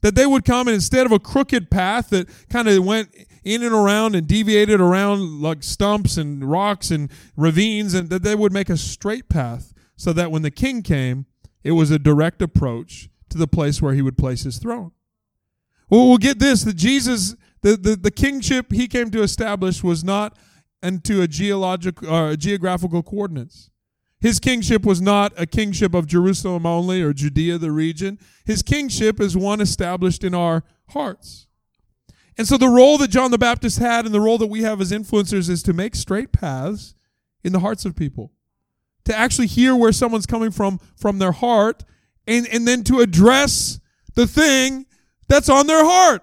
That 0.00 0.16
they 0.16 0.26
would 0.26 0.44
come 0.44 0.66
and 0.66 0.74
instead 0.74 1.06
of 1.06 1.12
a 1.12 1.20
crooked 1.20 1.70
path 1.70 2.10
that 2.10 2.28
kind 2.48 2.66
of 2.66 2.84
went 2.84 3.14
in 3.44 3.62
and 3.62 3.72
around 3.72 4.16
and 4.16 4.26
deviated 4.26 4.80
around 4.80 5.40
like 5.40 5.62
stumps 5.62 6.16
and 6.16 6.50
rocks 6.50 6.90
and 6.90 7.08
ravines, 7.36 7.94
and 7.94 8.10
that 8.10 8.24
they 8.24 8.34
would 8.34 8.52
make 8.52 8.68
a 8.68 8.76
straight 8.76 9.28
path 9.28 9.72
so 9.94 10.12
that 10.12 10.32
when 10.32 10.42
the 10.42 10.50
king 10.50 10.82
came, 10.82 11.26
it 11.62 11.72
was 11.72 11.92
a 11.92 11.98
direct 11.98 12.42
approach 12.42 13.08
to 13.28 13.38
the 13.38 13.46
place 13.46 13.80
where 13.80 13.94
he 13.94 14.02
would 14.02 14.18
place 14.18 14.42
his 14.42 14.58
throne. 14.58 14.90
Well, 15.88 16.08
we'll 16.08 16.18
get 16.18 16.38
this 16.38 16.64
that 16.64 16.76
Jesus, 16.76 17.36
the, 17.60 17.76
the, 17.76 17.96
the 17.96 18.10
kingship 18.10 18.72
he 18.72 18.88
came 18.88 19.10
to 19.10 19.22
establish 19.22 19.84
was 19.84 20.02
not 20.02 20.36
into 20.82 21.22
a 21.22 21.28
geological 21.28 22.08
or 22.08 22.28
uh, 22.28 22.36
geographical 22.36 23.02
coordinates. 23.02 23.70
His 24.22 24.38
kingship 24.38 24.84
was 24.84 25.02
not 25.02 25.32
a 25.36 25.46
kingship 25.46 25.94
of 25.94 26.06
Jerusalem 26.06 26.64
only 26.64 27.02
or 27.02 27.12
Judea, 27.12 27.58
the 27.58 27.72
region. 27.72 28.20
His 28.44 28.62
kingship 28.62 29.20
is 29.20 29.36
one 29.36 29.60
established 29.60 30.22
in 30.22 30.32
our 30.32 30.62
hearts. 30.90 31.48
And 32.38 32.46
so 32.46 32.56
the 32.56 32.68
role 32.68 32.98
that 32.98 33.10
John 33.10 33.32
the 33.32 33.36
Baptist 33.38 33.80
had 33.80 34.06
and 34.06 34.14
the 34.14 34.20
role 34.20 34.38
that 34.38 34.46
we 34.46 34.62
have 34.62 34.80
as 34.80 34.92
influencers 34.92 35.50
is 35.50 35.60
to 35.64 35.72
make 35.72 35.96
straight 35.96 36.30
paths 36.30 36.94
in 37.42 37.52
the 37.52 37.58
hearts 37.58 37.84
of 37.84 37.96
people. 37.96 38.30
To 39.06 39.14
actually 39.14 39.48
hear 39.48 39.74
where 39.74 39.90
someone's 39.90 40.26
coming 40.26 40.52
from 40.52 40.78
from 40.96 41.18
their 41.18 41.32
heart 41.32 41.82
and, 42.28 42.46
and 42.46 42.66
then 42.66 42.84
to 42.84 43.00
address 43.00 43.80
the 44.14 44.28
thing 44.28 44.86
that's 45.26 45.48
on 45.48 45.66
their 45.66 45.84
heart. 45.84 46.22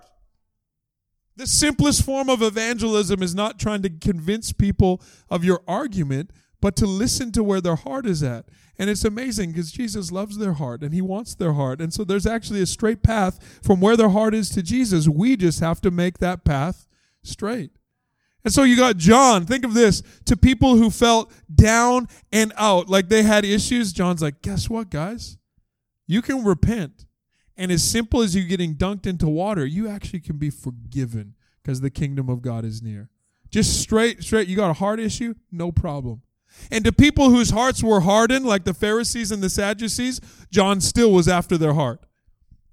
The 1.35 1.47
simplest 1.47 2.05
form 2.05 2.29
of 2.29 2.41
evangelism 2.41 3.21
is 3.21 3.35
not 3.35 3.59
trying 3.59 3.81
to 3.81 3.89
convince 3.89 4.53
people 4.53 5.01
of 5.29 5.43
your 5.43 5.61
argument, 5.67 6.31
but 6.61 6.75
to 6.77 6.85
listen 6.85 7.31
to 7.33 7.43
where 7.43 7.61
their 7.61 7.75
heart 7.75 8.05
is 8.05 8.21
at. 8.23 8.45
And 8.77 8.89
it's 8.89 9.05
amazing 9.05 9.51
because 9.51 9.71
Jesus 9.71 10.11
loves 10.11 10.37
their 10.37 10.53
heart 10.53 10.83
and 10.83 10.93
he 10.93 11.01
wants 11.01 11.35
their 11.35 11.53
heart. 11.53 11.81
And 11.81 11.93
so 11.93 12.03
there's 12.03 12.25
actually 12.25 12.61
a 12.61 12.65
straight 12.65 13.03
path 13.03 13.59
from 13.61 13.81
where 13.81 13.97
their 13.97 14.09
heart 14.09 14.33
is 14.33 14.49
to 14.51 14.61
Jesus. 14.61 15.07
We 15.07 15.35
just 15.35 15.59
have 15.59 15.81
to 15.81 15.91
make 15.91 16.19
that 16.19 16.43
path 16.45 16.87
straight. 17.23 17.71
And 18.43 18.53
so 18.53 18.63
you 18.63 18.77
got 18.77 18.97
John, 18.97 19.45
think 19.45 19.65
of 19.65 19.73
this, 19.73 20.01
to 20.25 20.37
people 20.37 20.77
who 20.77 20.89
felt 20.89 21.31
down 21.53 22.07
and 22.31 22.53
out, 22.55 22.87
like 22.89 23.09
they 23.09 23.23
had 23.23 23.43
issues. 23.43 23.91
John's 23.91 24.21
like, 24.21 24.41
guess 24.41 24.69
what, 24.69 24.89
guys? 24.89 25.37
You 26.07 26.21
can 26.21 26.45
repent. 26.45 27.05
And 27.57 27.71
as 27.71 27.83
simple 27.83 28.21
as 28.21 28.35
you 28.35 28.45
getting 28.45 28.75
dunked 28.75 29.05
into 29.05 29.27
water, 29.27 29.65
you 29.65 29.89
actually 29.89 30.21
can 30.21 30.37
be 30.37 30.49
forgiven 30.49 31.35
because 31.61 31.81
the 31.81 31.89
kingdom 31.89 32.29
of 32.29 32.41
God 32.41 32.63
is 32.63 32.81
near. 32.81 33.09
Just 33.51 33.81
straight, 33.81 34.23
straight, 34.23 34.47
you 34.47 34.55
got 34.55 34.69
a 34.69 34.73
heart 34.73 35.01
issue? 35.01 35.33
No 35.51 35.73
problem. 35.73 36.21
And 36.71 36.85
to 36.85 36.91
people 36.91 37.29
whose 37.29 37.49
hearts 37.49 37.83
were 37.83 38.01
hardened, 38.01 38.45
like 38.45 38.63
the 38.63 38.73
Pharisees 38.73 39.31
and 39.31 39.41
the 39.41 39.49
Sadducees, 39.49 40.21
John 40.51 40.81
still 40.81 41.11
was 41.11 41.27
after 41.27 41.57
their 41.57 41.73
heart. 41.73 42.01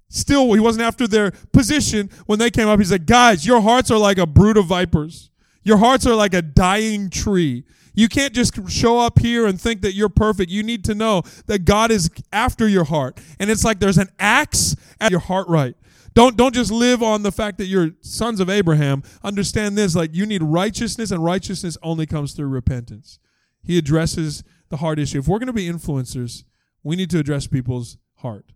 Still, 0.09 0.53
he 0.53 0.59
wasn't 0.59 0.83
after 0.83 1.07
their 1.07 1.31
position 1.51 2.09
when 2.25 2.39
they 2.39 2.49
came 2.49 2.67
up. 2.67 2.79
He 2.79 2.85
said, 2.85 3.05
Guys, 3.05 3.45
your 3.45 3.61
hearts 3.61 3.91
are 3.91 3.97
like 3.97 4.17
a 4.17 4.25
brood 4.25 4.57
of 4.57 4.65
vipers. 4.65 5.29
Your 5.63 5.77
hearts 5.77 6.05
are 6.05 6.15
like 6.15 6.33
a 6.33 6.41
dying 6.41 7.09
tree. 7.09 7.65
You 7.93 8.07
can't 8.07 8.31
just 8.31 8.69
show 8.69 8.99
up 8.99 9.19
here 9.19 9.47
and 9.47 9.59
think 9.59 9.81
that 9.81 9.93
you're 9.93 10.07
perfect. 10.07 10.51
You 10.51 10.63
need 10.63 10.85
to 10.85 10.95
know 10.95 11.23
that 11.47 11.65
God 11.65 11.91
is 11.91 12.09
after 12.31 12.67
your 12.67 12.85
heart. 12.85 13.19
And 13.39 13.49
it's 13.49 13.65
like 13.65 13.79
there's 13.79 13.97
an 13.97 14.09
axe 14.19 14.75
at 15.01 15.11
your 15.11 15.19
heart 15.19 15.47
right. 15.49 15.75
Don't 16.13 16.37
don't 16.37 16.53
just 16.53 16.71
live 16.71 17.03
on 17.03 17.23
the 17.23 17.31
fact 17.31 17.57
that 17.57 17.65
you're 17.65 17.91
sons 18.01 18.39
of 18.39 18.49
Abraham. 18.49 19.03
Understand 19.23 19.77
this 19.77 19.95
like 19.95 20.15
you 20.15 20.25
need 20.25 20.41
righteousness 20.41 21.11
and 21.11 21.23
righteousness 21.23 21.77
only 21.83 22.05
comes 22.05 22.33
through 22.33 22.47
repentance. 22.47 23.19
He 23.67 23.77
addresses 23.77 24.43
the 24.69 24.77
heart 24.77 24.97
issue. 24.97 25.19
If 25.19 25.27
we're 25.27 25.39
going 25.39 25.47
to 25.47 25.53
be 25.53 25.69
influencers, 25.69 26.45
we 26.83 26.95
need 26.95 27.09
to 27.11 27.19
address 27.19 27.47
people's 27.47 27.97
heart. 28.15 28.53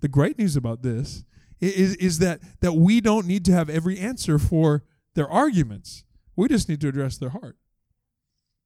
The 0.00 0.08
great 0.08 0.38
news 0.38 0.56
about 0.56 0.82
this 0.82 1.24
is, 1.60 1.94
is 1.96 2.18
that, 2.18 2.40
that 2.60 2.74
we 2.74 3.00
don't 3.00 3.26
need 3.26 3.44
to 3.46 3.52
have 3.52 3.70
every 3.70 3.98
answer 3.98 4.38
for 4.38 4.84
their 5.14 5.28
arguments. 5.28 6.04
We 6.36 6.48
just 6.48 6.68
need 6.68 6.80
to 6.82 6.88
address 6.88 7.18
their 7.18 7.30
heart. 7.30 7.56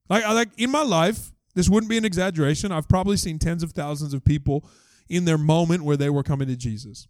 Like, 0.08 0.26
like 0.26 0.48
in 0.58 0.70
my 0.70 0.82
life, 0.82 1.32
this 1.54 1.68
wouldn't 1.68 1.90
be 1.90 1.98
an 1.98 2.04
exaggeration. 2.04 2.72
I've 2.72 2.88
probably 2.88 3.16
seen 3.16 3.38
tens 3.38 3.62
of 3.62 3.72
thousands 3.72 4.14
of 4.14 4.24
people 4.24 4.64
in 5.08 5.24
their 5.26 5.38
moment 5.38 5.84
where 5.84 5.96
they 5.96 6.10
were 6.10 6.22
coming 6.22 6.48
to 6.48 6.56
Jesus. 6.56 7.06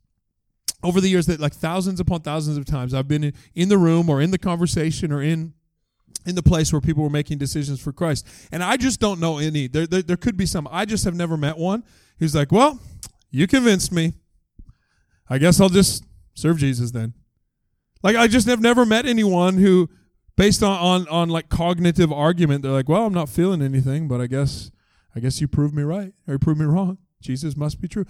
Over 0.82 1.00
the 1.00 1.08
years, 1.08 1.26
that 1.26 1.38
like 1.38 1.54
thousands 1.54 2.00
upon 2.00 2.22
thousands 2.22 2.56
of 2.56 2.64
times, 2.64 2.94
I've 2.94 3.06
been 3.06 3.24
in, 3.24 3.34
in 3.54 3.68
the 3.68 3.78
room 3.78 4.08
or 4.08 4.20
in 4.20 4.32
the 4.32 4.38
conversation 4.38 5.12
or 5.12 5.22
in 5.22 5.54
in 6.26 6.34
the 6.34 6.42
place 6.42 6.72
where 6.72 6.80
people 6.80 7.02
were 7.02 7.10
making 7.10 7.38
decisions 7.38 7.80
for 7.80 7.92
Christ. 7.92 8.26
And 8.50 8.62
I 8.62 8.76
just 8.76 9.00
don't 9.00 9.20
know 9.20 9.38
any. 9.38 9.66
There, 9.66 9.86
there, 9.86 10.02
there 10.02 10.16
could 10.16 10.36
be 10.36 10.46
some. 10.46 10.68
I 10.70 10.84
just 10.84 11.04
have 11.04 11.14
never 11.14 11.36
met 11.36 11.58
one 11.58 11.84
who's 12.18 12.34
like, 12.34 12.52
well, 12.52 12.80
you 13.30 13.46
convinced 13.46 13.92
me. 13.92 14.12
I 15.28 15.38
guess 15.38 15.60
I'll 15.60 15.68
just 15.68 16.04
serve 16.34 16.58
Jesus 16.58 16.90
then. 16.90 17.14
Like 18.02 18.16
I 18.16 18.26
just 18.26 18.46
have 18.46 18.60
never 18.60 18.84
met 18.84 19.06
anyone 19.06 19.58
who, 19.58 19.88
based 20.36 20.62
on, 20.62 20.76
on 20.78 21.08
on 21.08 21.28
like 21.28 21.48
cognitive 21.48 22.12
argument, 22.12 22.62
they're 22.62 22.72
like, 22.72 22.88
well, 22.88 23.06
I'm 23.06 23.14
not 23.14 23.28
feeling 23.28 23.62
anything, 23.62 24.08
but 24.08 24.20
I 24.20 24.26
guess 24.26 24.70
I 25.14 25.20
guess 25.20 25.40
you 25.40 25.48
proved 25.48 25.74
me 25.74 25.82
right 25.82 26.12
or 26.26 26.34
you 26.34 26.38
proved 26.38 26.60
me 26.60 26.66
wrong. 26.66 26.98
Jesus 27.20 27.56
must 27.56 27.80
be 27.80 27.88
true. 27.88 28.04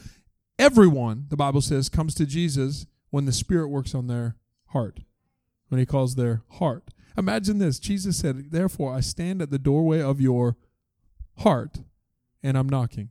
Everyone, 0.58 1.26
the 1.28 1.36
Bible 1.36 1.60
says, 1.60 1.88
comes 1.88 2.14
to 2.14 2.26
Jesus 2.26 2.86
when 3.10 3.26
the 3.26 3.32
Spirit 3.32 3.68
works 3.68 3.94
on 3.94 4.06
their 4.06 4.36
heart, 4.68 5.00
when 5.68 5.78
He 5.78 5.86
calls 5.86 6.14
their 6.14 6.42
heart. 6.52 6.84
Imagine 7.16 7.58
this 7.58 7.78
Jesus 7.78 8.16
said, 8.16 8.50
Therefore, 8.50 8.94
I 8.94 9.00
stand 9.00 9.42
at 9.42 9.50
the 9.50 9.58
doorway 9.58 10.00
of 10.00 10.20
your 10.20 10.56
heart 11.38 11.78
and 12.42 12.56
I'm 12.56 12.68
knocking. 12.68 13.10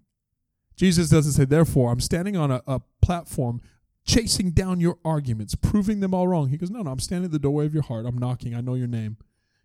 Jesus 0.76 1.10
doesn't 1.10 1.34
say, 1.34 1.46
Therefore, 1.46 1.92
I'm 1.92 2.00
standing 2.00 2.36
on 2.36 2.52
a, 2.52 2.62
a 2.68 2.82
platform 3.02 3.62
chasing 4.04 4.52
down 4.52 4.80
your 4.80 4.98
arguments, 5.06 5.56
proving 5.56 6.00
them 6.00 6.14
all 6.14 6.28
wrong. 6.28 6.50
He 6.50 6.58
goes, 6.58 6.72
No, 6.72 6.82
no, 6.82 6.92
I'm 6.92 7.00
standing 7.00 7.26
at 7.26 7.32
the 7.32 7.40
doorway 7.40 7.66
of 7.66 7.74
your 7.74 7.84
heart. 7.84 8.06
I'm 8.06 8.18
knocking. 8.18 8.56
I 8.56 8.62
know 8.62 8.76
your 8.76 8.88
name. 8.88 9.18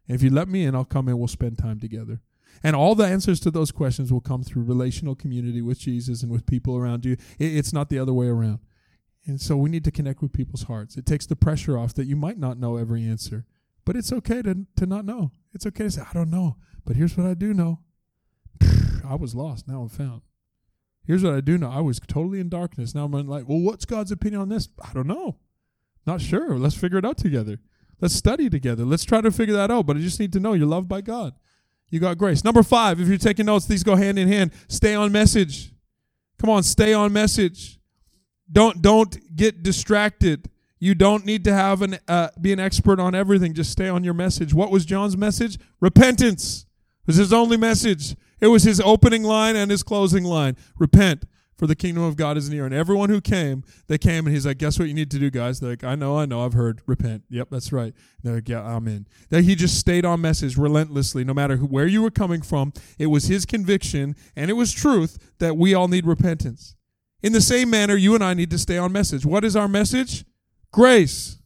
And 0.09 0.14
if 0.14 0.22
you 0.22 0.31
let 0.31 0.49
me 0.49 0.64
in, 0.64 0.75
I'll 0.75 0.85
come 0.85 1.09
in. 1.09 1.18
We'll 1.18 1.29
spend 1.29 1.59
time 1.59 1.81
together. 1.81 2.20
And 2.62 2.75
all 2.75 2.94
the 2.94 3.07
answers 3.07 3.40
to 3.40 3.51
those 3.51 3.70
questions 3.70 4.12
will 4.12 4.20
come 4.20 4.42
through 4.42 4.62
relational 4.62 5.14
community 5.14 5.61
with 5.61 5.79
Jesus 5.79 6.22
and 6.22 6.33
with 6.33 6.46
people 6.46 6.77
around 6.77 7.05
you. 7.05 7.16
It's 7.38 7.72
not 7.72 7.90
the 7.90 7.99
other 7.99 8.14
way 8.14 8.29
around. 8.29 8.61
And 9.27 9.40
so 9.40 9.57
we 9.57 9.68
need 9.68 9.85
to 9.85 9.90
connect 9.90 10.22
with 10.22 10.33
people's 10.33 10.62
hearts. 10.64 10.96
It 10.96 11.05
takes 11.05 11.27
the 11.27 11.37
pressure 11.37 11.77
off 11.77 11.92
that 11.94 12.07
you 12.07 12.16
might 12.16 12.38
not 12.38 12.59
know 12.59 12.77
every 12.77 13.05
answer 13.05 13.44
But 13.87 13.96
it's 13.96 14.12
okay 14.12 14.42
to, 14.42 14.66
to 14.77 14.85
not 14.85 15.07
know. 15.07 15.31
It's 15.55 15.64
okay 15.64 15.85
to 15.85 15.90
say, 15.90 16.03
I 16.03 16.12
don't 16.12 16.31
know. 16.31 16.57
But 16.85 16.96
here's 16.96 17.16
what 17.16 17.27
I 17.27 17.33
do 17.33 17.55
know. 17.55 17.81
I 19.09 19.14
was 19.14 19.35
lost. 19.35 19.66
Now 19.66 19.81
I'm 19.81 19.88
found. 19.88 20.20
Here's 21.07 21.22
what 21.22 21.35
I 21.35 21.40
do 21.40 21.57
know. 21.57 21.70
I 21.70 21.81
was 21.81 22.01
totally 22.01 22.40
in 22.40 22.49
darkness. 22.49 22.94
Now 22.94 23.05
I'm 23.05 23.12
like, 23.12 23.49
well, 23.49 23.61
what's 23.61 23.85
God's 23.85 24.11
opinion 24.11 24.42
on 24.42 24.49
this? 24.49 24.68
I 24.83 24.92
don't 24.92 25.07
know. 25.07 25.37
Not 26.05 26.20
sure. 26.20 26.59
Let's 26.59 26.77
figure 26.77 26.99
it 26.99 27.05
out 27.05 27.16
together. 27.16 27.61
Let's 28.01 28.14
study 28.14 28.51
together. 28.51 28.85
Let's 28.85 29.05
try 29.05 29.20
to 29.20 29.31
figure 29.31 29.55
that 29.55 29.70
out. 29.70 29.87
But 29.87 29.96
I 29.96 30.01
just 30.01 30.20
need 30.20 30.33
to 30.35 30.40
know 30.40 30.53
you're 30.53 30.66
loved 30.66 30.88
by 30.88 31.01
God. 31.01 31.35
You 31.88 32.01
got 32.01 32.18
grace. 32.18 32.42
Number 32.42 32.64
five, 32.64 33.01
if 33.01 33.07
you're 33.07 33.16
taking 33.16 33.46
notes, 33.46 33.66
these 33.66 33.85
go 33.85 33.94
hand 33.94 34.18
in 34.18 34.27
hand. 34.27 34.51
Stay 34.68 34.94
on 34.94 35.12
message. 35.12 35.72
Come 36.38 36.51
on, 36.51 36.64
stay 36.64 36.92
on 36.92 37.12
message. 37.12 37.79
Don't 38.51 38.83
don't 38.83 39.35
get 39.35 39.62
distracted. 39.62 40.51
You 40.79 40.95
don't 40.95 41.25
need 41.25 41.45
to 41.45 41.55
have 41.55 41.83
an 41.83 41.99
uh, 42.07 42.29
be 42.41 42.53
an 42.53 42.61
expert 42.61 43.01
on 43.01 43.15
everything. 43.15 43.55
Just 43.55 43.71
stay 43.71 43.89
on 43.89 44.05
your 44.05 44.15
message. 44.15 44.53
What 44.53 44.71
was 44.71 44.85
John's 44.85 45.17
message? 45.17 45.59
Repentance. 45.81 46.67
It 47.03 47.09
was 47.09 47.17
his 47.17 47.33
only 47.33 47.57
message. 47.57 48.17
It 48.41 48.49
was 48.49 48.65
his 48.65 48.81
opening 48.81 49.23
line 49.23 49.57
and 49.57 49.71
his 49.71 49.83
closing 49.83 50.25
line. 50.25 50.57
Repent, 50.79 51.25
for 51.57 51.67
the 51.67 51.75
kingdom 51.75 52.03
of 52.03 52.17
God 52.17 52.37
is 52.37 52.51
near. 52.51 52.67
And 52.67 52.75
everyone 52.75 53.09
who 53.09 53.21
came, 53.21 53.65
they 53.87 53.99
came 53.99 54.27
and 54.27 54.35
he's 54.35 54.47
like, 54.47 54.59
Guess 54.59 54.79
what 54.79 54.89
you 54.89 54.95
need 54.95 55.11
to 55.11 55.19
do, 55.19 55.31
guys? 55.31 55.61
They're 55.61 55.71
like, 55.71 55.85
I 55.85 55.95
know, 55.95 56.19
I 56.19 56.27
know, 56.27 56.45
I've 56.45 56.53
heard. 56.53 56.83
Repent. 56.87 57.25
Yep, 57.31 57.49
that's 57.51 57.73
right. 57.73 57.95
And 57.95 57.95
they're 58.23 58.35
like, 58.37 58.49
Yeah, 58.49 58.62
I'm 58.62 58.87
in. 58.87 59.07
That 59.31 59.45
he 59.45 59.55
just 59.55 59.79
stayed 59.79 60.05
on 60.05 60.21
message 60.21 60.57
relentlessly, 60.57 61.25
no 61.25 61.33
matter 61.33 61.57
who, 61.57 61.67
where 61.67 61.87
you 61.87 62.03
were 62.03 62.11
coming 62.11 62.43
from. 62.43 62.73
It 62.99 63.07
was 63.07 63.25
his 63.25 63.47
conviction 63.47 64.15
and 64.35 64.51
it 64.51 64.55
was 64.55 64.73
truth 64.73 65.19
that 65.39 65.57
we 65.57 65.75
all 65.75 65.89
need 65.89 66.07
repentance. 66.07 66.75
In 67.23 67.33
the 67.33 67.41
same 67.41 67.71
manner, 67.71 67.97
you 67.97 68.15
and 68.15 68.23
I 68.23 68.35
need 68.35 68.51
to 68.51 68.59
stay 68.59 68.77
on 68.77 68.93
message. 68.93 69.25
What 69.25 69.45
is 69.45 69.57
our 69.57 69.69
message? 69.69 70.25
Grace. 70.77 71.39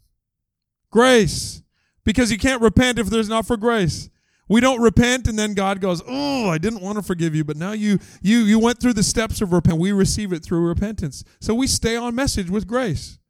Grace. 0.90 1.62
Because 2.03 2.33
you 2.33 2.38
can't 2.38 2.61
repent 2.61 2.99
if 2.99 3.07
there's 3.07 3.29
not 3.29 3.47
for 3.47 3.57
grace. 3.57 4.11
We 4.49 4.61
don't 4.61 4.83
repent 4.83 5.29
and 5.29 5.38
then 5.38 5.55
God 5.55 5.81
goes, 5.81 6.03
"Oh, 6.05 6.51
I 6.51 6.59
didn't 6.59 6.81
want 6.81 6.97
to 6.97 7.03
forgive 7.03 7.37
you, 7.37 7.45
but 7.45 7.57
now 7.57 7.71
you 7.71 8.01
you 8.21 8.38
you 8.38 8.59
went 8.59 8.81
through 8.81 8.95
the 8.95 9.05
steps 9.05 9.40
of 9.40 9.53
repent. 9.53 9.79
We 9.79 9.93
receive 9.93 10.33
it 10.33 10.43
through 10.43 10.66
repentance." 10.66 11.23
So 11.38 11.55
we 11.55 11.69
stay 11.69 11.95
on 11.95 12.16
message 12.16 12.51
with 12.51 12.66
grace. 12.66 13.21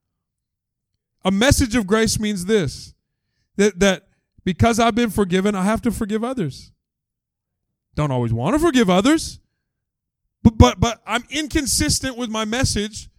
A 1.22 1.30
message 1.30 1.76
of 1.76 1.86
grace 1.86 2.18
means 2.18 2.46
this 2.46 2.94
that 3.56 3.78
that 3.80 4.08
because 4.42 4.80
I've 4.80 4.94
been 4.94 5.10
forgiven, 5.10 5.54
I 5.54 5.64
have 5.64 5.82
to 5.82 5.90
forgive 5.90 6.24
others. 6.24 6.72
Don't 7.94 8.10
always 8.10 8.32
want 8.32 8.54
to 8.54 8.58
forgive 8.58 8.88
others, 8.88 9.38
but 10.42 10.56
but 10.56 10.80
but 10.80 11.02
I'm 11.06 11.24
inconsistent 11.28 12.16
with 12.16 12.30
my 12.30 12.46
message 12.46 13.10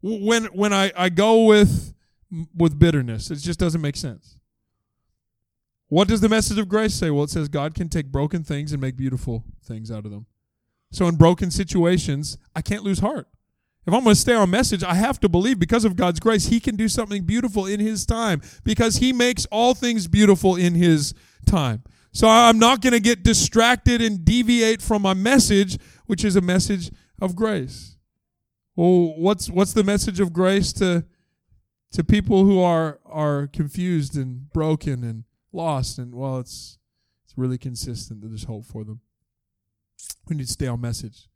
when 0.00 0.46
when 0.46 0.72
I, 0.72 0.90
I 0.96 1.10
go 1.10 1.44
with 1.44 1.92
with 2.54 2.78
bitterness. 2.78 3.30
It 3.30 3.36
just 3.36 3.58
doesn't 3.58 3.80
make 3.80 3.96
sense. 3.96 4.38
What 5.88 6.06
does 6.06 6.20
the 6.20 6.28
message 6.28 6.58
of 6.58 6.68
grace 6.68 6.94
say? 6.94 7.10
Well, 7.10 7.24
it 7.24 7.30
says 7.30 7.48
God 7.48 7.74
can 7.74 7.88
take 7.88 8.06
broken 8.06 8.44
things 8.44 8.72
and 8.72 8.80
make 8.80 8.96
beautiful 8.96 9.44
things 9.64 9.90
out 9.90 10.04
of 10.04 10.12
them. 10.12 10.26
So 10.92 11.06
in 11.08 11.16
broken 11.16 11.50
situations, 11.50 12.38
I 12.54 12.62
can't 12.62 12.84
lose 12.84 13.00
heart. 13.00 13.26
If 13.86 13.94
I'm 13.94 14.04
going 14.04 14.14
to 14.14 14.20
stay 14.20 14.34
on 14.34 14.50
message, 14.50 14.84
I 14.84 14.94
have 14.94 15.18
to 15.20 15.28
believe 15.28 15.58
because 15.58 15.84
of 15.84 15.96
God's 15.96 16.20
grace, 16.20 16.46
He 16.46 16.60
can 16.60 16.76
do 16.76 16.88
something 16.88 17.24
beautiful 17.24 17.66
in 17.66 17.80
His 17.80 18.04
time 18.04 18.42
because 18.62 18.96
He 18.96 19.12
makes 19.12 19.46
all 19.46 19.74
things 19.74 20.06
beautiful 20.06 20.54
in 20.54 20.74
His 20.74 21.14
time. 21.46 21.82
So 22.12 22.28
I'm 22.28 22.58
not 22.58 22.82
going 22.82 22.92
to 22.92 23.00
get 23.00 23.22
distracted 23.22 24.02
and 24.02 24.24
deviate 24.24 24.82
from 24.82 25.02
my 25.02 25.14
message, 25.14 25.78
which 26.06 26.24
is 26.24 26.36
a 26.36 26.40
message 26.40 26.90
of 27.20 27.34
grace. 27.34 27.96
Well, 28.76 29.14
what's 29.16 29.48
what's 29.48 29.72
the 29.72 29.84
message 29.84 30.20
of 30.20 30.32
grace 30.32 30.72
to 30.74 31.04
to 31.92 32.04
people 32.04 32.44
who 32.44 32.60
are 32.60 33.00
are 33.04 33.48
confused 33.48 34.16
and 34.16 34.52
broken 34.52 35.02
and 35.04 35.24
lost, 35.52 35.98
and 35.98 36.14
well, 36.14 36.38
it's 36.38 36.78
it's 37.24 37.36
really 37.36 37.58
consistent 37.58 38.20
that 38.20 38.28
there's 38.28 38.44
hope 38.44 38.64
for 38.64 38.84
them. 38.84 39.00
We 40.28 40.36
need 40.36 40.46
to 40.46 40.52
stay 40.52 40.66
on 40.66 40.80
message. 40.80 41.28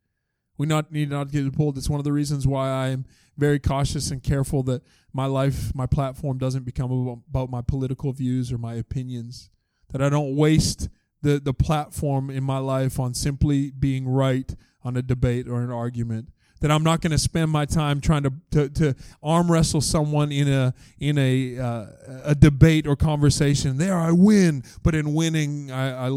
We 0.57 0.67
not 0.67 0.93
need 0.93 1.11
not 1.11 1.33
get 1.33 1.53
pulled. 1.53 1.77
It's 1.77 1.91
one 1.91 2.01
of 2.01 2.05
the 2.05 2.13
reasons 2.13 2.47
why 2.47 2.71
I 2.71 2.89
am 2.89 3.05
very 3.37 3.59
cautious 3.59 4.11
and 4.11 4.23
careful 4.23 4.63
that 4.65 4.83
my 5.13 5.27
life, 5.27 5.75
my 5.75 5.87
platform, 5.87 6.39
doesn't 6.39 6.65
become 6.65 7.23
about 7.29 7.51
my 7.51 7.61
political 7.61 8.13
views 8.13 8.53
or 8.53 8.59
my 8.59 8.75
opinions. 8.75 9.51
That 9.91 10.03
I 10.03 10.09
don't 10.09 10.37
waste 10.37 10.89
the 11.23 11.41
the 11.41 11.55
platform 11.55 12.31
in 12.31 12.45
my 12.45 12.59
life 12.59 13.01
on 13.01 13.15
simply 13.15 13.71
being 13.71 14.07
right 14.07 14.55
on 14.85 14.97
a 14.97 15.03
debate 15.03 15.49
or 15.49 15.63
an 15.63 15.71
argument 15.71 16.29
that 16.65 16.71
I'm 16.71 16.83
not 16.83 17.03
going 17.03 17.11
to 17.11 17.19
spend 17.19 17.51
my 17.51 17.67
time 17.67 18.01
trying 18.01 18.23
to, 18.23 18.33
to, 18.53 18.71
to, 18.71 18.95
arm 19.23 19.53
wrestle 19.53 19.83
someone 19.83 20.33
in 20.33 20.49
a 20.49 20.73
in 20.99 21.19
a 21.19 21.59
uh, 21.59 21.87
a 22.25 22.35
debate 22.35 22.87
or 22.87 22.97
conversation. 22.97 23.77
There, 23.77 23.99
I 23.99 24.13
win, 24.13 24.65
but 24.83 24.95
in 24.95 25.13
winning, 25.13 25.71
I, 25.71 26.07
I 26.07 26.11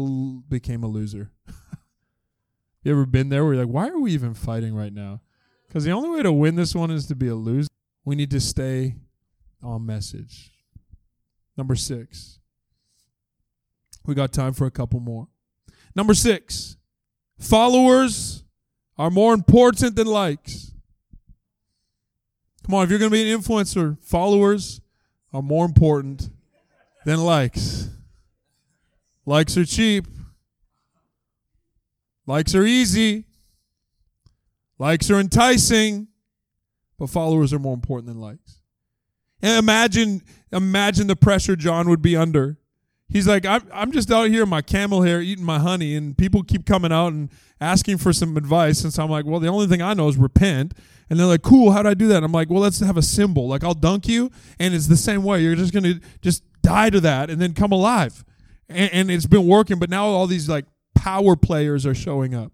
became 0.48 0.84
a 0.84 0.86
loser. 0.86 1.32
you 2.82 2.92
ever 2.92 3.04
been 3.04 3.28
there 3.28 3.44
where 3.44 3.52
you're 3.52 3.66
like, 3.66 3.74
why 3.74 3.88
are 3.88 3.98
we 3.98 4.12
even 4.12 4.32
fighting 4.32 4.74
right 4.74 4.90
now? 4.90 5.20
Because 5.66 5.84
the 5.84 5.90
only 5.90 6.08
way 6.08 6.22
to 6.22 6.32
win 6.32 6.54
this 6.54 6.74
one 6.74 6.90
is 6.90 7.04
to 7.08 7.14
be 7.14 7.28
a 7.28 7.34
loser. 7.34 7.68
We 8.06 8.16
need 8.16 8.30
to 8.30 8.40
stay 8.40 8.94
on 9.62 9.84
message. 9.84 10.50
Number 11.58 11.74
six. 11.74 12.38
We 14.06 14.14
got 14.14 14.32
time 14.32 14.54
for 14.54 14.64
a 14.64 14.70
couple 14.70 15.00
more. 15.00 15.28
Number 15.94 16.14
six. 16.14 16.78
Followers 17.38 18.44
are 18.98 19.10
more 19.10 19.32
important 19.32 19.94
than 19.94 20.06
likes. 20.06 20.72
Come 22.66 22.74
on, 22.74 22.84
if 22.84 22.90
you're 22.90 22.98
going 22.98 23.10
to 23.10 23.16
be 23.16 23.32
an 23.32 23.40
influencer, 23.40 23.96
followers 24.02 24.80
are 25.32 25.40
more 25.40 25.64
important 25.64 26.28
than 27.04 27.20
likes. 27.20 27.88
Likes 29.24 29.56
are 29.56 29.64
cheap. 29.64 30.06
Likes 32.26 32.54
are 32.54 32.66
easy. 32.66 33.24
Likes 34.78 35.10
are 35.10 35.18
enticing, 35.18 36.08
but 36.98 37.08
followers 37.08 37.52
are 37.52 37.58
more 37.58 37.74
important 37.74 38.06
than 38.08 38.20
likes. 38.20 38.58
And 39.40 39.58
imagine, 39.58 40.22
imagine 40.52 41.06
the 41.06 41.16
pressure 41.16 41.56
John 41.56 41.88
would 41.88 42.02
be 42.02 42.16
under 42.16 42.57
he's 43.08 43.26
like, 43.26 43.44
I'm, 43.44 43.62
I'm 43.72 43.92
just 43.92 44.10
out 44.10 44.28
here 44.28 44.42
in 44.44 44.48
my 44.48 44.62
camel 44.62 45.02
hair 45.02 45.20
eating 45.20 45.44
my 45.44 45.58
honey, 45.58 45.94
and 45.96 46.16
people 46.16 46.42
keep 46.42 46.66
coming 46.66 46.92
out 46.92 47.12
and 47.12 47.30
asking 47.60 47.98
for 47.98 48.12
some 48.12 48.36
advice. 48.36 48.84
And 48.84 48.92
so 48.92 49.02
I'm 49.02 49.10
like, 49.10 49.24
well, 49.24 49.40
the 49.40 49.48
only 49.48 49.66
thing 49.66 49.82
I 49.82 49.94
know 49.94 50.08
is 50.08 50.16
repent. 50.16 50.74
And 51.10 51.18
they're 51.18 51.26
like, 51.26 51.42
cool, 51.42 51.72
how 51.72 51.82
do 51.82 51.88
I 51.88 51.94
do 51.94 52.06
that? 52.08 52.22
I'm 52.22 52.32
like, 52.32 52.50
well, 52.50 52.60
let's 52.60 52.80
have 52.80 52.96
a 52.96 53.02
symbol. 53.02 53.48
Like, 53.48 53.64
I'll 53.64 53.74
dunk 53.74 54.06
you, 54.08 54.30
and 54.58 54.74
it's 54.74 54.88
the 54.88 54.96
same 54.96 55.24
way. 55.24 55.40
You're 55.40 55.56
just 55.56 55.72
going 55.72 55.84
to 55.84 56.00
just 56.20 56.42
die 56.62 56.90
to 56.90 57.00
that 57.00 57.30
and 57.30 57.40
then 57.40 57.54
come 57.54 57.72
alive. 57.72 58.24
And, 58.68 58.92
and 58.92 59.10
it's 59.10 59.26
been 59.26 59.46
working, 59.46 59.78
but 59.78 59.88
now 59.88 60.06
all 60.06 60.26
these 60.26 60.48
like 60.48 60.66
power 60.94 61.36
players 61.36 61.86
are 61.86 61.94
showing 61.94 62.34
up 62.34 62.52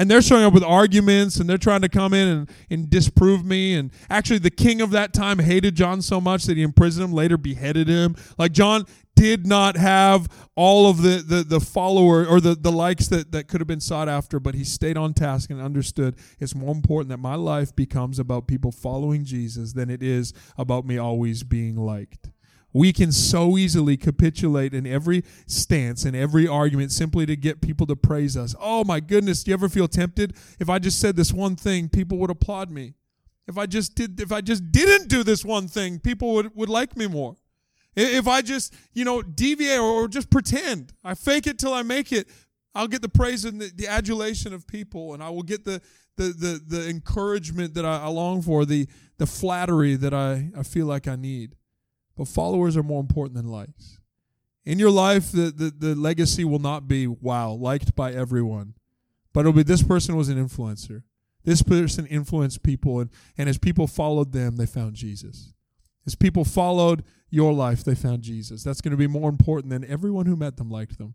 and 0.00 0.10
they're 0.10 0.22
showing 0.22 0.44
up 0.44 0.54
with 0.54 0.64
arguments 0.64 1.36
and 1.36 1.48
they're 1.48 1.58
trying 1.58 1.82
to 1.82 1.88
come 1.88 2.14
in 2.14 2.26
and, 2.26 2.50
and 2.70 2.88
disprove 2.88 3.44
me 3.44 3.74
and 3.74 3.92
actually 4.08 4.38
the 4.38 4.50
king 4.50 4.80
of 4.80 4.90
that 4.90 5.12
time 5.12 5.38
hated 5.38 5.74
john 5.74 6.00
so 6.00 6.20
much 6.20 6.44
that 6.44 6.56
he 6.56 6.62
imprisoned 6.62 7.04
him 7.04 7.12
later 7.12 7.36
beheaded 7.36 7.86
him 7.86 8.16
like 8.38 8.50
john 8.50 8.86
did 9.14 9.46
not 9.46 9.76
have 9.76 10.26
all 10.56 10.88
of 10.88 11.02
the 11.02 11.22
the, 11.22 11.42
the 11.42 11.60
follower 11.60 12.24
or 12.26 12.40
the, 12.40 12.54
the 12.54 12.72
likes 12.72 13.08
that, 13.08 13.32
that 13.32 13.48
could 13.48 13.60
have 13.60 13.68
been 13.68 13.80
sought 13.80 14.08
after, 14.08 14.40
but 14.40 14.54
he 14.54 14.64
stayed 14.64 14.96
on 14.96 15.12
task 15.12 15.50
and 15.50 15.60
understood 15.60 16.16
it's 16.38 16.54
more 16.54 16.74
important 16.74 17.10
that 17.10 17.18
my 17.18 17.34
life 17.34 17.76
becomes 17.76 18.18
about 18.18 18.46
people 18.46 18.72
following 18.72 19.22
Jesus 19.26 19.74
than 19.74 19.90
it 19.90 20.02
is 20.02 20.32
about 20.56 20.86
me 20.86 20.96
always 20.96 21.42
being 21.42 21.76
liked. 21.76 22.30
We 22.72 22.92
can 22.92 23.10
so 23.10 23.58
easily 23.58 23.96
capitulate 23.96 24.74
in 24.74 24.86
every 24.86 25.24
stance 25.46 26.04
and 26.04 26.14
every 26.14 26.46
argument 26.46 26.92
simply 26.92 27.26
to 27.26 27.36
get 27.36 27.60
people 27.60 27.86
to 27.86 27.96
praise 27.96 28.36
us. 28.36 28.54
Oh 28.60 28.84
my 28.84 29.00
goodness, 29.00 29.42
do 29.42 29.50
you 29.50 29.54
ever 29.54 29.68
feel 29.68 29.88
tempted? 29.88 30.36
If 30.58 30.68
I 30.70 30.78
just 30.78 31.00
said 31.00 31.16
this 31.16 31.32
one 31.32 31.56
thing, 31.56 31.88
people 31.88 32.18
would 32.18 32.30
applaud 32.30 32.70
me. 32.70 32.94
If 33.48 33.58
I 33.58 33.66
just 33.66 33.96
did 33.96 34.20
if 34.20 34.30
I 34.30 34.40
just 34.40 34.70
didn't 34.70 35.08
do 35.08 35.24
this 35.24 35.44
one 35.44 35.66
thing, 35.66 35.98
people 35.98 36.34
would, 36.34 36.54
would 36.54 36.68
like 36.68 36.96
me 36.96 37.08
more. 37.08 37.36
If 37.96 38.28
I 38.28 38.40
just, 38.40 38.72
you 38.92 39.04
know, 39.04 39.20
deviate 39.20 39.80
or 39.80 40.06
just 40.06 40.30
pretend, 40.30 40.92
I 41.02 41.14
fake 41.14 41.48
it 41.48 41.58
till 41.58 41.74
I 41.74 41.82
make 41.82 42.12
it, 42.12 42.28
I'll 42.72 42.86
get 42.86 43.02
the 43.02 43.08
praise 43.08 43.44
and 43.44 43.60
the, 43.60 43.72
the 43.74 43.88
adulation 43.88 44.52
of 44.52 44.68
people, 44.68 45.12
and 45.12 45.22
I 45.22 45.30
will 45.30 45.42
get 45.42 45.64
the 45.64 45.82
the 46.16 46.24
the, 46.24 46.60
the 46.64 46.88
encouragement 46.88 47.74
that 47.74 47.84
I, 47.84 48.02
I 48.02 48.06
long 48.06 48.42
for, 48.42 48.64
the 48.64 48.86
the 49.18 49.26
flattery 49.26 49.96
that 49.96 50.14
I, 50.14 50.50
I 50.56 50.62
feel 50.62 50.86
like 50.86 51.08
I 51.08 51.16
need. 51.16 51.56
But 52.20 52.28
followers 52.28 52.76
are 52.76 52.82
more 52.82 53.00
important 53.00 53.34
than 53.34 53.48
likes. 53.48 53.98
In 54.66 54.78
your 54.78 54.90
life, 54.90 55.32
the, 55.32 55.50
the, 55.50 55.70
the 55.70 55.94
legacy 55.94 56.44
will 56.44 56.58
not 56.58 56.86
be, 56.86 57.06
wow, 57.06 57.52
liked 57.52 57.96
by 57.96 58.12
everyone. 58.12 58.74
But 59.32 59.40
it'll 59.40 59.54
be 59.54 59.62
this 59.62 59.82
person 59.82 60.16
was 60.16 60.28
an 60.28 60.36
influencer. 60.36 61.02
This 61.44 61.62
person 61.62 62.04
influenced 62.04 62.62
people, 62.62 63.00
and, 63.00 63.08
and 63.38 63.48
as 63.48 63.56
people 63.56 63.86
followed 63.86 64.32
them, 64.32 64.56
they 64.56 64.66
found 64.66 64.96
Jesus. 64.96 65.54
As 66.06 66.14
people 66.14 66.44
followed 66.44 67.04
your 67.30 67.54
life, 67.54 67.84
they 67.84 67.94
found 67.94 68.20
Jesus. 68.20 68.62
That's 68.62 68.82
going 68.82 68.92
to 68.92 68.98
be 68.98 69.06
more 69.06 69.30
important 69.30 69.70
than 69.70 69.90
everyone 69.90 70.26
who 70.26 70.36
met 70.36 70.58
them 70.58 70.68
liked 70.68 70.98
them. 70.98 71.14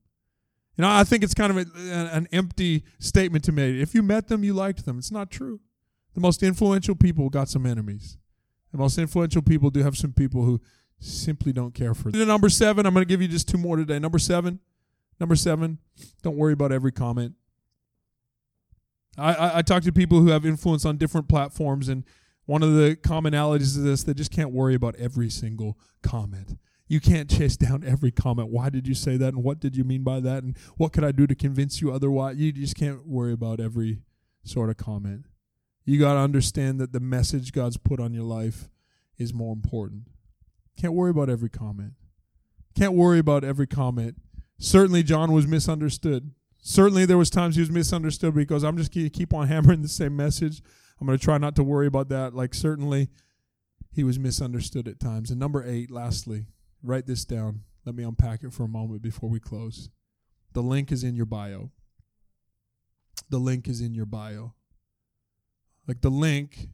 You 0.75 0.81
know, 0.81 0.89
I 0.89 1.03
think 1.03 1.23
it's 1.23 1.35
kind 1.35 1.55
of 1.55 1.57
a, 1.57 1.91
an 1.93 2.27
empty 2.31 2.83
statement 2.97 3.43
to 3.43 3.51
make. 3.51 3.75
If 3.75 3.93
you 3.93 4.01
met 4.01 4.27
them, 4.27 4.43
you 4.43 4.55
liked 4.55 4.85
them. 4.85 4.97
It's 4.97 5.11
not 5.11 5.29
true. 5.29 5.59
The 6.15 6.19
most 6.19 6.41
influential 6.41 6.95
people 6.95 7.29
got 7.29 7.47
some 7.47 7.67
enemies. 7.67 8.17
The 8.71 8.79
most 8.79 8.97
influential 8.97 9.43
people 9.43 9.69
do 9.69 9.83
have 9.83 9.95
some 9.95 10.11
people 10.11 10.45
who 10.45 10.59
simply 10.99 11.53
don't 11.53 11.73
care 11.73 11.93
for 11.93 12.11
them. 12.11 12.27
Number 12.27 12.49
seven, 12.49 12.85
I'm 12.85 12.93
going 12.93 13.05
to 13.05 13.09
give 13.09 13.21
you 13.21 13.27
just 13.27 13.47
two 13.47 13.57
more 13.57 13.77
today. 13.77 13.99
Number 13.99 14.19
seven, 14.19 14.59
number 15.19 15.35
seven, 15.35 15.79
don't 16.21 16.37
worry 16.37 16.53
about 16.53 16.71
every 16.71 16.91
comment. 16.91 17.35
I, 19.17 19.33
I, 19.33 19.57
I 19.57 19.61
talk 19.61 19.83
to 19.83 19.91
people 19.91 20.19
who 20.19 20.29
have 20.29 20.45
influence 20.45 20.85
on 20.85 20.97
different 20.97 21.27
platforms, 21.27 21.89
and 21.89 22.03
one 22.45 22.63
of 22.63 22.73
the 22.73 22.95
commonalities 22.95 23.77
of 23.77 23.83
this, 23.83 24.03
they 24.03 24.13
just 24.13 24.31
can't 24.31 24.51
worry 24.51 24.75
about 24.75 24.95
every 24.97 25.29
single 25.29 25.77
comment. 26.03 26.57
You 26.87 26.99
can't 26.99 27.29
chase 27.29 27.57
down 27.57 27.83
every 27.83 28.11
comment. 28.11 28.49
Why 28.49 28.69
did 28.69 28.87
you 28.87 28.93
say 28.93 29.17
that? 29.17 29.33
And 29.33 29.43
what 29.43 29.59
did 29.59 29.75
you 29.75 29.83
mean 29.83 30.03
by 30.03 30.19
that? 30.19 30.43
And 30.43 30.55
what 30.77 30.93
could 30.93 31.03
I 31.03 31.11
do 31.11 31.25
to 31.25 31.33
convince 31.33 31.81
you 31.81 31.91
otherwise? 31.91 32.37
You 32.37 32.51
just 32.51 32.75
can't 32.75 33.07
worry 33.07 33.33
about 33.33 33.59
every 33.59 34.01
sort 34.43 34.69
of 34.69 34.77
comment. 34.77 35.25
You 35.83 35.99
got 35.99 36.13
to 36.13 36.19
understand 36.19 36.79
that 36.79 36.93
the 36.93 36.99
message 36.99 37.53
God's 37.53 37.77
put 37.77 37.99
on 37.99 38.13
your 38.13 38.23
life 38.23 38.69
is 39.17 39.33
more 39.33 39.53
important. 39.53 40.03
Can't 40.77 40.93
worry 40.93 41.11
about 41.11 41.29
every 41.29 41.49
comment. 41.49 41.93
Can't 42.75 42.93
worry 42.93 43.19
about 43.19 43.43
every 43.43 43.67
comment. 43.67 44.17
Certainly, 44.59 45.03
John 45.03 45.31
was 45.31 45.47
misunderstood. 45.47 46.31
Certainly, 46.59 47.05
there 47.05 47.17
was 47.17 47.29
times 47.29 47.55
he 47.55 47.61
was 47.61 47.71
misunderstood 47.71 48.33
because 48.33 48.63
I'm 48.63 48.77
just 48.77 48.93
going 48.93 49.05
to 49.05 49.09
keep 49.09 49.33
on 49.33 49.47
hammering 49.49 49.81
the 49.81 49.87
same 49.87 50.15
message. 50.15 50.61
I'm 50.99 51.07
going 51.07 51.17
to 51.17 51.23
try 51.23 51.37
not 51.37 51.55
to 51.57 51.63
worry 51.63 51.87
about 51.87 52.09
that. 52.09 52.33
Like, 52.33 52.53
certainly, 52.53 53.09
he 53.91 54.03
was 54.03 54.19
misunderstood 54.19 54.87
at 54.87 54.99
times. 54.99 55.31
And 55.31 55.39
number 55.39 55.63
eight, 55.65 55.89
lastly, 55.89 56.47
write 56.83 57.05
this 57.05 57.25
down. 57.25 57.61
Let 57.85 57.95
me 57.95 58.03
unpack 58.03 58.43
it 58.43 58.53
for 58.53 58.63
a 58.63 58.67
moment 58.67 59.01
before 59.01 59.29
we 59.29 59.39
close. 59.39 59.89
The 60.53 60.61
link 60.61 60.91
is 60.91 61.03
in 61.03 61.15
your 61.15 61.25
bio. 61.25 61.71
The 63.29 63.37
link 63.37 63.67
is 63.67 63.81
in 63.81 63.93
your 63.93 64.05
bio. 64.05 64.53
Like 65.87 66.01
the 66.01 66.09
link 66.09 66.69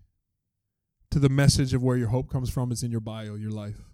to 1.12 1.20
the 1.20 1.30
message 1.30 1.74
of 1.74 1.84
where 1.84 1.98
your 1.98 2.08
hope 2.08 2.30
comes 2.32 2.50
from 2.50 2.72
is 2.72 2.84
in 2.84 2.92
your 2.92 3.02
bio, 3.02 3.36
your 3.36 3.52
life. 3.52 3.91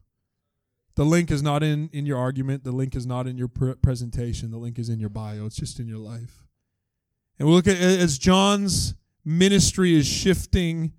The 0.97 1.05
link 1.05 1.29
is 1.29 1.43
not 1.43 1.61
in, 1.61 1.91
in 1.93 2.07
your 2.07 2.17
argument. 2.17 2.63
The 2.63 2.71
link 2.71 2.95
is 2.95 3.05
not 3.05 3.27
in 3.27 3.37
your 3.37 3.47
pr- 3.47 3.73
presentation. 3.73 4.49
The 4.49 4.57
link 4.57 4.79
is 4.79 4.89
in 4.89 4.99
your 4.99 5.09
bio. 5.09 5.45
It's 5.45 5.55
just 5.55 5.79
in 5.79 5.87
your 5.87 5.99
life. 5.99 6.47
And 7.37 7.47
we 7.47 7.53
look 7.53 7.67
at 7.67 7.77
as 7.77 8.17
John's 8.17 8.95
ministry 9.23 9.95
is 9.95 10.07
shifting 10.07 10.93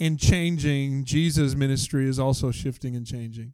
and 0.00 0.18
changing, 0.18 1.04
Jesus' 1.04 1.54
ministry 1.54 2.08
is 2.08 2.18
also 2.18 2.50
shifting 2.50 2.96
and 2.96 3.06
changing. 3.06 3.52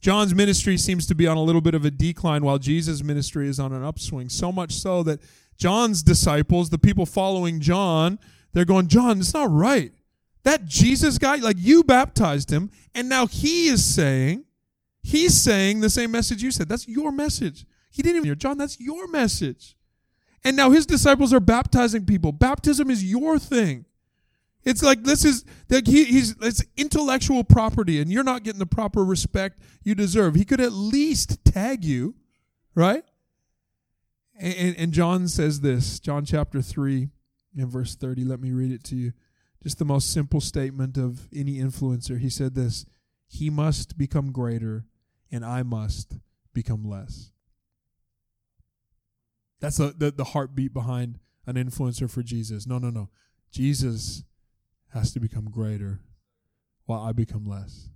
John's 0.00 0.34
ministry 0.34 0.76
seems 0.76 1.06
to 1.06 1.14
be 1.14 1.28
on 1.28 1.36
a 1.36 1.42
little 1.42 1.60
bit 1.60 1.74
of 1.74 1.84
a 1.84 1.92
decline 1.92 2.42
while 2.42 2.58
Jesus' 2.58 3.04
ministry 3.04 3.48
is 3.48 3.60
on 3.60 3.72
an 3.72 3.84
upswing. 3.84 4.28
So 4.28 4.50
much 4.50 4.72
so 4.72 5.04
that 5.04 5.20
John's 5.56 6.02
disciples, 6.02 6.70
the 6.70 6.78
people 6.78 7.06
following 7.06 7.60
John, 7.60 8.18
they're 8.52 8.64
going, 8.64 8.88
John, 8.88 9.20
it's 9.20 9.32
not 9.32 9.48
right. 9.52 9.92
That 10.42 10.64
Jesus 10.64 11.18
guy, 11.18 11.36
like 11.36 11.56
you 11.60 11.84
baptized 11.84 12.50
him, 12.50 12.72
and 12.96 13.08
now 13.08 13.28
he 13.28 13.68
is 13.68 13.84
saying, 13.84 14.44
he's 15.02 15.40
saying 15.40 15.80
the 15.80 15.90
same 15.90 16.10
message 16.10 16.42
you 16.42 16.50
said. 16.50 16.68
That's 16.68 16.88
your 16.88 17.12
message. 17.12 17.66
He 17.90 18.02
didn't 18.02 18.16
even 18.16 18.26
hear, 18.26 18.34
John, 18.34 18.58
that's 18.58 18.80
your 18.80 19.08
message. 19.08 19.76
And 20.44 20.56
now 20.56 20.70
his 20.70 20.86
disciples 20.86 21.34
are 21.34 21.40
baptizing 21.40 22.06
people. 22.06 22.32
Baptism 22.32 22.90
is 22.90 23.04
your 23.04 23.38
thing. 23.38 23.84
It's 24.62 24.82
like 24.82 25.04
this 25.04 25.24
is 25.24 25.44
like 25.70 25.86
he, 25.86 26.04
he's 26.04 26.34
it's 26.42 26.62
intellectual 26.76 27.44
property, 27.44 28.00
and 28.00 28.12
you're 28.12 28.22
not 28.22 28.42
getting 28.42 28.58
the 28.58 28.66
proper 28.66 29.02
respect 29.04 29.58
you 29.82 29.94
deserve. 29.94 30.34
He 30.34 30.44
could 30.44 30.60
at 30.60 30.72
least 30.72 31.42
tag 31.46 31.82
you, 31.82 32.14
right? 32.74 33.02
And, 34.38 34.54
and, 34.54 34.76
and 34.76 34.92
John 34.92 35.28
says 35.28 35.60
this, 35.60 35.98
John 35.98 36.26
chapter 36.26 36.60
three, 36.60 37.08
in 37.56 37.70
verse 37.70 37.94
thirty. 37.94 38.22
Let 38.22 38.40
me 38.40 38.52
read 38.52 38.70
it 38.70 38.84
to 38.84 38.96
you. 38.96 39.12
Just 39.62 39.78
the 39.78 39.86
most 39.86 40.12
simple 40.12 40.42
statement 40.42 40.98
of 40.98 41.28
any 41.34 41.58
influencer. 41.58 42.18
He 42.18 42.28
said 42.28 42.54
this: 42.54 42.84
He 43.28 43.48
must 43.48 43.96
become 43.96 44.30
greater, 44.30 44.84
and 45.30 45.44
I 45.44 45.62
must 45.62 46.18
become 46.52 46.84
less. 46.84 47.30
That's 49.60 49.76
the, 49.76 49.94
the, 49.96 50.10
the 50.10 50.24
heartbeat 50.24 50.72
behind 50.72 51.18
an 51.46 51.56
influencer 51.56 52.10
for 52.10 52.22
Jesus. 52.22 52.66
No, 52.66 52.78
no, 52.78 52.90
no. 52.90 53.10
Jesus 53.50 54.24
has 54.92 55.12
to 55.12 55.20
become 55.20 55.50
greater 55.50 56.00
while 56.86 57.00
I 57.00 57.12
become 57.12 57.44
less. 57.44 57.90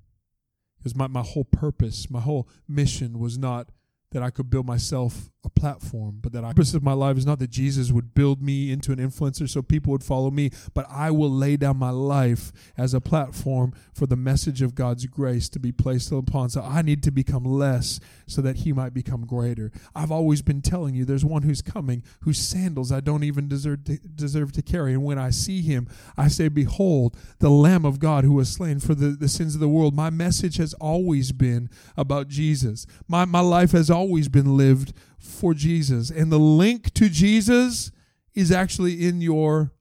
Because 0.78 0.94
my, 0.94 1.06
my 1.06 1.22
whole 1.22 1.44
purpose, 1.44 2.10
my 2.10 2.20
whole 2.20 2.48
mission 2.68 3.18
was 3.18 3.38
not 3.38 3.70
that 4.12 4.22
I 4.22 4.30
could 4.30 4.50
build 4.50 4.66
myself 4.66 5.30
platform, 5.56 6.18
but 6.20 6.32
that 6.32 6.42
the 6.42 6.48
purpose 6.48 6.74
of 6.74 6.82
my 6.82 6.92
life 6.92 7.16
is 7.16 7.26
not 7.26 7.38
that 7.38 7.50
Jesus 7.50 7.90
would 7.90 8.14
build 8.14 8.42
me 8.42 8.70
into 8.70 8.92
an 8.92 8.98
influencer 8.98 9.48
so 9.48 9.62
people 9.62 9.92
would 9.92 10.04
follow 10.04 10.30
me, 10.30 10.50
but 10.74 10.86
I 10.90 11.10
will 11.10 11.30
lay 11.30 11.56
down 11.56 11.76
my 11.76 11.90
life 11.90 12.52
as 12.76 12.94
a 12.94 13.00
platform 13.00 13.72
for 13.92 14.06
the 14.06 14.16
message 14.16 14.62
of 14.62 14.74
God's 14.74 15.06
grace 15.06 15.48
to 15.50 15.58
be 15.58 15.72
placed 15.72 16.12
upon. 16.12 16.50
So 16.50 16.62
I 16.62 16.82
need 16.82 17.02
to 17.04 17.10
become 17.10 17.44
less 17.44 18.00
so 18.26 18.42
that 18.42 18.56
he 18.56 18.72
might 18.72 18.94
become 18.94 19.26
greater. 19.26 19.70
I've 19.94 20.12
always 20.12 20.42
been 20.42 20.62
telling 20.62 20.94
you 20.94 21.04
there's 21.04 21.24
one 21.24 21.42
who's 21.42 21.62
coming 21.62 22.02
whose 22.20 22.38
sandals 22.38 22.92
I 22.92 23.00
don't 23.00 23.24
even 23.24 23.48
deserve 23.48 23.84
to, 23.84 23.98
deserve 23.98 24.52
to 24.52 24.62
carry. 24.62 24.92
And 24.92 25.04
when 25.04 25.18
I 25.18 25.30
see 25.30 25.62
him, 25.62 25.88
I 26.16 26.28
say, 26.28 26.48
Behold, 26.48 27.16
the 27.38 27.50
Lamb 27.50 27.84
of 27.84 27.98
God 27.98 28.24
who 28.24 28.32
was 28.32 28.50
slain 28.50 28.80
for 28.80 28.94
the, 28.94 29.08
the 29.08 29.28
sins 29.28 29.54
of 29.54 29.60
the 29.60 29.68
world. 29.68 29.94
My 29.94 30.10
message 30.10 30.56
has 30.56 30.74
always 30.74 31.32
been 31.32 31.68
about 31.96 32.28
Jesus. 32.28 32.86
My, 33.08 33.24
my 33.24 33.40
life 33.40 33.72
has 33.72 33.90
always 33.90 34.28
been 34.28 34.56
lived 34.56 34.92
for 35.24 35.54
Jesus. 35.54 36.10
And 36.10 36.30
the 36.30 36.38
link 36.38 36.92
to 36.94 37.08
Jesus 37.08 37.90
is 38.34 38.52
actually 38.52 39.06
in 39.06 39.20
your 39.20 39.72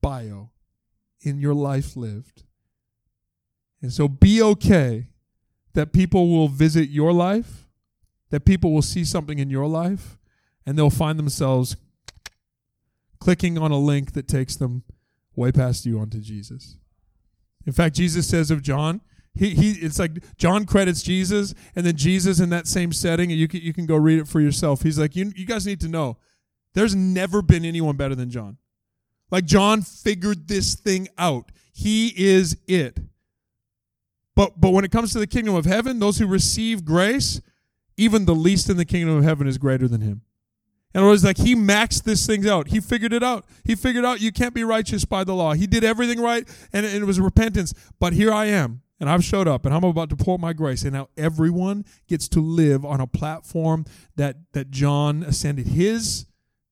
bio, 0.00 0.50
in 1.20 1.38
your 1.38 1.54
life 1.54 1.96
lived. 1.96 2.44
And 3.82 3.92
so 3.92 4.08
be 4.08 4.40
okay 4.42 5.08
that 5.74 5.92
people 5.92 6.28
will 6.28 6.48
visit 6.48 6.88
your 6.88 7.12
life, 7.12 7.66
that 8.30 8.44
people 8.44 8.72
will 8.72 8.82
see 8.82 9.04
something 9.04 9.38
in 9.38 9.50
your 9.50 9.66
life, 9.66 10.18
and 10.64 10.78
they'll 10.78 10.90
find 10.90 11.18
themselves 11.18 11.76
clicking 13.18 13.58
on 13.58 13.70
a 13.70 13.78
link 13.78 14.12
that 14.12 14.28
takes 14.28 14.56
them 14.56 14.84
way 15.34 15.50
past 15.50 15.84
you 15.84 15.98
onto 15.98 16.20
Jesus. 16.20 16.76
In 17.66 17.72
fact, 17.72 17.96
Jesus 17.96 18.28
says 18.28 18.50
of 18.50 18.62
John, 18.62 19.00
he, 19.34 19.50
he 19.50 19.70
it's 19.72 19.98
like 19.98 20.12
John 20.36 20.64
credits 20.64 21.02
Jesus 21.02 21.54
and 21.74 21.84
then 21.84 21.96
Jesus 21.96 22.40
in 22.40 22.50
that 22.50 22.66
same 22.66 22.92
setting 22.92 23.32
and 23.32 23.40
you 23.40 23.48
can, 23.48 23.60
you 23.60 23.72
can 23.72 23.86
go 23.86 23.96
read 23.96 24.20
it 24.20 24.28
for 24.28 24.40
yourself. 24.40 24.82
He's 24.82 24.98
like 24.98 25.16
you 25.16 25.32
you 25.34 25.46
guys 25.46 25.66
need 25.66 25.80
to 25.80 25.88
know 25.88 26.18
there's 26.74 26.94
never 26.94 27.42
been 27.42 27.64
anyone 27.64 27.96
better 27.96 28.14
than 28.14 28.30
John. 28.30 28.58
Like 29.30 29.44
John 29.44 29.82
figured 29.82 30.46
this 30.48 30.74
thing 30.74 31.08
out. 31.18 31.50
He 31.72 32.12
is 32.16 32.56
it. 32.68 33.00
But 34.36 34.60
but 34.60 34.70
when 34.70 34.84
it 34.84 34.92
comes 34.92 35.12
to 35.12 35.18
the 35.18 35.26
kingdom 35.26 35.54
of 35.54 35.64
heaven, 35.64 35.98
those 35.98 36.18
who 36.18 36.26
receive 36.26 36.84
grace, 36.84 37.40
even 37.96 38.26
the 38.26 38.34
least 38.34 38.70
in 38.70 38.76
the 38.76 38.84
kingdom 38.84 39.16
of 39.16 39.24
heaven 39.24 39.48
is 39.48 39.58
greater 39.58 39.88
than 39.88 40.00
him. 40.00 40.22
And 40.94 41.04
it 41.04 41.08
was 41.08 41.24
like 41.24 41.38
he 41.38 41.56
maxed 41.56 42.04
this 42.04 42.24
thing 42.24 42.48
out. 42.48 42.68
He 42.68 42.78
figured 42.78 43.12
it 43.12 43.24
out. 43.24 43.46
He 43.64 43.74
figured 43.74 44.04
out 44.04 44.20
you 44.20 44.30
can't 44.30 44.54
be 44.54 44.62
righteous 44.62 45.04
by 45.04 45.24
the 45.24 45.34
law. 45.34 45.54
He 45.54 45.66
did 45.66 45.82
everything 45.82 46.20
right, 46.20 46.46
and, 46.72 46.86
and 46.86 47.02
it 47.02 47.04
was 47.04 47.18
repentance. 47.18 47.74
But 47.98 48.12
here 48.12 48.32
I 48.32 48.44
am 48.46 48.83
and 49.00 49.10
I've 49.10 49.24
showed 49.24 49.48
up 49.48 49.66
and 49.66 49.74
I'm 49.74 49.84
about 49.84 50.10
to 50.10 50.16
pour 50.16 50.38
my 50.38 50.52
grace. 50.52 50.82
And 50.82 50.92
now 50.92 51.08
everyone 51.16 51.84
gets 52.08 52.28
to 52.28 52.40
live 52.40 52.84
on 52.84 53.00
a 53.00 53.06
platform 53.06 53.84
that 54.16 54.36
that 54.52 54.70
John 54.70 55.22
ascended. 55.22 55.68
His 55.68 56.26